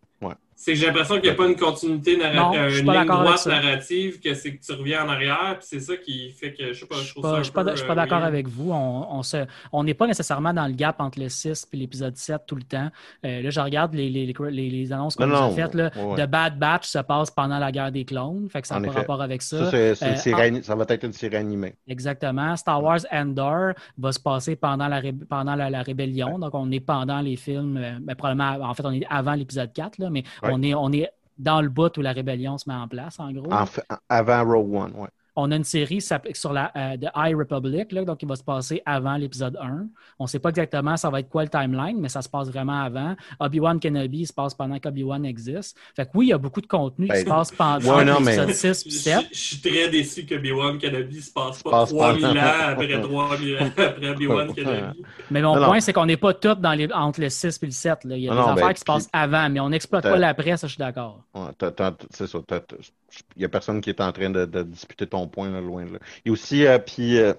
C'est 0.57 0.71
que 0.71 0.79
j'ai 0.79 0.85
l'impression 0.87 1.15
qu'il 1.15 1.25
n'y 1.25 1.29
a 1.29 1.33
pas 1.35 1.47
une 1.47 1.57
continuité 1.57 2.15
narrative, 2.15 2.69
suis 2.71 2.79
une 2.79 2.85
pas 2.85 2.93
ligne 3.03 3.07
droite 3.07 3.45
narrative, 3.45 4.19
que 4.21 4.33
c'est 4.33 4.55
que 4.55 4.65
tu 4.65 4.71
reviens 4.71 5.03
en 5.05 5.09
arrière, 5.09 5.57
puis 5.59 5.67
c'est 5.69 5.81
ça 5.81 5.97
qui 5.97 6.31
fait 6.31 6.53
que, 6.53 6.71
je 6.71 6.79
sais 6.79 6.85
pas, 6.85 6.95
Je 6.95 7.09
trouve 7.11 7.23
pas, 7.23 7.29
ça 7.31 7.35
un 7.35 7.39
je 7.39 7.43
suis 7.43 7.51
pas, 7.53 7.63
peu, 7.65 7.71
je 7.71 7.75
suis 7.75 7.85
pas 7.85 7.91
euh, 7.91 7.95
d'accord 7.97 8.23
avec 8.23 8.47
vous. 8.47 8.71
On 8.71 9.05
on 9.17 9.21
se- 9.21 9.45
on 9.73 9.83
n'est 9.83 9.93
pas 9.93 10.07
nécessairement 10.07 10.53
dans 10.53 10.65
le 10.65 10.71
gap 10.73 11.01
entre 11.01 11.19
le 11.19 11.27
6 11.27 11.67
et 11.73 11.77
l'épisode 11.77 12.15
7 12.15 12.41
tout 12.47 12.55
le 12.55 12.63
temps. 12.63 12.89
Euh, 13.25 13.41
là, 13.41 13.49
je 13.49 13.59
regarde 13.59 13.93
les, 13.93 14.09
les, 14.09 14.25
les, 14.49 14.69
les 14.69 14.93
annonces 14.93 15.15
qu'on 15.17 15.29
a 15.31 15.49
faites. 15.51 15.73
Là, 15.73 15.91
ouais. 15.95 16.25
The 16.25 16.29
Bad 16.29 16.57
Batch 16.57 16.87
se 16.87 16.99
passe 16.99 17.29
pendant 17.31 17.59
la 17.59 17.71
guerre 17.73 17.91
des 17.91 18.05
clones. 18.05 18.47
Fait 18.49 18.61
que 18.61 18.67
ça 18.67 18.77
En 18.77 18.79
n'a 18.79 18.87
pas 18.87 18.91
effet. 18.93 18.99
rapport 19.01 19.21
avec 19.21 19.41
ça. 19.41 19.69
Ça, 19.71 19.77
une 19.77 20.13
Euh, 20.13 20.15
série 20.15 20.41
ani- 20.41 20.63
ça 20.63 20.73
va 20.75 20.85
être 20.87 21.03
une 21.03 21.13
série 21.13 21.35
animée. 21.35 21.75
Exactement. 21.87 22.55
Star 22.55 22.81
Wars 22.81 22.99
Endor 23.11 23.73
va 23.97 24.11
se 24.13 24.19
passer 24.19 24.55
pendant 24.55 24.87
la, 24.87 24.99
ré- 24.99 25.13
pendant 25.29 25.55
la, 25.55 25.69
la 25.69 25.81
rébellion. 25.81 26.39
Donc, 26.39 26.53
on 26.53 26.71
est 26.71 26.79
pendant 26.79 27.19
les 27.19 27.35
films. 27.35 27.77
euh, 27.77 27.91
ben, 28.01 28.15
probablement, 28.15 28.69
en 28.69 28.73
fait, 28.73 28.85
on 28.85 28.91
est 28.91 29.05
avant 29.09 29.33
l'épisode 29.33 29.73
4, 29.73 29.97
là, 29.97 30.09
mais 30.09 30.23
Ouais. 30.45 30.51
on, 30.53 30.61
est, 30.63 30.73
on 30.73 30.91
est 30.91 31.09
dans 31.37 31.61
le 31.61 31.69
bout 31.69 31.97
où 31.97 32.01
la 32.01 32.13
rébellion 32.13 32.57
se 32.57 32.69
met 32.69 32.75
en 32.75 32.87
place, 32.87 33.19
en 33.19 33.31
gros. 33.31 33.51
En 33.51 33.65
fait, 33.65 33.83
avant 34.09 34.43
Rogue 34.45 34.73
One, 34.73 34.93
ouais. 34.95 35.09
On 35.35 35.51
a 35.51 35.55
une 35.57 35.63
série 35.63 35.99
sur 36.01 36.53
la 36.53 36.71
euh, 36.75 36.97
de 36.97 37.07
High 37.15 37.35
Republic, 37.35 37.91
là, 37.91 38.05
donc 38.05 38.19
qui 38.19 38.25
va 38.25 38.35
se 38.35 38.43
passer 38.43 38.81
avant 38.85 39.15
l'épisode 39.15 39.57
1. 39.61 39.85
On 40.19 40.23
ne 40.23 40.27
sait 40.29 40.39
pas 40.39 40.49
exactement 40.49 40.95
ça 40.97 41.09
va 41.09 41.19
être 41.19 41.29
quoi 41.29 41.43
le 41.43 41.49
timeline, 41.49 41.99
mais 41.99 42.09
ça 42.09 42.21
se 42.21 42.29
passe 42.29 42.47
vraiment 42.49 42.81
avant. 42.83 43.15
Obi-Wan 43.39 43.79
Kenobi 43.79 44.25
se 44.25 44.33
passe 44.33 44.53
pendant 44.53 44.79
qu'Obi-Wan 44.79 45.25
existe. 45.25 45.77
Fait 45.95 46.05
que 46.05 46.11
oui, 46.15 46.27
il 46.27 46.29
y 46.29 46.33
a 46.33 46.37
beaucoup 46.37 46.61
de 46.61 46.67
contenu 46.67 47.07
qui 47.07 47.11
Ben, 47.13 47.19
se 47.23 47.29
passe 47.29 47.51
pendant 47.51 47.97
ouais, 47.97 48.05
non, 48.05 48.19
mais- 48.21 48.37
l'épisode 48.37 48.75
6 48.75 48.83
puis 48.83 48.91
Je, 48.91 48.97
7. 48.97 49.19
je- 49.31 49.35
je 49.37 49.39
suis 49.43 49.59
très 49.61 49.89
déçu 49.89 50.25
que 50.25 50.35
B1 50.35 50.77
Kenobi 50.79 51.21
se 51.21 51.31
passe 51.33 51.61
pas 51.63 51.69
passe 51.71 51.89
3000 51.93 52.21
pas. 52.21 52.29
ans 52.31 52.71
après 52.71 53.01
3000 53.01 53.57
ans 53.57 53.65
après 53.77 54.13
B1 54.15 54.53
Kenobi. 54.53 55.03
Mais 55.31 55.41
mon 55.41 55.55
Non, 55.59 55.65
point, 55.65 55.79
c'est 55.81 55.91
qu'on 55.93 56.05
n'est 56.05 56.17
pas 56.17 56.33
tous 56.33 56.55
dans 56.55 56.73
les, 56.73 56.91
entre 56.93 57.19
le 57.21 57.29
6 57.29 57.59
et 57.61 57.65
le 57.65 57.71
7. 57.71 58.03
là. 58.05 58.15
Il 58.15 58.23
y 58.23 58.29
a 58.29 58.33
Non, 58.33 58.41
des 58.41 58.41
non, 58.47 58.53
affaires 58.53 58.67
ben, 58.67 58.73
qui 58.73 58.79
se 58.79 58.85
passent 58.85 59.09
avant, 59.11 59.49
mais 59.49 59.59
on 59.59 59.69
n'exploite 59.69 60.03
pas 60.03 60.17
l'après, 60.17 60.55
ça, 60.57 60.67
je 60.67 60.73
suis 60.73 60.79
d'accord. 60.79 61.23
Ouais, 61.33 61.41
c'est 62.11 62.27
ça. 62.27 62.39
Il 63.35 63.39
n'y 63.39 63.45
a 63.45 63.49
personne 63.49 63.81
qui 63.81 63.89
est 63.89 64.01
en 64.01 64.11
train 64.11 64.29
de, 64.29 64.45
de 64.45 64.63
disputer 64.63 65.07
ton 65.07 65.27
point 65.27 65.49
là, 65.49 65.61
loin 65.61 65.85
de 65.85 65.93
là. 65.93 65.99
Et 66.25 66.29
aussi, 66.29 66.65
euh, 66.65 66.77
puis, 66.79 67.17
euh, 67.17 67.33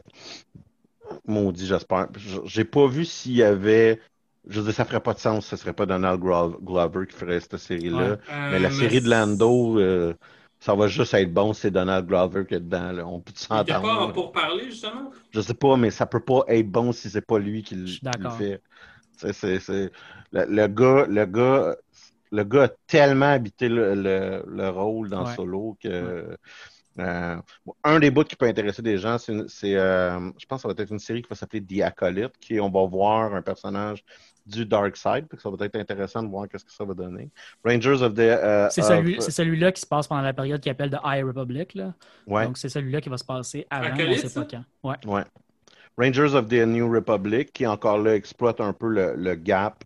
maudit, 1.26 1.66
j'espère. 1.66 2.08
J'ai 2.44 2.64
pas 2.64 2.86
vu 2.86 3.04
s'il 3.04 3.32
y 3.32 3.42
avait. 3.42 4.00
Je 4.48 4.60
veux 4.60 4.66
dire, 4.66 4.74
ça 4.74 4.84
ferait 4.84 5.00
pas 5.00 5.14
de 5.14 5.18
sens. 5.18 5.46
Ce 5.46 5.56
serait 5.56 5.72
pas 5.72 5.86
Donald 5.86 6.20
Glo- 6.20 6.58
Glover 6.62 7.06
qui 7.06 7.16
ferait 7.16 7.40
cette 7.40 7.56
série-là. 7.56 8.10
Ouais. 8.12 8.18
Mais 8.52 8.58
la 8.60 8.68
Euh, 8.68 8.72
série 8.72 9.00
de 9.00 9.08
Lando, 9.10 9.78
euh, 9.80 10.14
ça 10.60 10.74
va 10.74 10.86
juste 10.86 11.14
être 11.14 11.32
bon, 11.32 11.52
c'est 11.52 11.70
Donald 11.70 12.06
Glover 12.06 12.46
qui 12.46 12.54
est 12.54 12.60
dedans. 12.60 12.92
Là. 12.92 13.06
On 13.06 13.20
peut 13.20 13.32
Il 13.36 13.56
était 13.60 13.72
pas 13.72 13.80
s'entendre. 13.80 14.12
pour 14.12 14.32
parler, 14.32 14.66
justement? 14.70 15.10
Je 15.32 15.40
sais 15.40 15.54
pas, 15.54 15.76
mais 15.76 15.90
ça 15.90 16.06
peut 16.06 16.20
pas 16.20 16.42
être 16.48 16.68
bon 16.70 16.92
si 16.92 17.10
c'est 17.10 17.26
pas 17.26 17.38
lui 17.38 17.62
qui, 17.62 17.74
le- 17.74 17.86
qui 17.86 18.00
fait. 18.38 18.62
C'est, 19.16 19.32
c'est, 19.32 19.58
c'est- 19.58 19.90
Le, 20.32 20.44
le 20.48 20.66
gars, 20.68 21.06
le 21.08 21.24
gars, 21.26 21.76
le 22.36 22.44
gars 22.44 22.64
a 22.64 22.68
tellement 22.86 23.32
habité 23.32 23.68
le, 23.68 23.94
le, 23.94 24.44
le 24.46 24.68
rôle 24.68 25.08
dans 25.10 25.24
Ouais. 25.26 25.34
Solo 25.34 25.76
que 25.82 26.36
Euh, 26.98 27.36
bon, 27.66 27.74
un 27.84 27.98
des 28.00 28.10
bouts 28.10 28.24
qui 28.24 28.36
peut 28.36 28.46
intéresser 28.46 28.80
des 28.80 28.96
gens, 28.96 29.18
c'est, 29.18 29.76
euh, 29.76 30.18
je 30.38 30.46
pense 30.46 30.62
que 30.62 30.62
ça 30.62 30.68
va 30.74 30.82
être 30.82 30.90
une 30.90 30.98
série 30.98 31.20
qui 31.20 31.28
va 31.28 31.36
s'appeler 31.36 31.62
The 31.62 31.82
Acolyte, 31.82 32.38
qui 32.40 32.58
on 32.58 32.70
va 32.70 32.86
voir 32.86 33.34
un 33.34 33.42
personnage 33.42 34.02
du 34.46 34.64
Dark 34.64 34.96
Side, 34.96 35.26
puis 35.28 35.36
que 35.36 35.42
ça 35.42 35.50
va 35.50 35.62
être 35.66 35.76
intéressant 35.76 36.22
de 36.22 36.28
voir 36.30 36.48
qu'est-ce 36.48 36.64
que 36.64 36.72
ça 36.72 36.86
va 36.86 36.94
donner. 36.94 37.28
Rangers 37.62 38.00
of 38.02 38.14
the... 38.14 38.20
euh, 38.20 38.68
C'est 38.70 38.80
of- 38.80 38.88
celui, 38.88 39.20
c'est 39.20 39.30
celui-là 39.30 39.72
qui 39.72 39.82
se 39.82 39.86
passe 39.86 40.06
pendant 40.08 40.22
la 40.22 40.32
période 40.32 40.58
qui 40.58 40.70
appelle 40.70 40.88
The 40.90 41.00
High 41.04 41.22
Republic. 41.22 41.74
Là. 41.74 41.92
ouais. 42.28 42.46
Donc, 42.46 42.56
c'est 42.56 42.70
celui-là 42.70 43.02
qui 43.02 43.10
va 43.10 43.18
se 43.18 43.24
passer 43.26 43.66
avant, 43.68 43.88
on 43.88 43.88
ne 43.90 43.94
Acolyte, 43.94 44.20
sait 44.20 44.28
ça? 44.30 44.40
pas 44.40 44.48
quand. 44.82 44.88
Ouais. 44.88 44.96
Ouais. 45.18 45.24
Rangers 45.98 46.34
of 46.34 46.48
the 46.48 46.64
New 46.66 46.90
Republic, 46.90 47.52
qui 47.52 47.66
encore 47.66 47.98
là 47.98 48.14
exploite 48.14 48.58
un 48.62 48.72
peu 48.72 48.88
le, 48.88 49.16
le 49.16 49.34
gap 49.34 49.84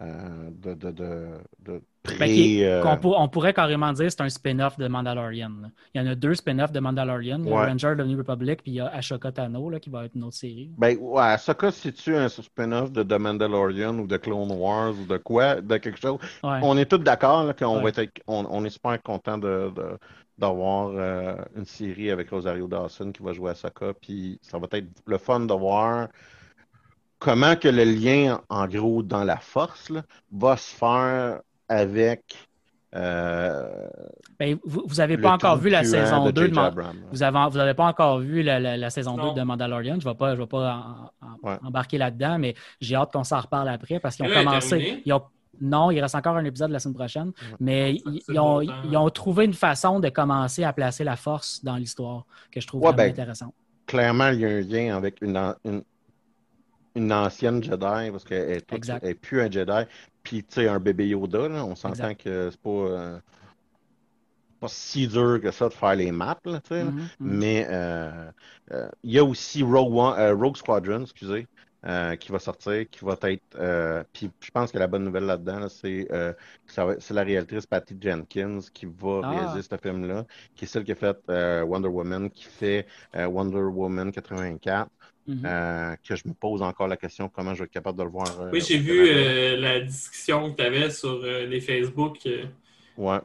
de, 0.00 0.74
de, 0.74 0.90
de, 0.90 1.26
de 1.60 1.82
pré- 2.02 2.26
qu'il- 2.26 2.64
euh, 2.64 2.96
pour- 2.96 3.18
on 3.20 3.28
pourrait 3.28 3.52
carrément 3.52 3.92
dire 3.92 4.06
que 4.06 4.10
c'est 4.10 4.22
un 4.22 4.28
spin-off 4.30 4.78
de 4.78 4.88
Mandalorian. 4.88 5.50
là. 5.60 5.68
Il 5.94 6.00
y 6.00 6.04
en 6.04 6.10
a 6.10 6.14
deux 6.14 6.34
spin-offs 6.34 6.72
de 6.72 6.80
Mandalorian. 6.80 7.42
Ouais. 7.42 7.52
Ranger 7.66 7.94
the 7.98 8.00
New 8.00 8.16
Republic, 8.16 8.62
puis 8.62 8.72
il 8.72 8.74
y 8.76 8.80
a 8.80 8.86
Ashoka 8.88 9.30
Tano, 9.32 9.68
là, 9.68 9.78
qui 9.78 9.90
va 9.90 10.06
être 10.06 10.14
une 10.14 10.24
autre 10.24 10.36
série. 10.36 10.70
Ben, 10.78 10.96
ouais, 10.98 11.20
Ahsoka, 11.22 11.70
si 11.70 11.92
tu 11.92 12.16
un 12.16 12.28
spin-off 12.30 12.90
de 12.92 13.02
The 13.02 13.18
Mandalorian 13.18 13.98
ou 13.98 14.06
de 14.06 14.16
Clone 14.16 14.52
Wars 14.52 14.92
ou 14.98 15.04
de 15.06 15.18
quoi, 15.18 15.60
de 15.60 15.76
quelque 15.76 16.00
chose, 16.00 16.18
Ouais. 16.42 16.58
on 16.62 16.78
est 16.78 16.86
tous 16.86 16.98
d'accord 16.98 17.54
qu'on 17.56 17.76
Ouais. 17.82 17.90
va 17.92 18.02
être, 18.02 18.12
on, 18.26 18.46
on 18.50 18.64
est 18.64 18.70
super 18.70 19.02
content 19.02 19.36
de, 19.36 19.70
de- 19.76 19.98
d'avoir 20.38 20.92
euh, 20.94 21.34
une 21.54 21.66
série 21.66 22.10
avec 22.10 22.30
Rosario 22.30 22.66
Dawson 22.66 23.12
qui 23.12 23.22
va 23.22 23.34
jouer 23.34 23.50
Ahsoka, 23.50 23.92
puis 24.00 24.38
ça 24.40 24.58
va 24.58 24.66
être 24.72 24.86
le 25.06 25.18
fun 25.18 25.40
de 25.40 25.52
voir 25.52 26.08
comment 27.20 27.54
que 27.54 27.68
le 27.68 27.84
lien, 27.84 28.40
en 28.48 28.66
gros, 28.66 29.02
dans 29.04 29.22
la 29.22 29.36
force, 29.36 29.88
là, 29.90 30.02
va 30.32 30.56
se 30.56 30.74
faire 30.74 31.40
avec 31.68 32.48
euh, 32.96 33.88
Ben, 34.40 34.58
vous 34.64 34.82
n'avez 34.96 35.16
pas 35.16 35.30
encore 35.32 35.56
vu 35.58 35.70
la 35.70 35.84
saison 35.84 36.24
de 36.24 36.32
2 36.32 36.48
de. 36.48 36.54
Vous 37.12 37.22
avez, 37.22 37.48
vous 37.50 37.58
avez 37.58 37.74
pas 37.74 37.86
encore 37.86 38.18
vu 38.18 38.42
la, 38.42 38.90
saison 38.90 39.16
Non. 39.16 39.32
2 39.32 39.40
de 39.40 39.44
Mandalorian. 39.44 40.00
Je 40.00 40.06
ne 40.08 40.12
vais 40.12 40.16
pas, 40.16 40.34
je 40.34 40.40
vais 40.40 40.46
pas 40.48 40.74
en- 41.22 41.26
en- 41.26 41.48
Ouais. 41.48 41.56
embarquer 41.64 41.98
là-dedans, 41.98 42.38
mais 42.38 42.54
j'ai 42.80 42.96
hâte 42.96 43.12
qu'on 43.12 43.22
s'en 43.22 43.38
reparle 43.40 43.68
après 43.68 44.00
parce 44.00 44.16
qu'ils 44.16 44.26
ont 44.26 44.34
commencé. 44.34 44.70
terminée? 44.70 45.02
ils 45.06 45.12
ont- 45.12 45.22
non, 45.60 45.90
il 45.90 46.00
reste 46.00 46.14
encore 46.14 46.36
un 46.36 46.44
épisode 46.44 46.70
la 46.70 46.78
semaine 46.80 46.94
prochaine, 46.96 47.32
mais 47.60 47.94
ils, 48.28 48.40
ont, 48.40 48.60
longtemps. 48.60 48.72
ils 48.90 48.96
ont 48.96 49.10
trouvé 49.10 49.44
une 49.44 49.52
façon 49.54 50.00
de 50.00 50.08
commencer 50.08 50.64
à 50.64 50.72
placer 50.72 51.04
la 51.04 51.16
force 51.16 51.62
dans 51.62 51.76
l'histoire 51.76 52.24
que 52.50 52.60
je 52.60 52.66
trouve 52.66 52.80
Ouais, 52.80 52.88
vraiment 52.88 53.04
ben, 53.04 53.10
intéressante. 53.12 53.54
clairement, 53.86 54.28
il 54.28 54.40
y 54.40 54.46
a 54.46 54.48
un 54.48 54.60
lien 54.62 54.96
avec 54.96 55.20
une, 55.20 55.36
une 56.94 57.12
ancienne 57.12 57.62
Jedi, 57.62 58.10
parce 58.10 58.24
qu'elle 58.24 58.50
est, 58.50 58.60
toute- 58.62 58.76
Exact. 58.78 59.00
elle 59.04 59.10
est 59.10 59.14
plus 59.14 59.40
un 59.40 59.50
Jedi. 59.50 59.84
Puis, 60.22 60.42
tu 60.44 60.54
sais, 60.54 60.68
un 60.68 60.80
bébé 60.80 61.08
Yoda, 61.08 61.48
là, 61.48 61.64
on 61.64 61.74
s'entend 61.76 62.14
que 62.14 62.50
c'est 62.50 62.60
pas, 62.60 62.70
euh, 62.70 63.18
pas 64.60 64.68
si 64.68 65.08
dur 65.08 65.40
que 65.42 65.50
ça 65.50 65.68
de 65.68 65.72
faire 65.74 65.94
les 65.96 66.12
maps, 66.12 66.36
là. 66.44 66.60
Mhm, 66.70 66.84
mhm. 66.84 67.08
Mais 67.20 67.66
euh, 67.70 68.30
euh, 68.72 68.88
il 69.02 69.12
y 69.12 69.18
a 69.18 69.24
aussi 69.24 69.62
Rogue, 69.62 69.94
One- 69.94 70.32
Rogue 70.32 70.56
Squadron, 70.56 71.02
excusez, 71.02 71.46
qui 72.18 72.30
va 72.32 72.38
sortir, 72.38 72.84
qui 72.90 73.02
va 73.06 73.16
être. 73.22 74.04
puis 74.12 74.30
je 74.40 74.50
pense 74.50 74.70
que 74.70 74.76
la 74.78 74.86
bonne 74.86 75.04
nouvelle 75.04 75.24
là-dedans, 75.24 75.60
là, 75.60 75.68
c'est 75.70 76.06
que 76.10 76.34
ça 76.66 76.84
va- 76.84 76.96
c'est 77.00 77.14
la 77.14 77.22
réalisatrice 77.22 77.64
Patty 77.66 77.96
Jenkins 77.98 78.58
qui 78.74 78.84
va 78.84 79.20
Ah. 79.24 79.30
réaliser 79.30 79.62
ce 79.62 79.76
film-là, 79.82 80.26
qui 80.54 80.66
est 80.66 80.68
celle 80.68 80.84
qui 80.84 80.92
a 80.92 80.96
fait 80.96 81.16
Wonder 81.64 81.88
Woman, 81.88 82.28
qui 82.28 82.44
fait 82.44 82.86
Wonder 83.14 83.62
Woman 83.62 84.12
84. 84.12 84.90
Mhm. 85.34 85.42
euh, 85.46 85.94
que 86.06 86.16
je 86.16 86.22
me 86.26 86.34
pose 86.34 86.62
encore 86.62 86.88
la 86.88 86.96
question 86.96 87.28
comment 87.28 87.54
je 87.54 87.60
vais 87.60 87.64
être 87.66 87.70
capable 87.70 87.98
de 87.98 88.02
le 88.04 88.10
voir. 88.10 88.40
euh, 88.40 88.50
Oui, 88.52 88.60
j'ai 88.66 88.78
vu 88.78 89.08
euh, 89.08 89.56
la 89.56 89.80
discussion 89.80 90.50
que 90.50 90.56
tu 90.56 90.62
avais 90.62 90.90
sur 90.90 91.20
euh, 91.22 91.46
les 91.46 91.60
Facebook. 91.60 92.18
euh, 92.26 92.44
Ouais. 92.96 93.18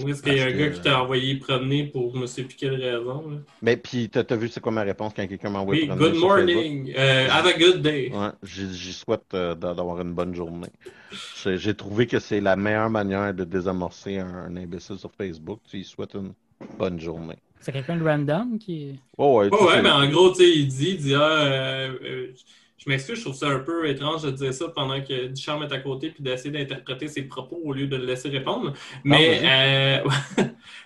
où 0.00 0.08
est-ce 0.08 0.22
qu'il 0.22 0.34
y 0.34 0.40
a 0.40 0.44
un 0.44 0.52
gars 0.52 0.68
que- 0.68 0.74
qui 0.74 0.80
t'a 0.82 1.02
envoyé 1.02 1.36
promener 1.36 1.84
pour 1.86 2.14
je 2.14 2.20
ne 2.20 2.26
sais 2.26 2.42
plus 2.44 2.54
quelle 2.54 2.74
raison. 2.74 3.30
là? 3.30 3.36
Mais 3.62 3.76
puis, 3.76 4.08
t'as 4.08 4.22
as 4.28 4.36
vu 4.36 4.48
c'est 4.48 4.60
quoi 4.60 4.70
ma 4.72 4.82
réponse 4.82 5.12
quand 5.14 5.26
quelqu'un 5.26 5.50
m'a 5.50 5.58
envoyé 5.60 5.82
Oui, 5.82 5.86
promener 5.88 6.10
good 6.10 6.20
morning. 6.20 6.94
Euh, 6.96 7.28
have 7.30 7.46
a 7.46 7.52
good 7.58 7.82
day. 7.82 8.10
Ouais, 8.12 8.28
j'y 8.44 8.92
souhaite 8.92 9.22
euh, 9.34 9.54
d'a- 9.56 9.74
d'avoir 9.74 10.00
une 10.00 10.12
bonne 10.12 10.34
journée. 10.34 10.68
J'ai 11.42 11.56
j'ai 11.58 11.74
trouvé 11.74 12.06
que 12.06 12.18
c'est 12.20 12.40
la 12.40 12.54
meilleure 12.56 12.90
manière 12.90 13.32
de 13.34 13.44
désamorcer 13.44 14.18
un, 14.18 14.28
un 14.48 14.56
imbécile 14.56 14.98
sur 14.98 15.10
Facebook. 15.12 15.60
Tu 15.68 15.78
lui 15.78 15.84
souhaites 15.84 16.14
une 16.14 16.32
bonne 16.78 17.00
journée. 17.00 17.38
C'est 17.60 17.72
quelqu'un 17.72 17.96
de 17.96 18.04
random 18.04 18.58
qui. 18.58 18.98
Oh, 19.16 19.40
ouais, 19.40 19.48
Ouais, 19.52 19.82
mais 19.82 19.90
en 19.90 20.08
gros, 20.08 20.30
tu 20.30 20.36
sais, 20.36 20.50
il 20.50 20.68
dit, 20.68 20.90
il 20.90 20.96
dit, 20.98 21.14
ah, 21.14 21.20
euh, 21.20 21.98
euh, 22.04 22.32
je 22.78 22.88
m'excuse, 22.88 23.16
je 23.16 23.22
trouve 23.22 23.34
ça 23.34 23.48
un 23.48 23.58
peu 23.58 23.88
étrange 23.88 24.22
de 24.22 24.30
dire 24.30 24.54
ça 24.54 24.68
pendant 24.68 25.00
que 25.02 25.26
Duchamp 25.26 25.62
est 25.62 25.72
à 25.72 25.78
côté 25.80 26.10
puis 26.10 26.22
d'essayer 26.22 26.50
d'interpréter 26.50 27.08
ses 27.08 27.22
propos 27.22 27.60
au 27.64 27.72
lieu 27.72 27.88
de 27.88 27.96
le 27.96 28.06
laisser 28.06 28.28
répondre. 28.28 28.72
Mais, 29.04 29.40
euh, 30.04 30.08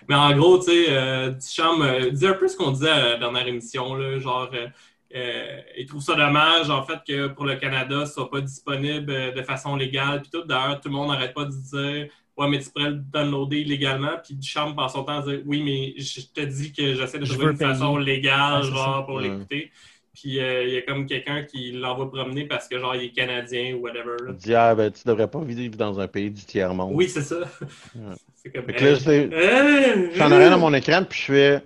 mais 0.09 0.15
en 0.15 0.35
gros, 0.35 0.57
tu 0.57 0.65
sais, 0.65 0.85
euh, 0.89 1.29
Duchamp 1.29 1.81
euh, 1.81 2.09
dit 2.09 2.25
un 2.25 2.33
peu 2.33 2.47
ce 2.47 2.57
qu'on 2.57 2.71
disait 2.71 2.89
à 2.89 3.09
la 3.09 3.17
dernière 3.17 3.47
émission, 3.47 3.93
là, 3.95 4.17
genre, 4.17 4.49
euh, 4.53 4.67
euh, 5.15 5.61
il 5.77 5.85
trouve 5.85 6.01
ça 6.01 6.15
dommage, 6.15 6.71
en 6.71 6.83
fait, 6.83 6.99
que 7.07 7.27
pour 7.27 7.45
le 7.45 7.55
Canada, 7.57 8.07
ça 8.07 8.13
soit 8.13 8.31
pas 8.31 8.41
disponible 8.41 9.33
de 9.33 9.41
façon 9.43 9.75
légale. 9.75 10.23
Puis 10.23 10.31
tout, 10.31 10.43
d'ailleurs, 10.43 10.81
tout 10.81 10.89
le 10.89 10.95
monde 10.95 11.09
n'arrête 11.09 11.35
pas 11.35 11.45
de 11.45 11.51
dire 11.51 12.07
Ouais, 12.37 12.49
mais 12.49 12.59
tu 12.59 12.69
pourrais 12.71 12.89
le 12.89 12.95
downloader 12.97 13.59
illégalement. 13.59 14.17
Puis 14.23 14.33
Duchamp 14.35 14.73
passe 14.73 14.93
son 14.93 15.03
temps 15.03 15.19
à 15.19 15.21
dire 15.21 15.41
Oui, 15.45 15.61
mais 15.63 15.93
je 16.01 16.21
te 16.33 16.41
dis 16.41 16.71
que 16.73 16.95
j'essaie 16.95 17.19
de 17.19 17.25
Je 17.25 17.31
trouver 17.31 17.45
veux 17.47 17.51
une 17.51 17.57
payer. 17.57 17.71
façon 17.73 17.97
légale, 17.97 18.63
Ouais, 18.63 18.71
genre, 18.71 19.05
pour 19.05 19.15
Ouais. 19.15 19.23
l'écouter. 19.29 19.71
Puis 20.15 20.39
euh, 20.39 20.63
il 20.63 20.73
y 20.73 20.77
a 20.77 20.81
comme 20.83 21.05
quelqu'un 21.07 21.43
qui 21.43 21.71
l'envoie 21.71 22.11
promener 22.11 22.45
parce 22.45 22.67
que, 22.67 22.77
genre, 22.79 22.95
il 22.95 23.03
est 23.05 23.09
canadien 23.11 23.75
ou 23.75 23.79
whatever. 23.81 24.15
là. 24.23 24.29
il 24.31 24.35
dit, 24.35 24.53
ah, 24.55 24.73
ben, 24.75 24.91
tu 24.91 25.01
devrais 25.07 25.27
pas 25.27 25.41
vivre 25.43 25.75
dans 25.75 25.99
un 25.99 26.07
pays 26.07 26.29
du 26.31 26.43
tiers-monde. 26.43 26.91
Oui, 26.93 27.07
c'est 27.09 27.21
ça. 27.23 27.39
Ouais. 27.39 27.45
c'est 28.35 28.51
comme. 28.51 28.65
Fait 28.65 28.73
que 28.73 28.85
là, 28.85 28.95
c'est- 28.99 29.29
Euh, 29.33 30.09
J'en 30.15 30.31
ai 30.31 30.37
rien 30.37 30.51
à 30.53 30.57
mon 30.57 30.73
écran, 30.73 31.03
puis 31.07 31.19
je 31.19 31.25
fais. 31.25 31.63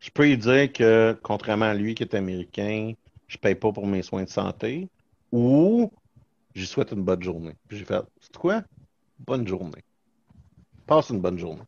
Je 0.00 0.10
peux 0.10 0.24
lui 0.24 0.38
dire 0.38 0.72
que, 0.72 1.16
contrairement 1.22 1.64
à 1.66 1.74
lui 1.74 1.94
qui 1.96 2.04
est 2.04 2.14
américain, 2.14 2.92
je 3.26 3.36
paye 3.36 3.56
pas 3.56 3.72
pour 3.72 3.86
mes 3.86 4.02
soins 4.02 4.22
de 4.24 4.28
santé. 4.28 4.88
Ou 5.32 5.90
j'y 6.54 6.66
souhaite 6.66 6.92
une 6.92 7.02
bonne 7.02 7.22
journée. 7.22 7.54
Puis 7.68 7.78
j'ai 7.78 7.84
fait, 7.84 8.00
c'est 8.20 8.36
quoi? 8.36 8.62
Bonne 9.18 9.46
journée. 9.46 9.82
Passe 10.88 11.10
une 11.10 11.20
bonne 11.20 11.38
journée. 11.38 11.62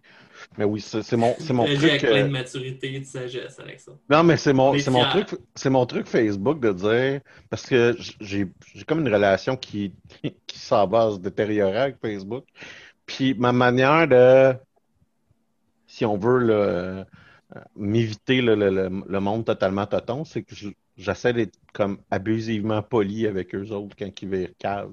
Mais 0.57 0.65
oui, 0.65 0.81
c'est 0.81 1.17
mon, 1.17 1.35
mon 1.53 1.65
truc. 1.67 1.79
avec 1.91 2.01
plein 2.01 2.11
euh, 2.23 2.23
de 2.25 2.33
maturité 2.33 2.95
et 2.95 3.01
de 3.01 3.05
sagesse 3.05 3.61
avec 3.61 3.79
ça. 3.79 3.93
Non, 4.09 4.25
mais 4.25 4.37
c'est 4.37 4.53
mon, 4.55 4.73
mon 4.91 5.05
truc, 5.11 5.39
mon 5.67 5.87
truc 5.87 6.07
Facebook 6.07 6.59
de 6.61 6.73
dire, 6.73 7.21
parce 7.51 7.67
que 7.67 7.95
j'ai, 8.21 8.49
comme 8.87 9.01
une 9.01 9.13
relation 9.13 9.57
qui, 9.57 9.93
qui 10.47 10.59
s'en 10.59 10.87
va 10.89 11.13
se 11.13 11.19
détériorer 11.19 11.77
avec 11.77 11.97
Facebook. 12.01 12.45
Puis 13.07 13.35
ma 13.35 13.53
manière 13.53 14.09
de, 14.09 14.55
si 15.87 16.05
on 16.05 16.17
veut, 16.17 16.47
euh, 16.51 17.05
m'éviter 17.77 18.41
le, 18.43 18.55
le, 18.55 18.71
le, 18.71 18.91
le 19.07 19.21
monde 19.21 19.45
totalement 19.45 19.87
toton, 19.87 20.25
c'est 20.25 20.43
que 20.43 20.55
je- 20.55 20.69
j'essaie 20.97 21.33
d'être 21.33 21.59
comme 21.73 21.99
abusivement 22.11 22.83
poli 22.83 23.27
avec 23.27 23.55
eux 23.55 23.71
autres 23.73 23.97
quand 23.99 24.23
ils 24.23 24.29
virent 24.29 24.51
cave. 24.59 24.93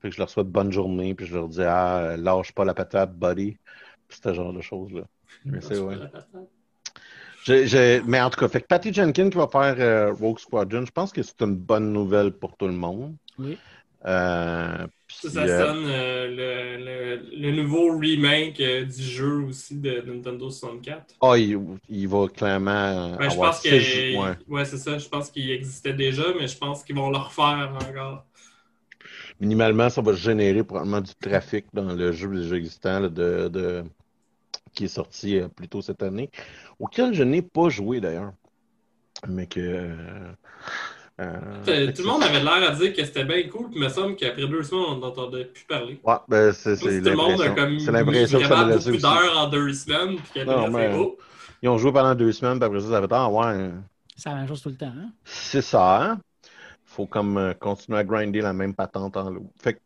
Fait 0.00 0.08
que 0.08 0.14
je 0.14 0.18
leur 0.20 0.30
souhaite 0.30 0.48
bonne 0.48 0.72
journée, 0.72 1.14
puis 1.14 1.26
je 1.26 1.34
leur 1.34 1.48
dis, 1.48 1.62
ah, 1.62 2.16
lâche 2.18 2.52
pas 2.52 2.64
la 2.64 2.74
patate, 2.74 3.14
buddy. 3.14 3.56
Puis 4.08 4.18
ce 4.22 4.32
genre 4.34 4.52
de 4.52 4.60
choses-là. 4.60 5.02
Mais 5.44 5.60
c'est, 5.60 5.78
ouais. 5.78 5.96
Mais 8.06 8.20
en 8.20 8.30
tout 8.30 8.40
cas, 8.40 8.48
fait 8.48 8.60
que 8.60 8.66
Patty 8.66 8.92
Jenkins 8.92 9.30
qui 9.30 9.36
va 9.38 9.46
faire 9.48 9.76
euh, 9.78 10.12
Rogue 10.12 10.38
Squadron, 10.38 10.84
je 10.84 10.90
pense 10.90 11.12
que 11.12 11.22
c'est 11.22 11.40
une 11.42 11.56
bonne 11.56 11.92
nouvelle 11.92 12.32
pour 12.32 12.56
tout 12.56 12.66
le 12.66 12.72
monde. 12.72 13.14
Oui. 13.38 13.56
Euh, 14.04 14.86
Ça, 15.08 15.28
puis, 15.28 15.30
ça 15.30 15.42
euh, 15.42 15.66
sonne 15.66 15.84
euh, 15.88 16.28
le, 16.28 16.84
le, 16.84 17.50
le 17.50 17.62
nouveau 17.62 17.96
remake 17.98 18.60
euh, 18.60 18.84
du 18.84 19.02
jeu 19.02 19.44
aussi 19.48 19.76
de 19.80 20.00
Nintendo 20.06 20.48
64. 20.48 21.14
ah, 21.20 21.36
il, 21.36 21.58
il 21.88 22.06
va 22.06 22.28
clairement 22.28 23.16
Ben, 23.16 23.30
je 23.30 23.36
pense 23.36 23.60
que. 23.62 24.48
Ouais, 24.48 24.64
c'est 24.64 24.78
ça. 24.78 24.98
Je 24.98 25.08
pense 25.08 25.30
qu'il 25.30 25.50
existait 25.50 25.92
déjà, 25.94 26.24
mais 26.38 26.46
je 26.46 26.56
pense 26.56 26.84
qu'ils 26.84 26.96
vont 26.96 27.10
le 27.10 27.18
refaire 27.18 27.72
encore. 27.74 28.24
Minimalement, 29.40 29.90
ça 29.90 30.00
va 30.00 30.12
générer 30.14 30.64
probablement 30.64 31.00
du 31.00 31.14
trafic 31.14 31.66
dans 31.74 31.92
le 31.94 32.12
jeu 32.12 32.28
déjà 32.28 32.56
existant 32.56 33.00
là, 33.00 33.08
de, 33.08 33.48
de- 33.48 33.84
qui 34.72 34.84
est 34.84 34.88
sorti 34.88 35.38
euh, 35.38 35.48
plus 35.48 35.68
tôt 35.68 35.82
cette 35.82 36.02
année, 36.02 36.30
auquel 36.78 37.12
je 37.14 37.22
n'ai 37.22 37.42
pas 37.42 37.68
joué 37.68 38.00
d'ailleurs. 38.00 38.32
Mais 39.28 39.46
que. 39.46 39.60
euh, 39.60 39.94
euh, 41.20 41.40
Euh, 41.68 41.92
Tout 41.92 42.02
le 42.02 42.08
monde 42.08 42.22
avait 42.22 42.42
l'air 42.42 42.70
à 42.70 42.74
dire 42.74 42.92
que 42.94 43.04
c'était 43.04 43.24
bien 43.24 43.42
cool, 43.48 43.68
puis 43.70 43.76
il 43.76 43.82
me 43.82 43.88
semble 43.88 44.16
qu'après 44.16 44.46
deux 44.46 44.62
semaines, 44.62 44.84
on 44.88 44.96
n'entendait 44.98 45.46
plus 45.46 45.64
parler. 45.64 45.98
Ouais, 46.04 46.14
ben, 46.28 46.52
c'est 46.52 46.76
si 46.76 46.82
tout 46.84 46.88
le 46.90 47.16
monde 47.16 47.40
a 47.40 47.46
l'impression. 47.46 47.54
comme 47.54 47.78
C'est 47.80 47.92
l'impression 47.92 48.38
que 48.40 48.44
ça 48.46 48.64
me 48.66 48.72
laissait 48.72 48.90
beaucoup 48.90 49.06
aussi. 49.06 49.20
d'heures 49.24 49.38
en 49.38 49.48
deux 49.48 49.72
semaines, 49.72 50.16
puis 50.32 50.44
Non, 50.44 50.70
mais- 50.70 50.96
Ils 51.62 51.68
ont 51.70 51.78
joué 51.78 51.90
pendant 51.92 52.14
deux 52.14 52.32
semaines, 52.32 52.58
puis 52.58 52.66
après 52.66 52.80
ça, 52.80 52.88
ça 52.88 53.00
fait 53.00 53.08
Ah, 53.10 53.28
ouais. 53.30 53.70
C'est 54.14 54.28
la 54.30 54.34
même 54.36 54.48
chose 54.48 54.60
tout 54.62 54.68
le 54.70 54.76
temps. 54.76 54.86
Hein? 54.94 55.10
C'est 55.24 55.62
ça, 55.62 56.02
hein? 56.02 56.18
Faut 56.96 57.06
comme 57.06 57.36
euh, 57.36 57.52
continuer 57.52 57.98
à 57.98 58.04
grinder 58.04 58.40
la 58.40 58.54
même 58.54 58.74
patente 58.74 59.18
en 59.18 59.28
l'eau. 59.28 59.52
Fait 59.60 59.78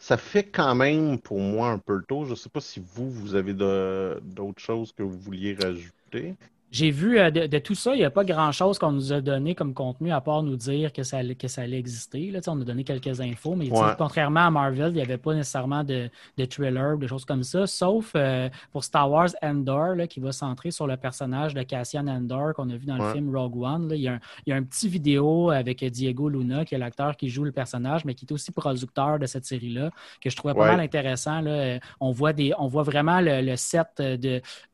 ça 0.00 0.16
fait 0.16 0.42
quand 0.42 0.74
même 0.74 1.20
pour 1.20 1.38
moi 1.38 1.68
un 1.68 1.78
peu 1.78 1.94
le 1.94 2.02
tour. 2.02 2.26
Je 2.26 2.34
sais 2.34 2.48
pas 2.48 2.60
si 2.60 2.80
vous, 2.80 3.08
vous 3.08 3.36
avez 3.36 3.54
d'autres 3.54 4.60
choses 4.60 4.92
que 4.92 5.04
vous 5.04 5.18
vouliez 5.18 5.54
rajouter. 5.54 6.34
J'ai 6.72 6.90
vu 6.90 7.18
euh, 7.18 7.30
de, 7.30 7.46
de 7.46 7.58
tout 7.58 7.76
ça, 7.76 7.94
il 7.94 7.98
n'y 7.98 8.04
a 8.04 8.10
pas 8.10 8.24
grand-chose 8.24 8.78
qu'on 8.78 8.90
nous 8.90 9.12
a 9.12 9.20
donné 9.20 9.54
comme 9.54 9.72
contenu 9.72 10.10
à 10.10 10.20
part 10.20 10.42
nous 10.42 10.56
dire 10.56 10.92
que 10.92 11.04
ça, 11.04 11.18
allait- 11.18 11.36
que 11.36 11.46
ça 11.48 11.62
allait 11.62 11.78
exister. 11.78 12.30
Là, 12.32 12.40
on 12.48 12.60
a 12.60 12.64
donné 12.64 12.82
quelques 12.82 13.20
infos, 13.20 13.54
mais 13.54 13.70
Ouais. 13.70 13.92
contrairement 13.96 14.46
à 14.46 14.50
Marvel, 14.50 14.88
il 14.90 14.94
n'y 14.96 15.00
avait 15.00 15.16
pas 15.16 15.32
nécessairement 15.32 15.84
de, 15.84 16.10
de 16.36 16.44
thriller 16.44 16.96
ou 16.96 16.98
des 16.98 17.06
choses 17.08 17.24
comme 17.24 17.44
ça, 17.44 17.66
sauf 17.68 18.12
euh, 18.16 18.48
pour 18.72 18.82
Star 18.82 19.08
Wars 19.10 19.28
Endor, 19.42 19.94
là, 19.94 20.06
qui 20.08 20.18
va 20.18 20.32
centrer 20.32 20.70
sur 20.72 20.86
le 20.88 20.96
personnage 20.96 21.54
de 21.54 21.62
Cassian 21.62 22.06
Endor 22.08 22.52
qu'on 22.54 22.68
a 22.70 22.76
vu 22.76 22.84
dans 22.84 22.96
le 22.98 23.12
film 23.12 23.34
Rogue 23.34 23.56
One. 23.62 23.88
là. 23.88 23.94
Il, 23.94 24.02
y 24.02 24.08
a 24.08 24.14
un, 24.14 24.20
il 24.46 24.50
y 24.50 24.52
a 24.52 24.56
un 24.56 24.62
petit 24.64 24.88
vidéo 24.88 25.50
avec 25.50 25.84
Diego 25.84 26.28
Luna, 26.28 26.64
qui 26.64 26.74
est 26.74 26.78
l'acteur 26.78 27.16
qui 27.16 27.28
joue 27.28 27.44
le 27.44 27.52
personnage, 27.52 28.04
mais 28.04 28.14
qui 28.14 28.24
est 28.26 28.32
aussi 28.32 28.50
producteur 28.50 29.18
de 29.20 29.26
cette 29.26 29.44
série-là, 29.46 29.90
que 30.20 30.30
je 30.30 30.36
trouvais 30.36 30.54
pas 30.54 30.60
Ouais. 30.62 30.66
mal 30.76 30.80
intéressant. 30.80 31.40
Là. 31.40 31.50
Euh, 31.50 31.78
On, 32.00 32.10
voit 32.10 32.32
des, 32.32 32.52
on 32.58 32.66
voit 32.66 32.82
vraiment 32.82 33.20
le, 33.20 33.40
le 33.40 33.56
set 33.56 33.86
de, 33.98 34.16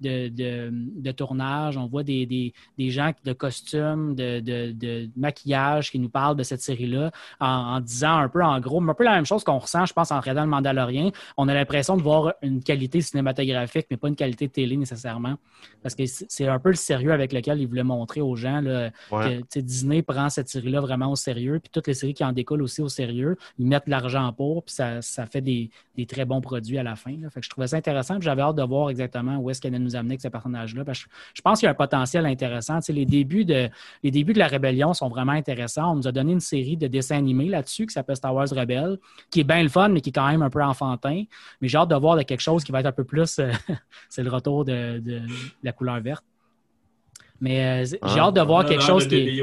de, 0.00 0.28
de, 0.28 0.70
de 0.72 1.12
tournage, 1.12 1.76
on 1.82 1.86
voit 1.86 2.02
des, 2.02 2.26
des, 2.26 2.52
des 2.78 2.90
gens 2.90 3.10
de 3.24 3.32
costumes, 3.32 4.14
de, 4.14 4.40
de, 4.40 4.72
de 4.72 5.08
maquillage 5.16 5.90
qui 5.90 5.98
nous 5.98 6.08
parlent 6.08 6.36
de 6.36 6.42
cette 6.42 6.60
série-là 6.62 7.10
en, 7.40 7.46
en 7.46 7.80
disant 7.80 8.16
un 8.18 8.28
peu, 8.28 8.42
en 8.42 8.58
gros, 8.60 8.82
un 8.82 8.94
peu 8.94 9.04
la 9.04 9.12
même 9.14 9.26
chose 9.26 9.44
qu'on 9.44 9.58
ressent, 9.58 9.86
je 9.86 9.92
pense, 9.92 10.10
en 10.10 10.20
regardant 10.20 10.42
le 10.42 10.48
Mandalorien. 10.48 11.10
On 11.36 11.48
a 11.48 11.54
l'impression 11.54 11.96
de 11.96 12.02
voir 12.02 12.34
une 12.42 12.62
qualité 12.62 13.00
cinématographique, 13.00 13.86
mais 13.90 13.96
pas 13.96 14.08
une 14.08 14.16
qualité 14.16 14.48
télé 14.48 14.76
nécessairement. 14.76 15.36
Parce 15.82 15.94
que 15.94 16.04
c'est 16.06 16.46
un 16.48 16.58
peu 16.58 16.70
le 16.70 16.74
sérieux 16.76 17.12
avec 17.12 17.32
lequel 17.32 17.60
ils 17.60 17.66
voulaient 17.66 17.82
montrer 17.82 18.20
aux 18.20 18.36
gens 18.36 18.60
là, 18.60 18.90
Ouais. 19.10 19.40
que 19.52 19.60
Disney 19.60 20.02
prend 20.02 20.28
cette 20.28 20.48
série-là 20.48 20.80
vraiment 20.80 21.10
au 21.10 21.16
sérieux, 21.16 21.58
puis 21.60 21.70
toutes 21.72 21.86
les 21.86 21.94
séries 21.94 22.14
qui 22.14 22.24
en 22.24 22.32
découlent 22.32 22.62
aussi 22.62 22.80
au 22.82 22.88
sérieux, 22.88 23.36
ils 23.58 23.66
mettent 23.66 23.86
de 23.86 23.90
l'argent 23.90 24.32
pour, 24.32 24.64
puis 24.64 24.74
ça, 24.74 25.02
ça 25.02 25.26
fait 25.26 25.40
des, 25.40 25.70
des 25.96 26.06
très 26.06 26.24
bons 26.24 26.40
produits 26.40 26.78
à 26.78 26.82
la 26.82 26.96
fin. 26.96 27.12
là. 27.20 27.28
Fait 27.30 27.40
que 27.40 27.46
je 27.46 27.50
trouvais 27.50 27.66
ça 27.68 27.76
intéressant, 27.76 28.14
puis 28.14 28.24
j'avais 28.24 28.42
hâte 28.42 28.56
de 28.56 28.62
voir 28.62 28.90
exactement 28.90 29.36
où 29.38 29.50
est-ce 29.50 29.60
qu'elle 29.60 29.74
allait 29.74 29.84
nous 29.84 29.96
amener 29.96 30.12
avec 30.12 30.20
ce 30.20 30.28
personnage-là. 30.28 30.84
Parce 30.84 31.04
que 31.04 31.08
je, 31.10 31.36
je 31.36 31.42
pense 31.42 31.58
qu'il 31.60 31.66
y 31.66 31.70
a 31.70 31.71
un 31.72 31.74
potentiel 31.74 32.24
intéressant. 32.26 32.78
Tu 32.78 32.86
sais, 32.86 32.92
les, 32.92 33.04
débuts 33.06 33.44
de, 33.44 33.68
les 34.02 34.10
débuts 34.10 34.32
de 34.32 34.38
la 34.38 34.46
rébellion 34.46 34.94
sont 34.94 35.08
vraiment 35.08 35.32
intéressants. 35.32 35.92
On 35.92 35.96
nous 35.96 36.06
a 36.08 36.12
donné 36.12 36.32
une 36.32 36.40
série 36.40 36.76
de 36.76 36.86
dessins 36.86 37.16
animés 37.18 37.48
là-dessus 37.48 37.86
qui 37.86 37.92
s'appelle 37.92 38.16
Star 38.16 38.34
Wars 38.34 38.48
Rebelle, 38.50 38.98
qui 39.30 39.40
est 39.40 39.44
bien 39.44 39.62
le 39.62 39.68
fun, 39.68 39.88
mais 39.88 40.00
qui 40.00 40.10
est 40.10 40.12
quand 40.12 40.28
même 40.30 40.42
un 40.42 40.50
peu 40.50 40.62
enfantin. 40.62 41.24
Mais 41.60 41.68
j'ai 41.68 41.78
hâte 41.78 41.88
de 41.90 41.96
voir 41.96 42.16
de 42.16 42.22
quelque 42.22 42.40
chose 42.40 42.62
qui 42.64 42.72
va 42.72 42.80
être 42.80 42.86
un 42.86 42.92
peu 42.92 43.04
plus. 43.04 43.38
euh, 43.38 43.50
c'est 44.08 44.22
le 44.22 44.30
retour 44.30 44.64
de, 44.64 44.98
de 44.98 45.22
la 45.62 45.72
couleur 45.72 46.00
verte. 46.00 46.24
Mais 47.40 47.82
euh, 47.82 47.84
j'ai 47.84 47.98
Ah, 48.02 48.18
hâte 48.26 48.36
de 48.36 48.40
voir 48.42 48.64
quelque 48.64 48.82
chose 48.84 49.06
qui 49.08 49.16
est. 49.16 49.42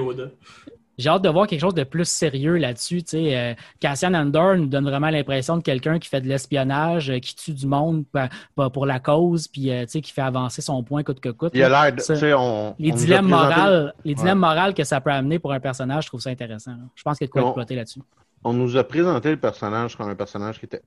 J'ai 1.00 1.10
hâte 1.10 1.22
de 1.24 1.30
voir 1.30 1.48
quelque 1.48 1.62
chose 1.62 1.74
de 1.74 1.84
plus 1.86 2.04
sérieux 2.08 2.58
là-dessus. 2.58 3.02
Euh, 3.14 3.54
Cassian 3.80 4.14
Andor 4.14 4.58
nous 4.58 4.68
donne 4.68 4.84
vraiment 4.84 5.10
l'impression 5.10 5.58
de 5.58 5.64
quelqu'un 5.64 5.98
qui 5.98 6.10
fait 6.10 6.22
de 6.22 6.28
l'espionnage, 6.28 7.10
euh, 7.10 7.20
qui 7.20 7.36
tue 7.36 7.54
du 7.54 7.66
monde 7.66 8.06
pa- 8.12 8.30
pa- 8.56 8.70
pour 8.70 8.86
la 8.86 9.00
cause, 9.00 9.48
puis 9.48 9.72
euh, 9.72 9.84
tu 9.86 9.92
sais, 9.92 10.02
qui 10.02 10.12
fait 10.12 10.22
avancer 10.22 10.62
son 10.62 10.84
point 10.84 11.02
coûte 11.04 11.20
que 11.22 11.30
coûte. 11.30 11.52
Il 11.56 11.64
a 11.64 11.70
l'air 11.70 11.96
de. 11.96 12.34
On- 12.36 12.76
Les 12.78 12.92
on 12.92 12.96
dilemmes, 12.96 13.28
morales, 13.30 13.94
les 14.04 14.12
Ouais. 14.12 14.16
dilemmes 14.20 14.40
morales 14.40 14.74
que 14.74 14.84
ça 14.84 15.00
peut 15.02 15.10
amener 15.12 15.40
pour 15.40 15.54
un 15.54 15.60
personnage, 15.60 16.04
je 16.04 16.10
trouve 16.10 16.22
ça 16.22 16.30
intéressant. 16.32 16.72
là. 16.72 16.84
Je 16.96 17.02
pense 17.04 17.18
qu'il 17.18 17.26
y 17.26 17.28
a 17.28 17.30
de 17.30 17.32
quoi 17.32 17.44
On- 17.44 17.48
exploiter 17.48 17.76
là-dessus. 17.76 18.02
On 18.44 18.54
nous 18.54 18.78
a 18.78 18.84
présenté 18.84 19.32
le 19.32 19.38
personnage 19.38 19.96
comme 19.96 20.10
un 20.10 20.16
personnage 20.16 20.60
qui 20.60 20.66
était 20.66 20.82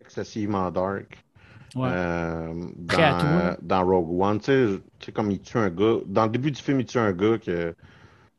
excessivement 0.00 0.70
dark. 0.70 1.24
Ouais. 1.74 1.88
Euh, 1.90 2.52
Prêt 2.86 3.02
à 3.02 3.14
tout, 3.14 3.26
dans, 3.26 3.32
hein. 3.32 3.56
dans 3.62 3.84
Rogue 3.84 4.20
One, 4.20 4.38
tu 4.38 4.44
sais, 4.46 4.66
tu 5.00 5.06
sais, 5.06 5.12
comme 5.12 5.30
il 5.32 5.40
tue 5.40 5.58
un 5.58 5.70
gars. 5.70 5.96
Dans 6.06 6.24
le 6.24 6.30
début 6.30 6.50
du 6.52 6.60
film, 6.62 6.80
il 6.80 6.86
tue 6.86 6.98
un 6.98 7.12
gars 7.12 7.36
que 7.38 7.74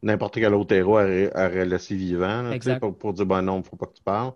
n'importe 0.06 0.36
quel 0.36 0.54
autre 0.54 0.74
héros 0.74 1.00
aurait, 1.00 1.66
laissé 1.66 1.96
vivant, 1.96 2.44
là, 2.44 2.80
pour, 2.80 2.98
pour 2.98 3.14
dire, 3.14 3.26
ben 3.26 3.42
non, 3.42 3.62
faut 3.64 3.76
pas 3.76 3.88
que 3.88 3.96
tu 3.96 4.04
parles. 4.04 4.32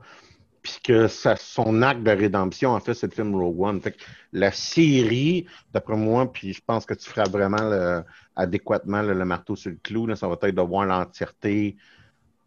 Puis 0.61 0.78
que 0.84 1.07
ça, 1.07 1.38
son 1.38 1.82
acte 1.84 2.03
de 2.03 2.11
rédemption, 2.11 2.72
en 2.72 2.80
fait, 2.82 2.93
c'est 2.93 3.07
le 3.07 3.13
film 3.13 3.34
Rogue 3.34 3.61
One. 3.61 3.80
Fait 3.80 3.91
que 3.93 4.03
la 4.34 4.51
série, 4.51 5.45
d'après 5.74 5.95
moi, 5.95 6.30
puis 6.32 6.51
je 6.53 6.61
pense 6.65 6.86
que 6.86 6.93
tu 6.93 7.09
feras 7.09 7.30
vraiment 7.30 7.61
le- 7.61 8.03
adéquatement 8.36 9.01
le, 9.01 9.13
le 9.13 9.26
marteau 9.26 9.55
sur 9.55 9.72
le 9.72 9.78
clou, 9.82 10.05
là, 10.07 10.17
ça 10.17 10.28
va 10.28 10.36
être 10.41 10.55
de 10.55 10.61
voir 10.61 10.86
l'entièreté 10.86 11.78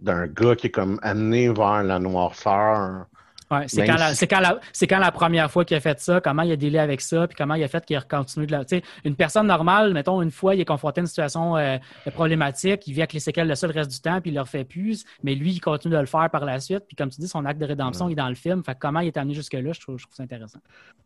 d'un 0.01 0.27
gars 0.27 0.57
qui 0.57 0.67
est 0.67 0.71
comme 0.71 0.99
amené 1.03 1.49
vers 1.49 1.83
la 1.85 1.99
noirceur. 1.99 3.07
Ouais, 3.53 3.69
c'est 3.69 3.85
quand, 3.87 3.97
si- 4.15 4.27
quand, 4.27 4.41
quand 4.89 4.99
la 4.99 5.13
première 5.13 5.51
fois 5.51 5.65
qu'il 5.65 5.77
a 5.77 5.81
fait 5.81 6.01
ça, 6.01 6.21
comment 6.21 6.43
il 6.43 6.53
a 6.53 6.57
délai 6.57 6.79
avec 6.79 7.01
ça, 7.01 7.27
puis 7.29 7.37
comment 7.37 7.55
il 7.55 7.63
a 7.63 7.69
fait 7.69 7.85
qu'il 7.85 7.97
a 7.97 8.01
continué 8.01 8.47
de 8.47 8.53
la. 8.53 8.65
Tu 8.65 8.77
sais, 8.79 8.83
une 9.05 9.15
personne 9.15 9.47
normale, 9.47 9.93
mettons, 9.93 10.23
une 10.23 10.31
fois, 10.31 10.55
il 10.55 10.61
est 10.61 10.65
confronté 10.65 11.01
à 11.01 11.03
une 11.03 11.07
situation 11.07 11.57
euh, 11.57 11.77
problématique, 12.15 12.87
il 12.87 12.95
vit 12.95 13.01
avec 13.03 13.13
les 13.13 13.21
séquelles 13.21 13.49
de 13.49 13.55
ça 13.55 13.67
le 13.67 13.73
reste 13.73 13.91
du 13.91 14.01
temps, 14.01 14.21
puis 14.21 14.31
il 14.31 14.35
le 14.35 14.41
refait 14.41 14.65
plus, 14.65 15.05
mais 15.23 15.35
lui, 15.35 15.53
il 15.53 15.61
continue 15.61 15.95
de 15.95 16.01
le 16.01 16.07
faire 16.07 16.29
par 16.31 16.45
la 16.45 16.61
suite, 16.61 16.85
puis 16.87 16.97
comme 16.97 17.11
tu 17.11 17.21
dis, 17.21 17.29
son 17.29 17.45
acte 17.45 17.61
de 17.61 17.67
rédemption 17.67 18.07
Ouais. 18.07 18.13
est 18.13 18.17
dans 18.17 18.29
le 18.29 18.35
film. 18.35 18.63
Fait 18.65 18.75
que 18.75 18.79
comment 18.81 19.01
il 19.01 19.09
est 19.09 19.17
amené 19.17 19.35
jusque-là, 19.35 19.73
je 19.73 19.81
trouve, 19.81 19.99
je 19.99 20.05
trouve 20.05 20.15
ça 20.17 20.23
intéressant. 20.23 20.59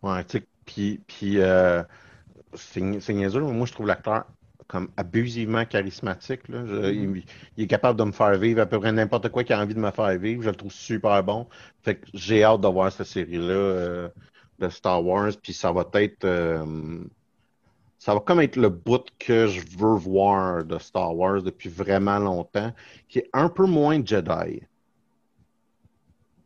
Ouais, 0.02 0.22
tu 0.24 0.38
sais, 0.38 0.46
puis, 0.64 1.00
puis 1.06 1.38
euh, 1.40 1.82
c'est 2.54 2.80
ni- 2.80 3.00
c'est 3.00 3.12
niaiseux, 3.14 3.40
mais 3.40 3.52
moi, 3.52 3.66
je 3.66 3.72
trouve 3.72 3.86
l'acteur 3.86 4.24
comme 4.68 4.88
abusivement 4.96 5.64
charismatique. 5.64 6.48
Là. 6.48 6.64
Je- 6.66 6.92
il, 6.92 7.24
il 7.56 7.64
est 7.64 7.66
capable 7.66 7.98
de 7.98 8.04
me 8.04 8.12
faire 8.12 8.36
vivre 8.38 8.60
à 8.60 8.66
peu 8.66 8.78
près 8.80 8.92
n'importe 8.92 9.28
quoi 9.28 9.44
qu'il 9.44 9.54
a 9.54 9.60
envie 9.60 9.74
de 9.74 9.80
me 9.80 9.90
faire 9.90 10.18
vivre. 10.18 10.42
Je 10.42 10.50
le 10.50 10.56
trouve 10.56 10.72
super 10.72 11.22
bon. 11.22 11.46
Fait 11.82 11.96
que 11.96 12.06
j'ai 12.14 12.42
hâte 12.42 12.60
de 12.60 12.68
voir 12.68 12.90
cette 12.90 13.06
série-là 13.06 13.54
euh, 13.54 14.08
de 14.58 14.68
Star 14.68 15.04
Wars. 15.04 15.32
Puis 15.42 15.52
ça 15.52 15.72
va 15.72 15.88
être... 15.94 16.24
euh, 16.24 16.98
ça 17.98 18.14
va 18.14 18.20
comme 18.20 18.40
être 18.40 18.56
le 18.56 18.68
bout 18.68 19.04
que 19.18 19.46
je 19.48 19.60
veux 19.78 19.96
voir 19.96 20.64
de 20.64 20.78
Star 20.78 21.16
Wars 21.16 21.42
depuis 21.42 21.68
vraiment 21.68 22.18
longtemps, 22.18 22.72
qui 23.08 23.18
est 23.20 23.30
un 23.32 23.48
peu 23.48 23.66
moins 23.66 24.04
Jedi. 24.04 24.62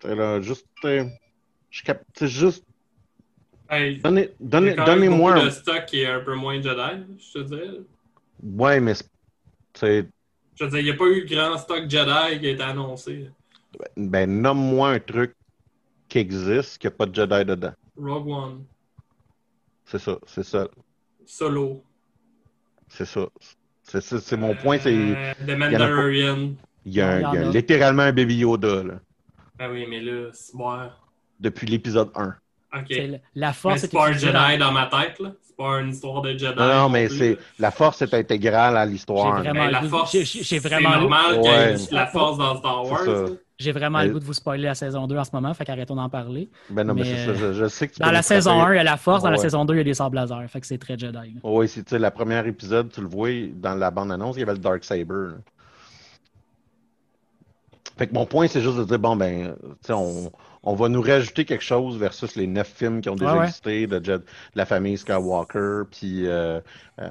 Là, 0.05 0.41
juste... 0.41 0.67
je 0.83 1.93
juste... 2.21 2.65
Hey, 3.69 3.99
Donnez, 3.99 4.31
donnez, 4.41 4.75
donnez-moi 4.75 5.51
stock 5.51 5.85
qui 5.87 6.01
est 6.01 6.07
un 6.07 6.21
peu 6.21 6.35
moins 6.35 6.61
Jedi, 6.61 7.05
je 7.19 7.39
te 7.39 7.45
dirais. 7.45 7.81
Ouais, 8.43 8.81
mais 8.81 8.95
c'est- 9.75 10.09
Je 10.57 10.65
veux 10.65 10.71
dire, 10.71 10.79
il 10.81 10.85
n'y 10.85 10.91
a 10.91 10.95
pas 10.95 11.07
eu 11.07 11.25
grand 11.27 11.57
stock 11.59 11.89
Jedi 11.89 12.41
qui 12.41 12.47
a 12.47 12.51
été 12.51 12.63
annoncé. 12.63 13.31
ben, 13.97 14.29
nomme-moi 14.43 14.91
un 14.91 14.99
truc 15.01 15.35
qui 16.09 16.19
existe, 16.19 16.79
qui 16.79 16.87
n'a 16.87 16.91
pas 16.91 17.07
de 17.07 17.15
Jedi 17.15 17.45
dedans. 17.45 17.73
Rogue 17.97 18.29
One, 18.29 18.65
C'est 19.85 19.99
ça, 19.99 20.19
c'est 20.27 20.43
ça, 20.45 20.69
Solo. 21.27 21.83
c'est 22.89 23.05
ça. 23.05 23.27
C'est 23.83 24.01
ça, 24.01 24.21
c'est 24.21 24.37
mon 24.37 24.55
point, 24.55 24.79
c'est 24.79 24.95
Euh, 24.95 25.35
The. 25.47 25.51
Mandalorian. 25.59 26.55
il 26.85 26.93
y 26.95 27.01
a, 27.01 27.09
un- 27.29 27.35
Il 27.35 27.41
y 27.41 27.45
a 27.45 27.51
littéralement 27.51 28.03
un 28.03 28.13
Baby 28.13 28.37
Yoda 28.37 28.85
là, 28.85 29.01
Ben 29.59 29.71
oui, 29.73 29.85
mais 29.89 30.01
là, 30.01 30.31
c'est 30.33 30.57
bon. 30.57 30.89
depuis 31.41 31.67
l'épisode 31.67 32.11
1. 32.15 32.35
La 33.35 33.53
force 33.53 33.81
c'est 33.81 33.87
est 33.87 33.93
pas 33.97 34.09
un 34.09 34.13
Jedi 34.13 34.59
dans- 34.59 34.73
ma 34.73 34.87
tête, 34.87 35.19
là. 35.21 35.31
C'est 35.43 35.57
pas 35.57 35.81
une 35.81 35.91
histoire 35.91 36.23
de 36.23 36.31
Jedi. 36.31 36.55
Non, 36.59 36.67
non, 36.69 36.89
mais 36.89 37.09
c'est 37.09 37.37
la 37.59 37.71
force 37.71 38.01
est 38.03 38.15
intégrale 38.15 38.77
à 38.77 38.87
l'histoire. 38.87 39.43
J'ai 39.43 39.51
vraiment- 39.51 39.67
la 39.71 39.81
le 39.83 39.89
force, 39.89 40.11
qu'il 40.13 40.21
y 40.21 40.61
Ouais. 40.61 41.75
la 41.91 42.07
force 42.07 42.39
dans 42.39 42.57
Star 42.59 42.85
Wars. 42.87 43.01
J'ai 43.59 43.73
vraiment 43.73 43.99
Mais- 43.99 44.07
le 44.07 44.13
goût 44.15 44.21
de 44.21 44.25
vous 44.25 44.33
spoiler 44.33 44.63
la 44.63 44.75
saison 44.75 45.07
2 45.07 45.19
en 45.19 45.25
ce 45.25 45.33
moment, 45.35 45.53
fait 45.53 45.67
qu'arrêtons 45.67 45.95
d'en 45.97 46.09
parler. 46.09 46.49
Ben 46.71 46.83
non, 46.83 46.95
mais, 46.95 47.03
mais, 47.03 47.15
c'est 47.15 47.27
ça, 47.27 47.35
je, 47.35 47.53
je 47.53 47.69
sais 47.69 47.89
que 47.89 47.93
tu 47.95 48.01
Dans 48.01 48.11
la 48.11 48.23
saison 48.23 48.53
frapper. 48.53 48.71
1, 48.71 48.73
il 48.73 48.77
y 48.77 48.81
a 48.81 48.85
la 48.85 48.97
force, 48.97 49.23
dans 49.23 49.29
la 49.29 49.37
saison 49.37 49.67
2, 49.67 49.75
il 49.75 49.79
y 49.79 49.81
a 49.81 49.85
des 49.85 49.93
sables 49.93 50.17
laser, 50.17 50.49
fait 50.49 50.61
que 50.63 50.67
c'est 50.67 50.79
très 50.79 50.97
Jedi. 50.97 51.13
là. 51.13 51.41
Oui, 51.43 51.69
c'est 51.69 51.83
tu 51.83 51.91
sais, 51.91 51.99
le 51.99 52.09
premier 52.11 52.47
épisode, 52.49 52.91
tu 52.91 53.03
le 53.03 53.07
vois 53.09 53.29
dans 53.55 53.75
la 53.75 53.91
bande-annonce, 53.91 54.37
il 54.37 54.41
y 54.41 54.43
avait 54.45 54.53
le 54.53 54.59
Dark 54.61 54.83
Saber. 54.83 55.05
là. 55.09 55.35
Fait 57.99 58.07
que 58.07 58.15
mon 58.15 58.25
point, 58.25 58.47
c'est 58.49 58.63
juste 58.63 58.79
de 58.79 58.85
dire, 58.85 58.99
bon, 58.99 59.15
ben, 59.15 59.55
tu 59.61 59.67
sais, 59.83 59.93
on, 59.93 60.33
on 60.63 60.75
va 60.75 60.89
nous 60.89 61.01
rajouter 61.01 61.45
quelque 61.45 61.65
chose 61.65 61.97
versus 61.99 62.37
les 62.37 62.47
neuf 62.47 62.69
films 62.69 63.01
qui 63.01 63.09
ont 63.09 63.17
déjà 63.17 63.37
ouais. 63.37 63.45
existé 63.45 63.87
de, 63.87 64.23
la 64.55 64.67
famille 64.67 64.99
Skywalker, 64.99 65.83
puis 65.91 66.27
euh, 66.27 66.61
euh, 67.01 67.09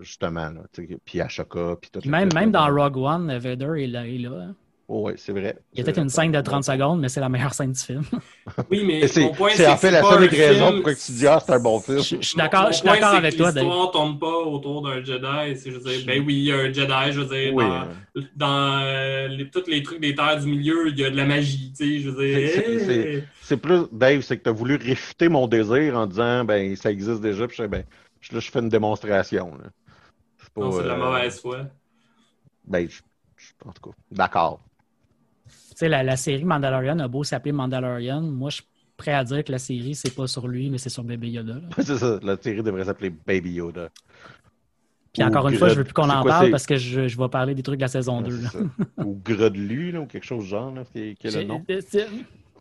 justement, 0.00 0.50
là, 0.50 0.62
puis 1.04 1.20
Ashoka, 1.20 1.76
puis 1.80 1.90
tout 1.90 2.08
même, 2.08 2.28
même 2.34 2.50
dans 2.50 2.66
Rogue 2.66 2.96
One, 2.96 3.36
Vader 3.38 3.82
est 3.82 3.86
là. 3.86 4.06
est 4.06 4.18
là, 4.18 4.48
hein. 4.88 4.92
oui, 4.94 5.12
c'est 5.16 5.32
vrai. 5.32 5.56
Il 5.72 5.78
y 5.78 5.82
a 5.82 5.84
peut-être 5.84 5.98
une 6.00 6.08
scène 6.08 6.32
de 6.32 6.40
30 6.40 6.64
secondes, 6.64 7.00
mais 7.00 7.08
c'est 7.08 7.20
la 7.20 7.28
meilleure 7.28 7.54
scène 7.54 7.72
du 7.72 7.80
film. 7.80 8.02
Oui, 8.70 8.82
mais 8.84 9.02
mon 9.20 9.32
point, 9.32 9.50
c'est 9.54 9.66
en 9.66 9.74
que 9.74 9.80
fait 9.80 9.90
la 9.90 10.02
seule 10.02 10.24
raison 10.26 10.64
film- 10.68 10.74
pourquoi 10.76 10.94
tu 10.94 11.12
dis, 11.12 11.26
ah, 11.26 11.42
c'est 11.44 11.52
un 11.52 11.58
bon 11.60 11.80
film. 11.80 11.98
Je, 11.98 12.16
je 12.16 12.26
suis 12.28 12.36
d'accord 12.36 12.62
mon 12.62 12.68
je 12.68 12.72
suis 12.72 12.82
point, 12.82 12.94
d'accord 12.94 13.10
c'est 13.10 13.16
avec 13.18 13.32
que 13.32 13.36
toi, 13.38 13.52
Dave. 13.52 13.64
L'histoire 13.64 13.90
tourne 13.90 14.18
pas 14.18 14.38
autour 14.38 14.82
d'un 14.82 15.04
Jedi. 15.04 15.56
C'est, 15.60 15.70
je 15.70 15.76
veux 15.78 15.82
dire, 15.90 16.06
ben 16.06 16.24
oui, 16.26 16.34
il 16.34 16.44
y 16.44 16.52
a 16.52 16.56
un 16.56 16.72
Jedi, 16.72 17.12
je 17.12 17.20
veux 17.20 17.26
dire, 17.36 17.54
Oui, 17.54 17.64
dans, 17.64 18.22
dans 18.36 18.80
euh, 18.82 19.28
les- 19.28 19.50
tous 19.50 19.66
les 19.66 19.82
trucs 19.82 20.00
des 20.00 20.14
terres 20.14 20.40
du 20.40 20.46
milieu, 20.48 20.88
il 20.88 20.98
y 20.98 21.04
a 21.04 21.10
de 21.10 21.16
la 21.16 21.26
magie, 21.26 21.72
tu 21.76 21.84
sais, 21.84 22.00
je 22.00 22.08
veux 22.10 22.26
dire. 22.26 22.48
C'est- 22.54 22.78
c'est- 22.86 23.12
hey! 23.12 23.24
C'est 23.42 23.56
plus, 23.58 23.82
Dave, 23.92 24.22
c'est 24.22 24.38
que 24.38 24.42
tu 24.44 24.48
as 24.48 24.52
voulu 24.52 24.76
réfuter 24.76 25.28
mon 25.28 25.46
désir 25.46 25.96
en 25.98 26.06
disant, 26.06 26.44
ben, 26.44 26.74
ça 26.76 26.90
existe 26.90 27.20
déjà, 27.20 27.46
puis 27.46 27.56
je 27.56 27.62
fais, 27.62 27.68
ben, 27.68 27.84
je- 28.22 28.32
là, 28.34 28.40
je 28.40 28.50
fais 28.50 28.58
une 28.60 28.68
démonstration. 28.70 29.50
là. 29.56 29.64
C'est 30.38 30.50
pas, 30.54 30.60
Non, 30.62 30.72
c'est 30.72 30.82
de 30.82 30.88
la 30.88 30.94
euh, 30.94 30.96
mauvaise 30.98 31.40
foi. 31.40 31.58
Ben, 32.66 32.88
je- 32.88 33.00
je- 33.36 33.68
en 33.68 33.72
tout 33.72 33.90
cas, 33.90 33.96
d'accord. 34.10 34.60
Tu 35.78 35.84
sais, 35.84 35.88
la, 35.88 36.02
la 36.02 36.16
série 36.16 36.44
Mandalorian 36.44 36.98
a 36.98 37.06
beau 37.06 37.22
s'appeler 37.22 37.52
Mandalorian, 37.52 38.20
moi, 38.20 38.50
je 38.50 38.56
suis 38.56 38.64
prêt 38.96 39.12
à 39.12 39.22
dire 39.22 39.44
que 39.44 39.52
la 39.52 39.60
série, 39.60 39.94
c'est 39.94 40.12
pas 40.12 40.26
sur 40.26 40.48
lui, 40.48 40.70
mais 40.70 40.78
c'est 40.78 40.88
sur 40.88 41.04
Baby 41.04 41.30
Yoda. 41.30 41.60
c'est 41.76 41.98
ça, 41.98 42.18
la 42.20 42.36
série 42.36 42.64
devrait 42.64 42.84
s'appeler 42.84 43.10
Baby 43.10 43.52
Yoda. 43.52 43.88
Puis 45.12 45.22
Ou 45.22 45.26
encore 45.26 45.48
une 45.48 45.54
fois, 45.54 45.68
je 45.68 45.76
veux 45.76 45.84
plus 45.84 45.92
qu'on 45.92 46.10
en 46.10 46.22
quoi, 46.22 46.32
parle 46.32 46.50
parce 46.50 46.66
que 46.66 46.74
je, 46.74 47.06
je 47.06 47.16
vais 47.16 47.28
parler 47.28 47.54
des 47.54 47.62
trucs 47.62 47.76
de 47.76 47.84
la 47.84 47.88
saison 47.88 48.22
2. 48.22 48.34
Ouais, 48.34 48.42
là. 48.42 48.48
c'est 48.50 48.58
ça. 48.58 48.64
ou 49.06 49.20
Gredelu, 49.24 49.96
ou 49.98 50.06
quelque 50.06 50.26
chose 50.26 50.42
du 50.42 50.50
genre, 50.50 50.74
là, 50.74 50.82
qui, 50.92 51.10
est- 51.10 51.36
le 51.36 51.44
nom. 51.44 51.64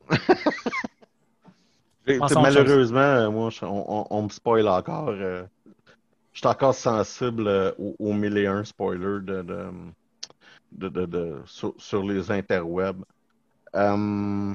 malheureusement, 2.39 2.99
euh, 2.99 3.31
moi, 3.31 3.49
je- 3.49 3.65
on, 3.65 4.21
me 4.21 4.29
spoil 4.29 4.67
encore. 4.67 5.09
euh, 5.09 5.41
je 6.33 6.39
suis 6.41 6.47
encore 6.47 6.75
sensible 6.75 7.47
euh, 7.47 7.71
aux, 7.79 7.95
aux 7.97 8.13
mille 8.13 8.37
et 8.37 8.45
un 8.45 8.63
spoilers 8.63 9.23
de, 9.23 9.41
de, 9.41 9.65
de, 10.71 10.89
de- 10.89 11.05
de- 11.05 11.41
sur, 11.45 11.73
sur 11.77 12.03
les 12.03 12.31
interwebs. 12.31 13.03
Euh, 13.75 14.53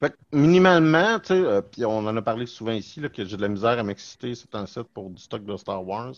fait 0.00 0.10
que 0.10 0.16
minimalement, 0.36 1.18
tu 1.20 1.28
sais, 1.28 1.34
euh, 1.40 1.62
puis 1.62 1.84
on 1.86 1.98
en 1.98 2.16
a 2.16 2.22
parlé 2.22 2.44
souvent 2.46 2.72
ici, 2.72 3.00
là, 3.00 3.08
que 3.08 3.24
j'ai 3.24 3.36
de 3.36 3.42
la 3.42 3.48
misère 3.48 3.78
à 3.78 3.82
m'exciter 3.82 4.34
sur 4.34 4.48
un 4.52 4.66
site 4.66 4.88
pour 4.92 5.08
du 5.10 5.20
stock 5.22 5.44
de 5.44 5.56
Star 5.56 5.86
Wars. 5.86 6.12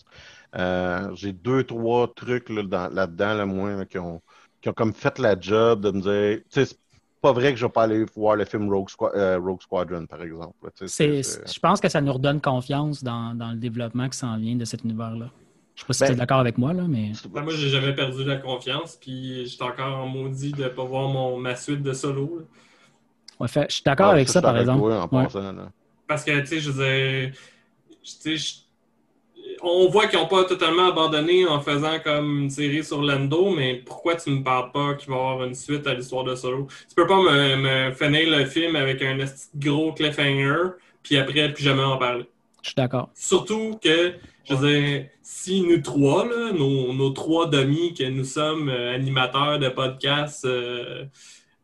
Euh, 0.55 1.15
j'ai 1.15 1.31
deux, 1.31 1.63
trois 1.63 2.07
trucs 2.13 2.49
là, 2.49 2.63
dans- 2.63 2.93
là-dedans, 2.93 3.33
là, 3.35 3.45
moi, 3.45 3.71
là, 3.71 3.85
qui, 3.85 3.97
ont, 3.97 4.21
qui 4.61 4.69
ont 4.69 4.73
comme 4.73 4.93
fait 4.93 5.17
la 5.17 5.39
job 5.39 5.81
de 5.81 5.91
me 5.91 6.01
dire, 6.01 6.43
tu 6.49 6.59
sais, 6.59 6.65
c'est 6.65 6.77
pas 7.21 7.31
vrai 7.31 7.51
que 7.53 7.59
je 7.59 7.65
vais 7.65 7.71
pas 7.71 7.83
aller 7.83 8.05
voir 8.15 8.35
le 8.35 8.45
film 8.45 8.69
Rogue, 8.69 8.89
Rogue 8.99 9.61
Squadron, 9.61 10.05
par 10.05 10.21
exemple. 10.23 10.53
Je 11.45 11.59
pense 11.59 11.79
que 11.79 11.89
ça 11.89 12.01
nous 12.01 12.13
redonne 12.13 12.41
confiance 12.41 13.03
dans, 13.03 13.33
dans 13.33 13.51
le 13.51 13.57
développement 13.57 14.07
qui 14.09 14.17
s'en 14.17 14.37
vient 14.37 14.55
de 14.55 14.65
cet 14.65 14.83
univers-là. 14.83 15.29
Je 15.79 15.83
sais 15.83 15.87
pas 15.87 15.93
si 15.93 15.99
Ben- 16.01 16.07
tu 16.07 16.11
es 16.13 16.15
d'accord 16.17 16.39
avec 16.39 16.57
moi, 16.57 16.73
là, 16.73 16.83
mais. 16.89 17.13
Ben, 17.29 17.41
moi, 17.41 17.53
j'ai 17.55 17.69
jamais 17.69 17.95
perdu 17.95 18.25
la 18.25 18.35
confiance, 18.35 18.97
puis 18.99 19.47
j'étais 19.47 19.63
encore 19.63 19.99
en 19.99 20.07
maudit 20.07 20.51
de 20.51 20.67
pas 20.67 20.83
voir 20.83 21.07
mon, 21.07 21.37
ma 21.37 21.55
suite 21.55 21.81
de 21.81 21.93
solo. 21.93 22.39
là. 22.39 22.45
Ouais, 23.39 23.47
fait- 23.47 23.65
je 23.69 23.75
suis 23.75 23.83
d'accord 23.83 24.07
Ah, 24.07 24.11
avec 24.13 24.27
ça, 24.27 24.41
par 24.41 24.57
exemple. 24.57 24.79
toi, 24.81 25.07
en 25.09 25.15
Ouais. 25.17 25.23
passant, 25.23 25.53
là. 25.53 25.71
Parce 26.05 26.25
que, 26.25 26.37
tu 26.41 26.47
sais, 26.47 26.59
je 26.59 26.71
veux 26.71 26.83
dire, 26.83 27.31
tu 27.89 27.97
sais, 28.03 28.35
je- 28.35 29.53
on 29.61 29.87
voit 29.89 30.07
qu'ils 30.07 30.19
n'ont 30.19 30.27
pas 30.27 30.43
totalement 30.43 30.87
abandonné 30.89 31.47
en 31.47 31.61
faisant 31.61 31.97
comme 32.03 32.39
une 32.41 32.49
série 32.49 32.83
sur 32.83 33.01
Lando, 33.01 33.49
mais 33.51 33.75
pourquoi 33.85 34.15
tu 34.15 34.29
me 34.31 34.43
parles 34.43 34.71
pas 34.73 34.95
qu'il 34.95 35.09
va 35.09 35.15
y 35.15 35.19
avoir 35.19 35.43
une 35.45 35.55
suite 35.55 35.87
à 35.87 35.93
l'histoire 35.93 36.25
de 36.25 36.35
Solo? 36.35 36.67
Tu 36.89 36.95
peux 36.95 37.07
pas 37.07 37.21
me, 37.21 37.55
me 37.55 37.91
finir 37.93 38.29
le 38.37 38.43
film 38.45 38.75
avec 38.75 39.01
un 39.01 39.17
gros 39.55 39.93
cliffhanger, 39.93 40.71
puis 41.03 41.17
après, 41.17 41.53
plus 41.53 41.63
jamais 41.63 41.83
en 41.83 41.97
parler. 41.97 42.25
Je 42.61 42.69
suis 42.69 42.75
d'accord. 42.75 43.09
Surtout 43.13 43.79
que, 43.81 44.13
je 44.49 44.55
veux 44.55 44.69
dire, 44.81 45.09
si 45.21 45.61
nous 45.61 45.81
trois, 45.81 46.25
là, 46.25 46.51
nos, 46.51 46.93
nos 46.93 47.11
trois 47.11 47.47
demi 47.47 47.93
que 47.93 48.03
nous 48.03 48.23
sommes 48.23 48.69
euh, 48.69 48.95
animateurs 48.95 49.59
de 49.59 49.69
podcasts, 49.69 50.45
euh, 50.45 51.05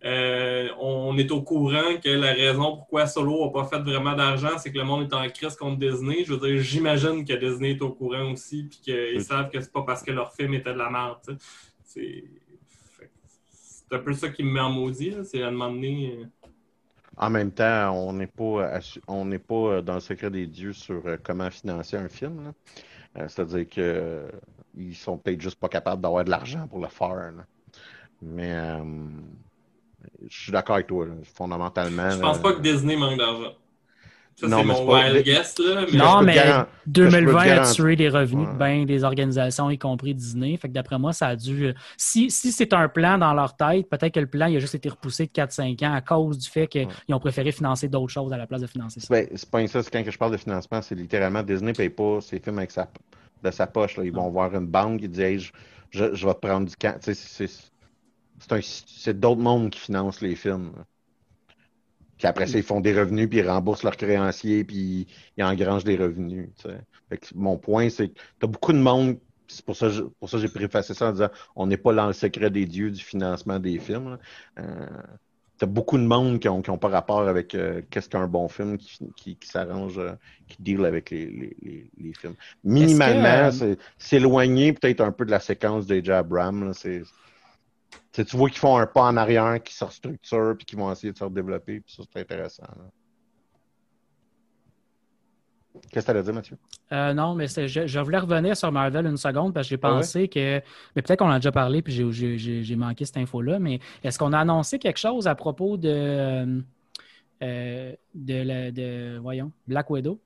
euh, 0.04 0.70
on 0.80 1.18
est 1.18 1.32
au 1.32 1.42
courant 1.42 1.98
que 2.04 2.10
la 2.10 2.34
raison 2.34 2.76
pourquoi 2.78 3.08
Solo 3.08 3.46
n'a 3.46 3.52
pas 3.52 3.66
fait 3.68 3.80
vraiment 3.80 4.14
d'argent, 4.14 4.58
c'est 4.60 4.72
que 4.72 4.78
le 4.78 4.84
monde 4.84 5.12
est 5.12 5.16
en 5.16 5.28
crise 5.30 5.56
contre 5.56 5.80
Disney. 5.80 6.24
Je 6.26 6.34
veux 6.34 6.48
dire, 6.48 6.62
j'imagine 6.62 7.26
que 7.26 7.34
Disney 7.34 7.72
est 7.72 7.82
au 7.82 7.90
courant 7.90 8.32
aussi, 8.32 8.66
puis 8.70 8.80
qu'ils 8.84 9.18
Oui. 9.18 9.24
savent 9.24 9.50
que 9.50 9.60
c'est 9.60 9.72
pas 9.74 9.82
parce 9.82 10.04
que 10.04 10.12
leur 10.12 10.32
film 10.34 10.54
était 10.54 10.74
de 10.74 10.78
la 10.78 10.92
merde. 10.92 11.38
C'est 11.84 12.24
un 13.92 14.00
peu 14.00 14.14
ça 14.14 14.30
qui 14.30 14.44
me 14.44 14.52
met 14.52 14.60
en 14.60 14.70
maudit. 14.70 15.14
C'est 15.24 15.42
à 15.42 15.48
un 15.48 15.52
moment 15.52 15.72
donné. 15.72 16.20
En 17.18 17.30
même 17.30 17.52
temps, 17.52 17.92
on 17.94 18.14
n'est 18.14 18.28
pas, 18.28 18.78
assu- 18.80 19.02
on 19.08 19.26
n'est 19.26 19.40
pas 19.40 19.56
euh, 19.56 19.82
dans 19.82 19.96
le 19.96 20.00
secret 20.02 20.30
des 20.30 20.48
dieux 20.48 20.74
sur 20.74 21.02
euh, 21.06 21.18
comment 21.24 21.50
financer 21.50 21.98
un 21.98 22.10
film. 22.10 22.52
Euh, 23.18 23.28
C'est-à-dire 23.30 23.70
que 23.70 23.82
euh, 23.82 24.32
ils 24.76 24.96
sont 24.96 25.18
peut-être 25.18 25.42
juste 25.42 25.60
pas 25.60 25.70
capables 25.70 26.02
d'avoir 26.02 26.26
de 26.26 26.30
l'argent 26.30 26.68
pour 26.68 26.80
le 26.80 26.88
faire. 26.90 27.16
là. 27.32 27.46
Mais 28.22 28.54
euh, 28.54 28.84
je 30.28 30.44
suis 30.44 30.52
d'accord 30.52 30.76
avec 30.76 30.88
toi. 30.88 31.06
là. 31.06 31.14
Fondamentalement. 31.24 32.10
Je 32.12 32.20
pense 32.20 32.40
pas 32.40 32.54
que 32.54 32.62
Disney 32.62 32.96
manque 32.98 33.18
d'argent. 33.18 33.54
Ça, 34.38 34.48
Non, 34.50 34.58
c'est 34.58 34.64
mais 34.66 34.74
mon 34.74 34.80
c'est 34.80 34.86
pas- 34.86 35.12
wild 35.14 35.24
guess, 35.26 35.56
là. 35.60 35.86
Mais 35.92 35.98
Non, 35.98 36.22
mais 36.22 36.36
garan- 36.36 36.66
2020 36.88 37.40
a 37.58 37.72
tué 37.72 37.96
des 37.96 38.10
revenus 38.10 38.48
Ouais. 38.48 38.54
de 38.54 38.58
bien 38.58 38.86
des 38.86 39.04
organisations, 39.06 39.70
y 39.70 39.78
compris 39.78 40.14
Disney. 40.14 40.58
Fait 40.58 40.68
que 40.68 40.74
d'après 40.74 41.00
moi, 41.00 41.14
ça 41.14 41.28
a 41.28 41.36
dû. 41.38 41.74
Si, 41.96 42.30
si 42.30 42.52
c'est 42.52 42.74
un 42.74 42.90
plan 42.90 43.18
dans 43.18 43.34
leur 43.34 43.56
tête, 43.56 43.90
peut-être 43.90 44.14
que 44.14 44.20
le 44.20 44.28
plan 44.28 44.48
il 44.48 44.58
a 44.58 44.60
juste 44.60 44.76
été 44.76 44.90
repoussé 44.90 45.26
de 45.28 45.32
4-5 45.32 45.82
ans 45.84 45.94
à 45.94 46.02
cause 46.02 46.38
du 46.38 46.50
fait 46.50 46.68
qu'ils 46.68 46.88
ont 47.10 47.20
préféré 47.20 47.54
financer 47.54 47.88
d'autres 47.88 48.12
choses 48.12 48.34
à 48.34 48.38
la 48.38 48.46
place 48.46 48.60
de 48.62 48.68
financer 48.68 49.00
ça. 49.00 49.08
Ben, 49.10 49.26
c'est 49.34 49.50
pas 49.50 49.66
ça, 49.68 49.82
c'est 49.82 49.90
quand 49.90 50.04
que 50.04 50.12
je 50.12 50.18
parle 50.18 50.34
de 50.34 50.38
financement, 50.38 50.82
c'est 50.82 50.96
littéralement 50.96 51.42
Disney 51.42 51.72
ne 51.72 51.78
paye 51.78 51.90
pas 51.90 52.20
ses 52.20 52.40
films 52.40 52.58
avec 52.58 52.72
sa, 52.72 52.90
de 53.42 53.52
sa 53.52 53.68
poche. 53.68 53.96
là. 53.96 54.04
Ils 54.04 54.12
vont 54.12 54.30
voir 54.30 54.54
une 54.54 54.68
banque 54.68 55.00
dit 55.02 55.22
Hey, 55.22 55.40
je, 55.40 55.52
je, 55.92 56.14
je 56.14 56.28
vais 56.28 56.34
te 56.34 56.40
prendre 56.46 56.68
du 56.68 56.76
camp. 56.76 57.00
C'est 58.62 59.20
d'autres 59.20 59.42
mondes 59.42 59.70
qui 59.70 59.80
financent 59.80 60.20
les 60.22 60.36
films. 60.36 60.72
là. 60.76 60.84
Puis 62.18 62.28
après 62.28 62.48
ça, 62.48 62.58
ils 62.58 62.64
font 62.64 62.82
des 62.82 62.94
revenus, 62.98 63.30
puis 63.30 63.40
ils 63.40 63.48
remboursent 63.50 63.84
leurs 63.84 63.98
créanciers, 63.98 64.64
puis 64.64 65.08
ils 65.38 65.44
engrangent 65.44 65.84
des 65.84 65.98
revenus. 65.98 66.50
Fait 67.10 67.18
que 67.18 67.28
mon 67.36 67.58
point, 67.58 67.90
c'est 67.90 68.10
que 68.10 68.14
tu 68.40 68.46
as 68.46 68.48
beaucoup 68.48 68.74
de 68.74 68.78
monde. 68.80 69.20
C'est 69.48 69.64
pour 69.64 69.76
ça 69.76 69.90
pour 70.20 70.28
ça 70.28 70.40
j'ai 70.40 70.50
préfacé 70.50 70.96
ça 70.96 71.10
en 71.10 71.12
disant 71.12 71.30
on 71.56 71.68
n'est 71.68 71.78
pas 71.78 71.94
dans 71.94 72.08
le 72.08 72.14
secret 72.14 72.50
des 72.50 72.66
dieux 72.66 72.90
du 72.90 73.04
financement 73.04 73.60
des 73.60 73.78
films. 73.80 74.18
Euh, 74.58 74.88
T'as 75.58 75.68
beaucoup 75.68 75.98
de 75.98 76.04
monde 76.04 76.40
qui 76.42 76.48
n'ont 76.48 76.62
qui 76.62 76.70
ont 76.70 76.78
pas 76.78 76.90
rapport 76.90 77.22
avec 77.30 77.56
euh, 77.56 77.82
qu'est-ce 77.90 78.10
qu'un 78.10 78.28
bon 78.28 78.50
film 78.50 78.78
qui, 78.78 78.98
qui, 79.16 79.38
qui 79.38 79.48
s'arrange, 79.48 79.98
euh, 79.98 80.12
qui 80.50 80.62
deal 80.62 80.84
avec 80.84 81.12
les, 81.12 81.28
les, 81.28 81.56
les, 81.62 81.90
les 81.98 82.14
films. 82.14 82.36
Minimalement, 82.66 83.52
c'est 83.52 83.78
s'éloigner 83.98 84.74
peut-être 84.74 85.00
un 85.00 85.14
peu 85.14 85.26
de 85.26 85.32
la 85.32 85.40
séquence 85.40 85.86
de 85.88 86.12
Abrams. 86.12 86.74
c'est- 86.74 87.04
c'est- 88.16 88.26
tu 88.26 88.38
vois 88.38 88.50
qu'ils 88.50 88.60
font 88.60 88.78
un 88.78 88.88
pas 88.88 89.04
en 89.04 89.18
arrière, 89.18 89.62
qu'ils 89.62 89.76
se 89.76 89.84
restructurent, 89.84 90.56
puis 90.58 90.66
qu'ils 90.66 90.80
vont 90.80 90.90
essayer 90.92 91.12
de 91.12 91.18
se 91.18 91.24
redévelopper, 91.24 91.82
puis 91.82 91.94
ça, 91.94 92.04
c'est 92.12 92.22
intéressant. 92.22 92.64
Qu'est-ce 95.92 96.08
que 96.08 96.18
tu 96.18 96.24
dire, 96.24 96.34
Mathieu? 96.34 96.58
Euh, 96.94 97.14
non, 97.14 97.36
mais 97.36 97.48
je, 97.48 97.86
je 97.86 98.00
voulais 98.00 98.20
revenir 98.20 98.56
sur 98.56 98.72
Marvel 98.72 99.06
une 99.08 99.18
seconde 99.18 99.54
parce 99.54 99.68
que 99.68 99.72
j'ai 99.72 99.80
Ah 99.82 99.92
ouais? 99.96 100.00
pensé 100.00 100.28
que. 100.30 100.62
Mais 100.96 101.02
peut-être 101.02 101.20
qu'on 101.20 101.26
en 101.26 101.32
a 101.32 101.40
déjà 101.40 101.52
parlé 101.52 101.82
puis 101.82 101.92
j'ai- 101.92 102.10
j'ai 102.12 102.38
j'ai- 102.38 102.64
j'ai 102.64 102.76
manqué 102.76 103.04
cette 103.06 103.18
info-là. 103.18 103.60
Mais 103.60 103.80
est-ce 104.04 104.18
qu'on 104.18 104.32
a 104.32 104.40
annoncé 104.40 104.80
quelque 104.80 105.00
chose 105.00 105.28
à 105.28 105.36
propos 105.36 105.76
de. 105.78 105.90
euh, 105.90 106.62
euh, 107.44 107.94
de, 108.14 108.42
la- 108.42 108.72
de. 108.72 109.18
Voyons, 109.18 109.52
Black 109.68 109.90
Widow? 109.90 110.20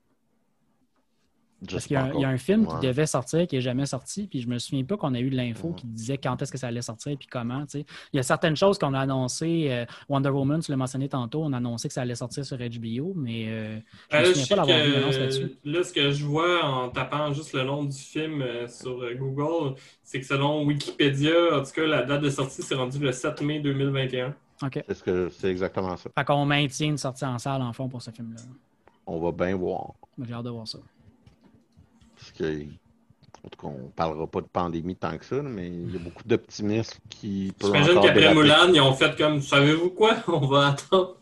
Parce 1.69 1.87
qu'il 1.87 1.95
y, 1.95 1.97
a 1.97 2.03
un- 2.03 2.07
il 2.07 2.13
y 2.13 2.15
a 2.15 2.17
encore. 2.19 2.29
un 2.31 2.37
film 2.37 2.67
qui 2.67 2.87
devait 2.87 3.05
sortir, 3.05 3.45
qui 3.47 3.55
n'est 3.55 3.61
jamais 3.61 3.85
sorti, 3.85 4.27
puis 4.27 4.39
je 4.41 4.47
me 4.47 4.59
souviens 4.59 4.83
pas 4.85 4.95
qu'on 4.97 5.13
a 5.13 5.19
eu 5.19 5.29
de 5.29 5.35
l'info 5.35 5.69
Ouais. 5.69 5.75
qui 5.75 5.87
disait 5.87 6.17
quand 6.17 6.41
est-ce 6.41 6.51
que 6.51 6.57
ça 6.57 6.67
allait 6.67 6.81
sortir, 6.81 7.17
puis 7.17 7.27
comment. 7.29 7.61
tu 7.65 7.79
sais. 7.79 7.85
Il 8.13 8.17
y 8.17 8.19
a 8.19 8.23
certaines 8.23 8.55
choses 8.55 8.77
qu'on 8.79 8.93
a 8.93 8.99
annoncées. 8.99 9.67
euh, 9.69 9.85
Wonder 10.07 10.29
Woman, 10.29 10.61
tu 10.61 10.71
l'as 10.71 10.77
mentionné 10.77 11.09
tantôt, 11.09 11.43
on 11.43 11.51
a 11.53 11.57
annoncé 11.57 11.87
que 11.89 11.93
ça 11.93 12.01
allait 12.01 12.15
sortir 12.15 12.45
sur 12.45 12.57
HBO, 12.57 13.13
mais 13.15 13.45
euh, 13.49 13.79
je 14.11 14.15
Euh, 14.17 14.19
me 14.21 14.25
là, 14.25 14.33
souviens 14.33 14.57
pas 14.57 14.65
d'avoir 14.65 14.85
vu 15.11 15.19
là-dessus. 15.19 15.51
là, 15.65 15.83
ce 15.83 15.93
que 15.93 16.11
je 16.11 16.25
vois 16.25 16.63
en 16.63 16.89
tapant 16.89 17.33
juste 17.33 17.53
le 17.53 17.63
nom 17.63 17.83
du 17.83 17.97
film 17.97 18.41
euh, 18.41 18.67
sur 18.67 19.01
euh, 19.01 19.13
Google, 19.15 19.75
c'est 20.03 20.21
que 20.21 20.25
selon 20.25 20.63
Wikipédia, 20.65 21.57
en 21.59 21.63
tout 21.63 21.71
cas, 21.71 21.85
la 21.85 22.03
date 22.03 22.21
de 22.21 22.29
sortie 22.29 22.61
s'est 22.61 22.75
rendue 22.75 22.99
le 22.99 23.11
7 23.11 23.41
mai 23.41 23.59
2021. 23.59 24.33
OK. 24.63 24.83
C'est 24.87 24.93
ce 24.93 25.03
que- 25.03 25.29
c'est 25.29 25.49
exactement 25.49 25.95
ça. 25.97 26.09
Fait 26.17 26.25
qu'on 26.25 26.45
maintient 26.45 26.87
une 26.87 26.97
sortie 26.97 27.25
en 27.25 27.37
salle, 27.37 27.61
en 27.61 27.71
fond, 27.73 27.87
pour 27.89 28.01
ce 28.01 28.11
film-là. 28.11 28.41
On 29.05 29.19
va 29.19 29.31
bien 29.31 29.55
voir. 29.55 29.93
J'ai 30.21 30.33
hâte 30.33 30.43
de 30.45 30.49
voir 30.49 30.67
ça. 30.67 30.79
Parce 32.19 32.31
que, 32.31 32.63
en 33.43 33.49
tout 33.49 33.59
cas, 33.61 33.67
on 33.67 33.89
parlera 33.95 34.27
pas 34.27 34.41
de 34.41 34.47
pandémie 34.47 34.95
tant 34.95 35.17
que 35.17 35.25
ça, 35.25 35.41
mais 35.41 35.67
il 35.67 35.93
y 35.93 35.95
a 35.95 35.99
beaucoup 35.99 36.23
d'optimisme 36.25 36.99
qui 37.09 37.53
peut 37.57 37.67
J'imagine 37.67 38.01
qu'après. 38.01 38.35
Mulan, 38.35 38.73
ils 38.73 38.81
ont 38.81 38.93
fait 38.93 39.17
comme, 39.17 39.41
savez-vous 39.41 39.91
quoi? 39.91 40.15
On 40.27 40.45
va 40.47 40.67
attendre. 40.67 41.15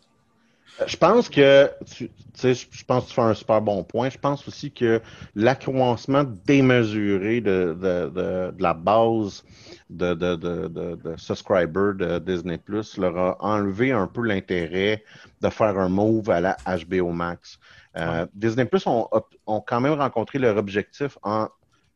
Euh, 0.82 0.86
Je 0.88 0.98
pense 0.98 1.30
que, 1.30 1.70
tu 1.86 2.10
tu 2.10 2.54
sais, 2.54 2.54
je 2.54 2.84
pense 2.86 3.04
que 3.06 3.10
tu 3.10 3.16
fais 3.16 3.22
un 3.22 3.34
super 3.34 3.62
bon 3.62 3.84
point. 3.84 4.10
Je 4.10 4.18
pense 4.18 4.48
aussi 4.48 4.72
que 4.72 5.02
l'accroissement 5.36 6.24
démesuré 6.45 7.41
de, 7.41 7.76
de, 7.80 8.10
de, 8.10 8.52
de 8.52 8.62
la 8.62 8.74
base 8.76 9.43
de, 9.89 10.14
de, 10.14 10.36
de, 10.36 10.68
de, 10.68 10.95
de 10.95 11.18
subscribers 11.18 11.95
de 11.95 12.20
Disney 12.20 12.58
Plus 12.58 12.98
leur 12.98 13.18
a 13.18 13.38
enlevé 13.43 13.91
un 13.91 14.06
peu 14.08 14.22
l'intérêt 14.22 15.04
de 15.41 15.50
faire 15.50 15.78
un 15.80 15.89
move 15.89 16.30
à 16.30 16.41
la 16.41 16.58
HBO 16.66 17.12
Max. 17.12 17.60
Euh, 17.98 18.26
Disney 18.34 18.66
Plus 18.66 18.86
ont, 18.88 19.10
ont 19.48 19.62
quand 19.62 19.82
même 19.82 19.93
rencontré 19.93 20.39
leur 20.39 20.58
objectif 20.58 21.18
en 21.24 21.50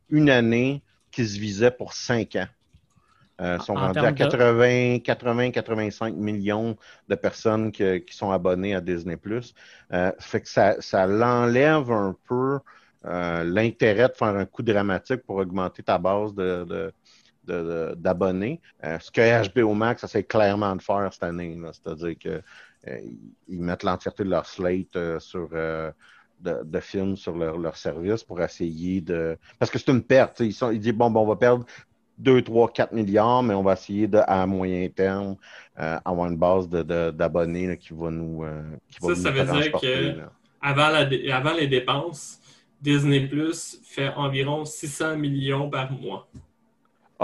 une 0.09 0.29
année 0.29 0.83
qui 1.11 1.25
se 1.27 1.39
visait 1.39 1.71
pour 1.71 1.93
cinq 1.93 2.35
ans. 2.35 2.47
Euh, 3.41 3.57
ils 3.59 3.63
sont 3.63 3.73
En 3.73 3.87
rendus 3.87 3.99
à 4.05 4.11
termes 4.11 4.13
de- 4.13 4.17
80, 4.19 4.99
80, 4.99 5.51
85 5.51 6.15
millions 6.15 6.77
de 7.07 7.15
personnes 7.15 7.71
que- 7.71 7.97
qui 7.97 8.15
sont 8.15 8.31
abonnées 8.31 8.75
à 8.75 8.81
Disney+. 8.81 9.17
Euh, 9.93 10.11
fait 10.19 10.41
que 10.41 10.49
ça, 10.49 10.79
ça 10.81 11.07
l'enlève 11.07 11.91
un 11.91 12.15
peu 12.27 12.59
euh, 13.05 13.43
l'intérêt 13.43 14.09
de 14.09 14.13
faire 14.13 14.27
un 14.35 14.45
coup 14.45 14.61
dramatique 14.61 15.23
pour 15.23 15.37
augmenter 15.37 15.81
ta 15.81 15.97
base 15.97 16.35
de- 16.35 16.93
d'abonnés. 17.45 18.61
Euh, 18.83 18.97
ce 18.99 19.11
que 19.11 19.49
HBO 19.61 19.73
Max 19.73 20.03
essaie 20.03 20.23
clairement 20.23 20.75
de 20.75 20.81
faire 20.81 21.09
cette 21.11 21.23
année. 21.23 21.57
C'est-à-dire 21.73 22.15
que 22.19 22.41
euh, 22.87 22.99
mettent 23.47 23.83
l'entièreté 23.83 24.23
de 24.23 24.29
leur 24.29 24.45
slate 24.45 24.95
euh, 24.95 25.19
sur 25.19 25.49
de, 25.49 25.93
de 26.63 26.79
films 26.79 27.15
sur 27.15 27.35
leur, 27.37 27.57
leur 27.57 27.77
service 27.77 28.23
pour 28.23 28.41
essayer 28.41 29.01
de. 29.01 29.37
Parce 29.59 29.69
que 29.71 29.77
c'est 29.77 29.91
une 29.91 30.03
perte. 30.03 30.39
Ils, 30.39 30.53
sont, 30.53 30.71
ils 30.71 30.79
disent 30.79 30.93
bon, 30.93 31.11
bon, 31.11 31.21
on 31.21 31.27
va 31.27 31.35
perdre 31.35 31.65
2, 32.17 32.41
3, 32.41 32.71
4 32.71 32.91
milliards, 32.93 33.43
mais 33.43 33.53
on 33.53 33.63
va 33.63 33.73
essayer 33.73 34.07
de, 34.07 34.19
à 34.27 34.45
moyen 34.45 34.87
terme 34.89 35.35
avoir 35.75 36.27
une 36.29 36.37
base 36.37 36.69
de, 36.69 36.83
de- 36.83 37.11
d'abonnés 37.11 37.67
là, 37.67 37.75
qui 37.75 37.93
va 37.93 38.11
nous, 38.11 38.43
qui 38.89 38.99
va 39.01 39.07
Ça, 39.07 39.09
nous 39.09 39.15
ça 39.15 39.31
veut 39.31 39.43
dire 39.43 39.45
transporter, 39.53 39.87
que- 40.13 40.17
là. 40.19 40.31
Avant, 40.63 40.89
la 40.89 41.05
dé- 41.05 41.31
avant 41.31 41.53
les 41.53 41.65
dépenses, 41.67 42.39
Disney 42.79 43.27
Plus 43.27 43.79
fait 43.83 44.09
environ 44.09 44.63
600 44.65 45.17
millions 45.17 45.69
par 45.69 45.91
mois. 45.91 46.27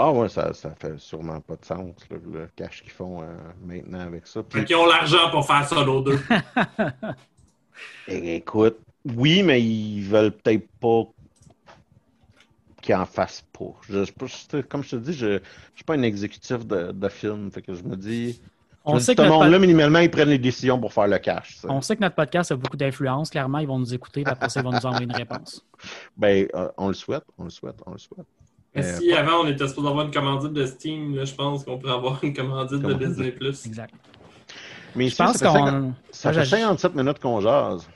Ah 0.00 0.12
ouais, 0.12 0.28
ça, 0.28 0.54
ça 0.54 0.70
fait 0.78 0.96
sûrement 0.98 1.40
pas 1.40 1.56
de 1.56 1.64
sens, 1.64 1.92
le 2.10 2.48
cash 2.54 2.82
qu'ils 2.82 2.92
font 2.92 3.20
euh, 3.20 3.26
maintenant 3.64 3.98
avec 3.98 4.28
ça. 4.28 4.44
Puis- 4.44 4.60
Fait 4.60 4.64
qu'ils 4.66 4.76
ont 4.76 4.86
l'argent 4.86 5.28
pour 5.32 5.44
faire 5.44 5.68
Solo 5.68 6.00
2. 6.02 6.18
Eh, 8.06 8.36
Écoute, 8.36 8.78
oui, 9.16 9.42
mais 9.42 9.60
ils 9.60 10.02
veulent 10.02 10.30
peut-être 10.30 10.68
pas 10.80 11.02
qu'ils 12.80 12.94
en 12.94 13.06
fassent 13.06 13.44
pas. 13.52 13.72
Je, 13.88 14.60
comme 14.62 14.84
je 14.84 14.90
te 14.90 14.96
dis, 14.96 15.12
je 15.12 15.26
ne 15.26 15.38
suis 15.74 15.84
pas 15.84 15.94
un 15.94 16.02
exécutif 16.02 16.64
de, 16.64 16.92
de 16.92 17.08
film. 17.08 17.50
Fait 17.50 17.62
que 17.62 17.74
je 17.74 17.82
me 17.82 17.96
dis. 17.96 18.40
On 18.84 18.94
je 18.94 19.00
sait 19.00 19.12
dis, 19.12 19.16
que 19.16 19.22
ce 19.24 19.28
notre 19.28 19.42
monde-là, 19.42 19.58
minimalement, 19.58 19.98
ils 19.98 20.10
prennent 20.10 20.28
les 20.30 20.38
décisions 20.38 20.78
pour 20.80 20.92
faire 20.92 21.08
le 21.08 21.18
cash. 21.18 21.56
ça. 21.56 21.68
On 21.70 21.80
sait 21.80 21.96
que 21.96 22.00
notre 22.02 22.14
podcast 22.14 22.52
a 22.52 22.56
beaucoup 22.56 22.76
d'influence. 22.76 23.30
Clairement, 23.30 23.58
ils 23.58 23.66
vont 23.66 23.78
nous 23.80 23.92
écouter, 23.92 24.22
puis 24.22 24.32
après 24.32 24.48
ça, 24.48 24.60
ils 24.60 24.64
vont 24.64 24.70
nous 24.72 24.86
envoyer 24.86 25.04
une 25.06 25.12
réponse. 25.12 25.66
Ben, 26.16 26.46
euh, 26.54 26.68
on 26.76 26.86
le 26.88 26.94
souhaite, 26.94 27.24
on 27.36 27.44
le 27.44 27.50
souhaite, 27.50 27.76
on 27.84 27.92
le 27.92 27.98
souhaite. 27.98 28.26
Euh, 28.82 28.98
si 28.98 29.12
avant 29.12 29.42
on 29.42 29.46
était 29.46 29.66
supposé 29.68 29.88
avoir 29.88 30.04
une 30.06 30.12
commandite 30.12 30.52
de 30.52 30.66
Steam, 30.66 31.14
là, 31.16 31.24
je 31.24 31.34
pense 31.34 31.64
qu'on 31.64 31.78
pourrait 31.78 31.92
avoir 31.94 32.22
une 32.24 32.34
commandite 32.34 32.80
de. 32.80 32.92
Disney 32.94 33.30
Plus. 33.32 33.66
Exact. 33.66 33.94
Mais 34.96 35.08
Je 35.08 35.16
pense 35.16 35.36
ça 35.36 35.52
fait, 35.52 35.58
50 35.58 35.70
qu'on. 35.82 35.94
ça 36.10 36.32
fait 36.32 36.38
Ouais, 36.38 36.44
je- 36.44 36.50
57 36.50 36.94
minutes 36.94 37.18
qu'on 37.18 37.40
jase. 37.40 37.88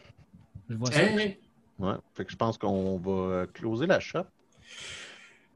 Je 0.68 0.76
vois 0.76 0.90
ça. 0.92 1.02
Hey! 1.02 1.38
Ouais. 1.78 1.94
Fait 2.14 2.24
que 2.24 2.30
je 2.32 2.36
pense 2.36 2.58
qu'on 2.58 2.96
va 2.98 3.46
closer 3.52 3.86
la 3.86 3.98
shop. 3.98 4.20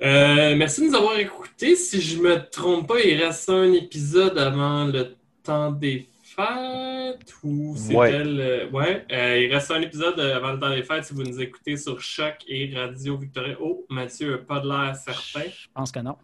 Euh, 0.02 0.54
merci 0.56 0.82
de 0.82 0.88
nous 0.88 0.94
avoir 0.94 1.18
écoutés. 1.18 1.74
Si 1.76 2.00
je 2.00 2.18
me 2.20 2.36
trompe 2.50 2.88
pas, 2.88 3.00
il 3.00 3.22
reste 3.22 3.48
un 3.48 3.72
épisode 3.72 4.36
avant 4.36 4.84
le 4.84 5.14
temps 5.42 5.70
des 5.72 6.08
fêtes 6.36 7.34
ou 7.42 7.74
c'était 7.76 7.94
Ouais. 7.96 8.24
le... 8.24 8.68
Ouais, 8.70 9.04
euh, 9.10 9.38
il 9.38 9.52
reste 9.52 9.70
un 9.70 9.80
épisode 9.80 10.18
euh, 10.20 10.36
avant 10.36 10.52
le 10.52 10.60
temps 10.60 10.70
des 10.70 10.82
fêtes 10.82 11.04
si 11.04 11.14
vous 11.14 11.22
nous 11.24 11.40
écoutez 11.40 11.76
sur 11.76 12.00
Choc 12.00 12.36
et 12.46 12.72
Radio 12.74 13.16
Victoria. 13.16 13.56
Oh, 13.60 13.84
Mathieu 13.88 14.32
n'a 14.32 14.38
pas 14.38 14.60
de 14.60 14.68
l'air 14.68 14.94
certain. 14.96 15.48
Je 15.48 15.66
pense 15.74 15.90
que 15.90 16.00
non. 16.00 16.16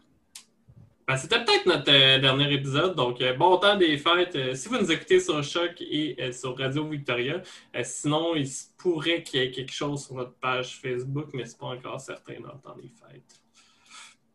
Ben, 1.08 1.16
c'était 1.16 1.44
peut-être 1.44 1.66
notre 1.66 1.90
euh, 1.92 2.20
dernier 2.20 2.52
épisode, 2.54 2.94
donc 2.94 3.20
euh, 3.20 3.34
bon 3.34 3.56
temps 3.56 3.76
des 3.76 3.96
fêtes. 3.98 4.36
Euh, 4.36 4.54
si 4.54 4.68
vous 4.68 4.78
nous 4.78 4.92
écoutez 4.92 5.18
sur 5.18 5.42
Choc 5.42 5.80
et 5.80 6.14
euh, 6.20 6.30
sur 6.30 6.56
Radio 6.56 6.86
Victoria, 6.88 7.42
Euh, 7.74 7.80
sinon 7.82 8.36
il 8.36 8.46
se 8.46 8.66
pourrait 8.78 9.22
qu'il 9.24 9.40
y 9.40 9.44
ait 9.44 9.50
quelque 9.50 9.72
chose 9.72 10.04
sur 10.06 10.14
notre 10.14 10.34
page 10.34 10.78
Facebook, 10.80 11.30
mais 11.34 11.44
c'est 11.44 11.58
pas 11.58 11.66
encore 11.66 12.00
certain 12.00 12.34
dans 12.34 12.52
le 12.52 12.60
temps 12.62 12.76
des 12.76 12.88
fêtes. 12.88 13.41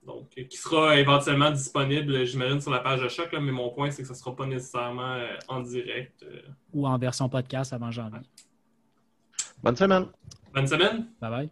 Donc, 0.07 0.29
euh, 0.37 0.43
qui 0.45 0.57
sera 0.57 0.97
éventuellement 0.97 1.51
disponible, 1.51 2.25
j'imagine, 2.25 2.61
sur 2.61 2.71
la 2.71 2.79
page 2.79 3.01
de 3.01 3.09
Choc, 3.09 3.29
là, 3.33 3.41
mais 3.41 3.51
mon 3.51 3.69
point, 3.71 3.91
c'est 3.91 4.03
que 4.03 4.07
ce 4.07 4.13
ne 4.13 4.17
sera 4.17 4.33
pas 4.33 4.45
nécessairement 4.45 5.15
euh, 5.15 5.35
en 5.49 5.59
direct. 5.59 6.23
Euh, 6.23 6.41
Ou 6.73 6.87
en 6.87 6.97
version 6.97 7.27
podcast 7.27 7.73
avant 7.73 7.91
janvier. 7.91 8.21
Bonne 9.61 9.75
semaine! 9.75 10.05
bonne 10.53 10.67
semaine! 10.67 11.07
Bye 11.19 11.29
bye. 11.29 11.49